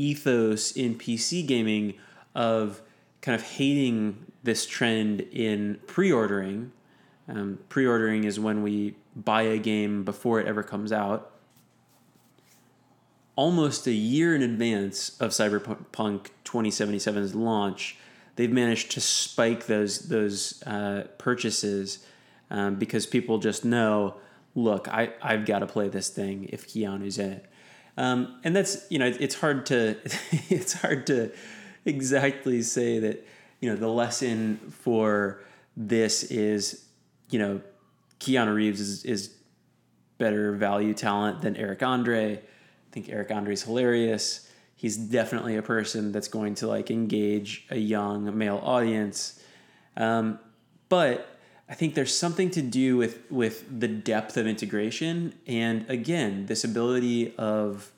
ethos 0.00 0.72
in 0.72 0.94
PC 0.94 1.46
gaming 1.46 1.94
of 2.34 2.80
kind 3.20 3.34
of 3.34 3.42
hating 3.42 4.26
this 4.42 4.66
trend 4.66 5.20
in 5.20 5.78
pre 5.86 6.10
ordering, 6.10 6.72
um, 7.28 7.58
pre 7.68 7.86
ordering 7.86 8.24
is 8.24 8.40
when 8.40 8.62
we 8.62 8.94
buy 9.14 9.42
a 9.42 9.58
game 9.58 10.04
before 10.04 10.40
it 10.40 10.46
ever 10.46 10.62
comes 10.62 10.92
out. 10.92 11.32
Almost 13.36 13.86
a 13.86 13.92
year 13.92 14.34
in 14.34 14.42
advance 14.42 15.18
of 15.20 15.30
Cyberpunk 15.30 16.28
2077's 16.44 17.34
launch, 17.34 17.96
they've 18.36 18.50
managed 18.50 18.90
to 18.92 19.00
spike 19.00 19.66
those 19.66 20.08
those 20.08 20.62
uh, 20.64 21.04
purchases 21.18 22.06
um, 22.50 22.76
because 22.76 23.06
people 23.06 23.38
just 23.38 23.64
know, 23.64 24.16
look, 24.54 24.88
I 24.88 25.12
I've 25.22 25.46
got 25.46 25.60
to 25.60 25.66
play 25.66 25.88
this 25.88 26.08
thing 26.08 26.48
if 26.50 26.68
Keanu's 26.68 27.18
in 27.18 27.32
it, 27.32 27.46
um, 28.00 28.40
and 28.44 28.56
that's 28.56 28.86
you 28.90 28.98
know 28.98 29.06
it's 29.06 29.34
hard 29.34 29.66
to 29.66 29.96
it's 30.48 30.72
hard 30.72 31.06
to 31.08 31.30
exactly 31.84 32.62
say 32.62 32.98
that 32.98 33.26
you 33.60 33.68
know 33.68 33.76
the 33.76 33.88
lesson 33.88 34.56
for 34.70 35.42
this 35.76 36.24
is 36.24 36.86
you 37.28 37.38
know 37.38 37.60
Keanu 38.18 38.54
Reeves 38.54 38.80
is, 38.80 39.04
is 39.04 39.34
better 40.18 40.52
value 40.52 40.94
talent 40.94 41.42
than 41.42 41.56
Eric 41.56 41.82
Andre 41.82 42.36
I 42.90 42.92
think 42.92 43.08
Eric 43.08 43.30
Andre's 43.30 43.62
hilarious. 43.62 44.50
He's 44.74 44.96
definitely 44.96 45.56
a 45.56 45.62
person 45.62 46.10
that's 46.10 46.26
going 46.26 46.56
to 46.56 46.66
like 46.66 46.90
engage 46.90 47.66
a 47.70 47.76
young 47.76 48.36
male 48.36 48.60
audience. 48.64 49.40
Um, 49.96 50.40
but 50.88 51.29
I 51.70 51.74
think 51.74 51.94
there's 51.94 52.14
something 52.14 52.50
to 52.50 52.62
do 52.62 52.96
with 52.96 53.30
with 53.30 53.80
the 53.80 53.86
depth 53.86 54.36
of 54.36 54.46
integration 54.48 55.34
and 55.46 55.88
again 55.88 56.46
this 56.46 56.64
ability 56.64 57.32
of 57.38 57.92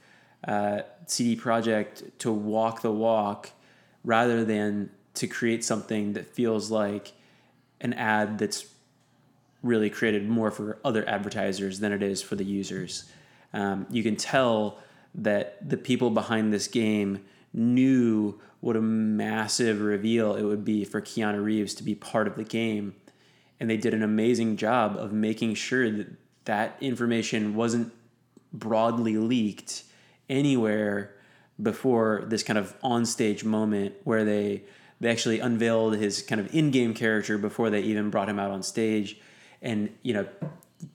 uh, 0.46 0.82
CD 1.06 1.40
Projekt 1.40 2.10
to 2.18 2.30
walk 2.30 2.82
the 2.82 2.92
walk 2.92 3.50
rather 4.04 4.44
than 4.44 4.90
to 5.14 5.26
create 5.26 5.64
something 5.64 6.12
that 6.12 6.26
feels 6.26 6.70
like 6.70 7.12
an 7.80 7.94
ad 7.94 8.38
that's 8.38 8.66
really 9.62 9.88
created 9.88 10.28
more 10.28 10.50
for 10.50 10.78
other 10.84 11.08
advertisers 11.08 11.78
than 11.78 11.92
it 11.92 12.02
is 12.02 12.20
for 12.20 12.34
the 12.34 12.44
users. 12.44 13.10
Um, 13.52 13.86
you 13.90 14.02
can 14.02 14.16
tell 14.16 14.78
that 15.14 15.68
the 15.68 15.76
people 15.76 16.10
behind 16.10 16.52
this 16.52 16.66
game 16.66 17.24
knew 17.52 18.40
what 18.60 18.76
a 18.76 18.80
massive 18.80 19.80
reveal 19.80 20.34
it 20.34 20.42
would 20.42 20.64
be 20.64 20.84
for 20.84 21.00
Keanu 21.00 21.42
Reeves 21.42 21.74
to 21.74 21.82
be 21.82 21.94
part 21.94 22.26
of 22.26 22.36
the 22.36 22.44
game. 22.44 22.94
And 23.62 23.70
they 23.70 23.76
did 23.76 23.94
an 23.94 24.02
amazing 24.02 24.56
job 24.56 24.96
of 24.96 25.12
making 25.12 25.54
sure 25.54 25.88
that 25.88 26.08
that 26.46 26.76
information 26.80 27.54
wasn't 27.54 27.92
broadly 28.52 29.16
leaked 29.16 29.84
anywhere 30.28 31.14
before 31.62 32.24
this 32.26 32.42
kind 32.42 32.58
of 32.58 32.76
onstage 32.80 33.44
moment 33.44 33.94
where 34.02 34.24
they 34.24 34.64
they 34.98 35.08
actually 35.08 35.38
unveiled 35.38 35.94
his 35.94 36.22
kind 36.22 36.40
of 36.40 36.52
in-game 36.52 36.92
character 36.92 37.38
before 37.38 37.70
they 37.70 37.82
even 37.82 38.10
brought 38.10 38.28
him 38.28 38.40
out 38.40 38.50
on 38.50 38.64
stage 38.64 39.20
and 39.62 39.96
you 40.02 40.12
know 40.12 40.26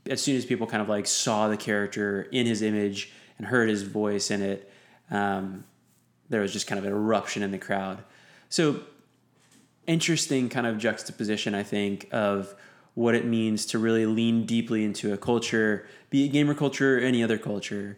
as 0.09 0.21
soon 0.21 0.35
as 0.35 0.45
people 0.45 0.67
kind 0.67 0.81
of 0.81 0.89
like 0.89 1.07
saw 1.07 1.47
the 1.47 1.55
character 1.55 2.23
in 2.33 2.45
his 2.45 2.61
image 2.61 3.13
and 3.37 3.47
heard 3.47 3.69
his 3.69 3.83
voice 3.83 4.29
in 4.29 4.41
it, 4.41 4.69
um, 5.09 5.63
there 6.27 6.41
was 6.41 6.51
just 6.51 6.67
kind 6.67 6.79
of 6.79 6.83
an 6.83 6.91
eruption 6.91 7.43
in 7.43 7.51
the 7.51 7.57
crowd. 7.57 8.03
So 8.49 8.81
interesting 9.87 10.49
kind 10.49 10.67
of 10.67 10.77
juxtaposition, 10.77 11.55
I 11.55 11.63
think, 11.63 12.07
of 12.11 12.53
what 12.93 13.15
it 13.15 13.25
means 13.25 13.65
to 13.67 13.79
really 13.79 14.05
lean 14.05 14.45
deeply 14.45 14.83
into 14.83 15.13
a 15.13 15.17
culture, 15.17 15.87
be 16.09 16.25
it 16.25 16.29
gamer 16.29 16.53
culture 16.53 16.97
or 16.97 16.99
any 16.99 17.23
other 17.23 17.37
culture. 17.37 17.97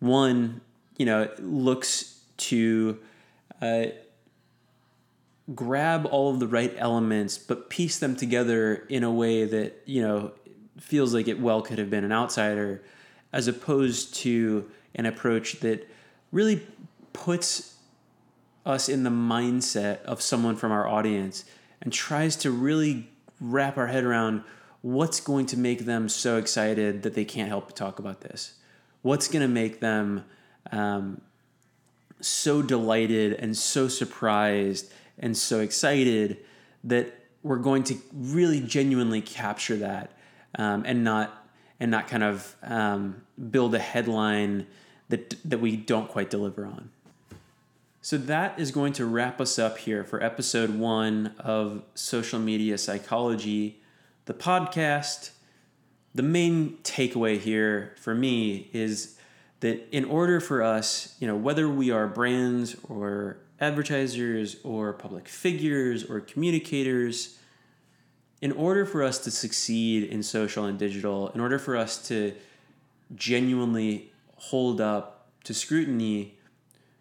One, 0.00 0.60
you 0.96 1.06
know, 1.06 1.28
looks 1.38 2.20
to 2.38 2.98
uh, 3.60 3.86
grab 5.54 6.06
all 6.06 6.30
of 6.30 6.40
the 6.40 6.46
right 6.46 6.74
elements, 6.76 7.38
but 7.38 7.70
piece 7.70 7.98
them 7.98 8.16
together 8.16 8.84
in 8.88 9.04
a 9.04 9.10
way 9.10 9.44
that, 9.44 9.82
you 9.86 10.02
know, 10.02 10.32
feels 10.80 11.14
like 11.14 11.28
it 11.28 11.40
well 11.40 11.62
could 11.62 11.78
have 11.78 11.90
been 11.90 12.04
an 12.04 12.12
outsider 12.12 12.82
as 13.32 13.48
opposed 13.48 14.14
to 14.14 14.68
an 14.94 15.06
approach 15.06 15.60
that 15.60 15.88
really 16.32 16.66
puts 17.12 17.76
us 18.64 18.88
in 18.88 19.02
the 19.02 19.10
mindset 19.10 20.02
of 20.02 20.22
someone 20.22 20.56
from 20.56 20.72
our 20.72 20.86
audience 20.86 21.44
and 21.80 21.92
tries 21.92 22.36
to 22.36 22.50
really 22.50 23.08
wrap 23.40 23.76
our 23.76 23.88
head 23.88 24.04
around 24.04 24.42
what's 24.82 25.20
going 25.20 25.46
to 25.46 25.58
make 25.58 25.84
them 25.84 26.08
so 26.08 26.36
excited 26.36 27.02
that 27.02 27.14
they 27.14 27.24
can't 27.24 27.48
help 27.48 27.66
but 27.66 27.76
talk 27.76 27.98
about 27.98 28.20
this. 28.20 28.54
What's 29.02 29.28
going 29.28 29.42
to 29.42 29.48
make 29.48 29.80
them 29.80 30.24
um, 30.70 31.20
so 32.20 32.62
delighted 32.62 33.32
and 33.34 33.56
so 33.56 33.88
surprised 33.88 34.92
and 35.18 35.36
so 35.36 35.60
excited 35.60 36.38
that 36.84 37.12
we're 37.42 37.56
going 37.56 37.82
to 37.84 37.96
really 38.12 38.60
genuinely 38.60 39.20
capture 39.20 39.76
that 39.76 40.12
um, 40.56 40.84
and 40.86 41.02
not 41.04 41.38
and 41.80 41.90
not 41.90 42.06
kind 42.06 42.22
of 42.22 42.54
um, 42.62 43.22
build 43.50 43.74
a 43.74 43.78
headline 43.78 44.66
that 45.08 45.34
that 45.44 45.58
we 45.58 45.76
don't 45.76 46.08
quite 46.08 46.30
deliver 46.30 46.64
on. 46.64 46.90
So 48.04 48.18
that 48.18 48.58
is 48.58 48.72
going 48.72 48.94
to 48.94 49.06
wrap 49.06 49.40
us 49.40 49.60
up 49.60 49.78
here 49.78 50.02
for 50.02 50.20
episode 50.20 50.70
one 50.70 51.36
of 51.38 51.84
Social 51.94 52.40
Media 52.40 52.76
Psychology, 52.76 53.80
the 54.24 54.34
podcast. 54.34 55.30
The 56.12 56.24
main 56.24 56.78
takeaway 56.82 57.38
here 57.38 57.94
for 58.00 58.12
me 58.12 58.68
is 58.72 59.16
that 59.60 59.88
in 59.96 60.04
order 60.04 60.40
for 60.40 60.64
us, 60.64 61.14
you 61.20 61.28
know, 61.28 61.36
whether 61.36 61.68
we 61.68 61.92
are 61.92 62.08
brands 62.08 62.74
or 62.88 63.36
advertisers 63.60 64.56
or 64.64 64.92
public 64.94 65.28
figures 65.28 66.02
or 66.02 66.18
communicators, 66.18 67.38
in 68.40 68.50
order 68.50 68.84
for 68.84 69.04
us 69.04 69.20
to 69.20 69.30
succeed 69.30 70.02
in 70.10 70.24
social 70.24 70.64
and 70.64 70.76
digital, 70.76 71.28
in 71.28 71.40
order 71.40 71.56
for 71.56 71.76
us 71.76 72.08
to 72.08 72.34
genuinely 73.14 74.10
hold 74.34 74.80
up 74.80 75.28
to 75.44 75.54
scrutiny, 75.54 76.36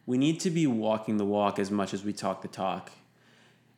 we 0.06 0.18
need 0.18 0.40
to 0.42 0.50
be 0.50 0.68
walking 0.68 1.18
the 1.18 1.26
walk 1.26 1.60
as 1.60 1.72
much 1.72 1.94
as 1.94 2.04
we 2.04 2.14
talk 2.14 2.42
the 2.42 2.48
talk. 2.48 2.92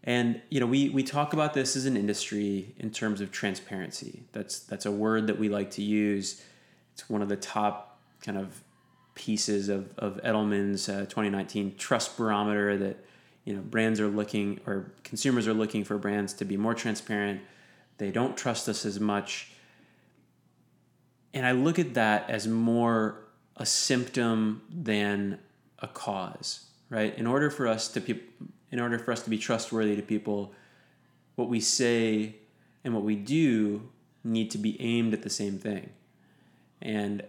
And 0.04 0.42
you 0.50 0.60
know, 0.60 0.66
we 0.66 0.90
we 0.90 1.04
talk 1.04 1.34
about 1.34 1.54
this 1.54 1.76
as 1.76 1.86
an 1.86 1.96
industry 1.96 2.76
in 2.78 2.92
terms 2.92 3.22
of 3.22 3.32
transparency. 3.32 4.24
That's 4.34 4.60
that's 4.60 4.86
a 4.86 4.92
word 4.92 5.28
that 5.28 5.40
we 5.40 5.50
like 5.50 5.72
to 5.72 5.82
use. 5.82 6.44
It's 6.94 7.10
one 7.10 7.22
of 7.22 7.30
the 7.30 7.38
top 7.38 8.00
kind 8.22 8.38
of 8.38 8.62
pieces 9.16 9.70
of 9.70 9.94
of 9.98 10.20
Edelman's 10.24 10.90
uh, 10.90 11.02
2019 11.02 11.76
trust 11.78 12.18
barometer 12.18 12.78
that 12.78 12.98
you 13.46 13.54
know 13.54 13.62
brands 13.62 14.00
are 14.02 14.10
looking 14.10 14.60
or 14.66 14.92
consumers 15.04 15.48
are 15.48 15.54
looking 15.54 15.84
for 15.86 15.98
brands 15.98 16.34
to 16.34 16.46
be 16.46 16.58
more 16.58 16.74
transparent. 16.74 17.42
They 17.98 18.12
don't 18.12 18.36
trust 18.36 18.68
us 18.68 18.86
as 18.86 19.00
much. 19.00 19.52
And 21.34 21.46
I 21.46 21.54
look 21.54 21.80
at 21.80 21.94
that 21.94 22.30
as 22.30 22.48
more 22.48 23.24
a 23.56 23.66
symptom 23.66 24.64
than 24.70 25.40
a 25.84 25.88
cause, 25.88 26.66
right? 26.90 27.16
In 27.18 27.28
order 27.28 27.52
for 27.52 27.68
us 27.68 27.88
to 27.90 28.02
pe- 28.02 28.22
in 28.72 28.80
order 28.80 28.98
for 28.98 29.12
us 29.12 29.22
to 29.22 29.30
be 29.30 29.38
trustworthy 29.38 29.96
to 29.96 30.02
people, 30.02 30.52
what 31.36 31.48
we 31.48 31.60
say 31.60 32.38
and 32.84 32.96
what 32.96 33.04
we 33.04 33.16
do 33.16 33.90
need 34.24 34.50
to 34.50 34.58
be 34.58 34.82
aimed 34.82 35.14
at 35.14 35.22
the 35.22 35.30
same 35.30 35.60
thing. 35.60 35.92
And 36.82 37.24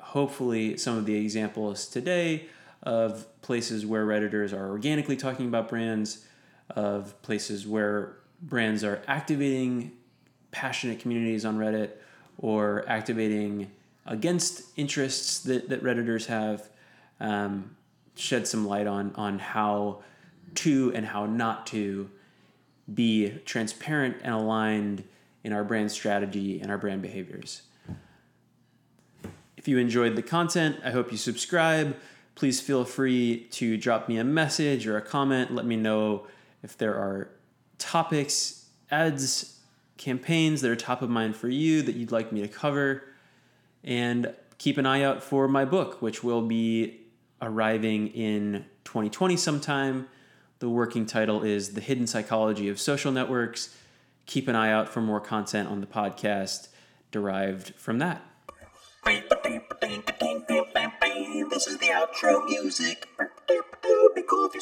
hopefully 0.00 0.76
some 0.76 0.98
of 0.98 1.06
the 1.06 1.14
examples 1.14 1.86
today 1.86 2.46
of 2.82 3.26
places 3.42 3.86
where 3.86 4.04
redditors 4.04 4.52
are 4.52 4.70
organically 4.70 5.16
talking 5.16 5.46
about 5.46 5.68
brands, 5.68 6.26
of 6.70 7.20
places 7.22 7.66
where 7.66 8.16
brands 8.42 8.82
are 8.82 9.02
activating 9.06 9.92
passionate 10.50 10.98
communities 11.00 11.44
on 11.44 11.58
Reddit 11.58 11.90
or 12.38 12.84
activating 12.88 13.70
against 14.06 14.62
interests 14.76 15.40
that, 15.40 15.68
that 15.68 15.82
Redditors 15.82 16.26
have, 16.26 16.68
um, 17.20 17.76
shed 18.20 18.46
some 18.46 18.66
light 18.66 18.86
on, 18.86 19.12
on 19.16 19.38
how 19.38 20.02
to 20.54 20.92
and 20.94 21.06
how 21.06 21.26
not 21.26 21.66
to 21.68 22.10
be 22.92 23.30
transparent 23.44 24.16
and 24.22 24.34
aligned 24.34 25.04
in 25.44 25.52
our 25.52 25.64
brand 25.64 25.90
strategy 25.90 26.60
and 26.60 26.70
our 26.70 26.78
brand 26.78 27.02
behaviors. 27.02 27.62
If 29.56 29.68
you 29.68 29.78
enjoyed 29.78 30.16
the 30.16 30.22
content, 30.22 30.80
I 30.84 30.90
hope 30.90 31.12
you 31.12 31.18
subscribe. 31.18 31.96
Please 32.34 32.60
feel 32.60 32.84
free 32.84 33.46
to 33.52 33.76
drop 33.76 34.08
me 34.08 34.18
a 34.18 34.24
message 34.24 34.86
or 34.86 34.96
a 34.96 35.02
comment. 35.02 35.54
Let 35.54 35.66
me 35.66 35.76
know 35.76 36.26
if 36.62 36.76
there 36.76 36.94
are 36.94 37.30
topics, 37.78 38.66
ads, 38.90 39.58
campaigns 39.98 40.62
that 40.62 40.70
are 40.70 40.76
top 40.76 41.02
of 41.02 41.10
mind 41.10 41.36
for 41.36 41.48
you 41.48 41.82
that 41.82 41.94
you'd 41.94 42.12
like 42.12 42.32
me 42.32 42.40
to 42.40 42.48
cover. 42.48 43.04
And 43.84 44.34
keep 44.58 44.76
an 44.76 44.84
eye 44.84 45.02
out 45.02 45.22
for 45.22 45.48
my 45.48 45.64
book, 45.64 46.02
which 46.02 46.22
will 46.22 46.42
be 46.42 47.00
arriving 47.42 48.08
in 48.08 48.64
2020 48.84 49.36
sometime. 49.36 50.08
The 50.58 50.68
working 50.68 51.06
title 51.06 51.42
is 51.42 51.74
The 51.74 51.80
Hidden 51.80 52.06
Psychology 52.06 52.68
of 52.68 52.78
Social 52.78 53.12
Networks. 53.12 53.74
Keep 54.26 54.48
an 54.48 54.54
eye 54.54 54.70
out 54.70 54.88
for 54.88 55.00
more 55.00 55.20
content 55.20 55.68
on 55.68 55.80
the 55.80 55.86
podcast 55.86 56.68
derived 57.10 57.74
from 57.76 57.98
that. 57.98 58.22
This 61.50 61.66
is 61.66 61.78
the 61.78 61.86
outro 61.86 62.44
music. 62.46 63.08
Be 64.14 64.22
cool 64.28 64.50
if 64.52 64.54
you. 64.54 64.60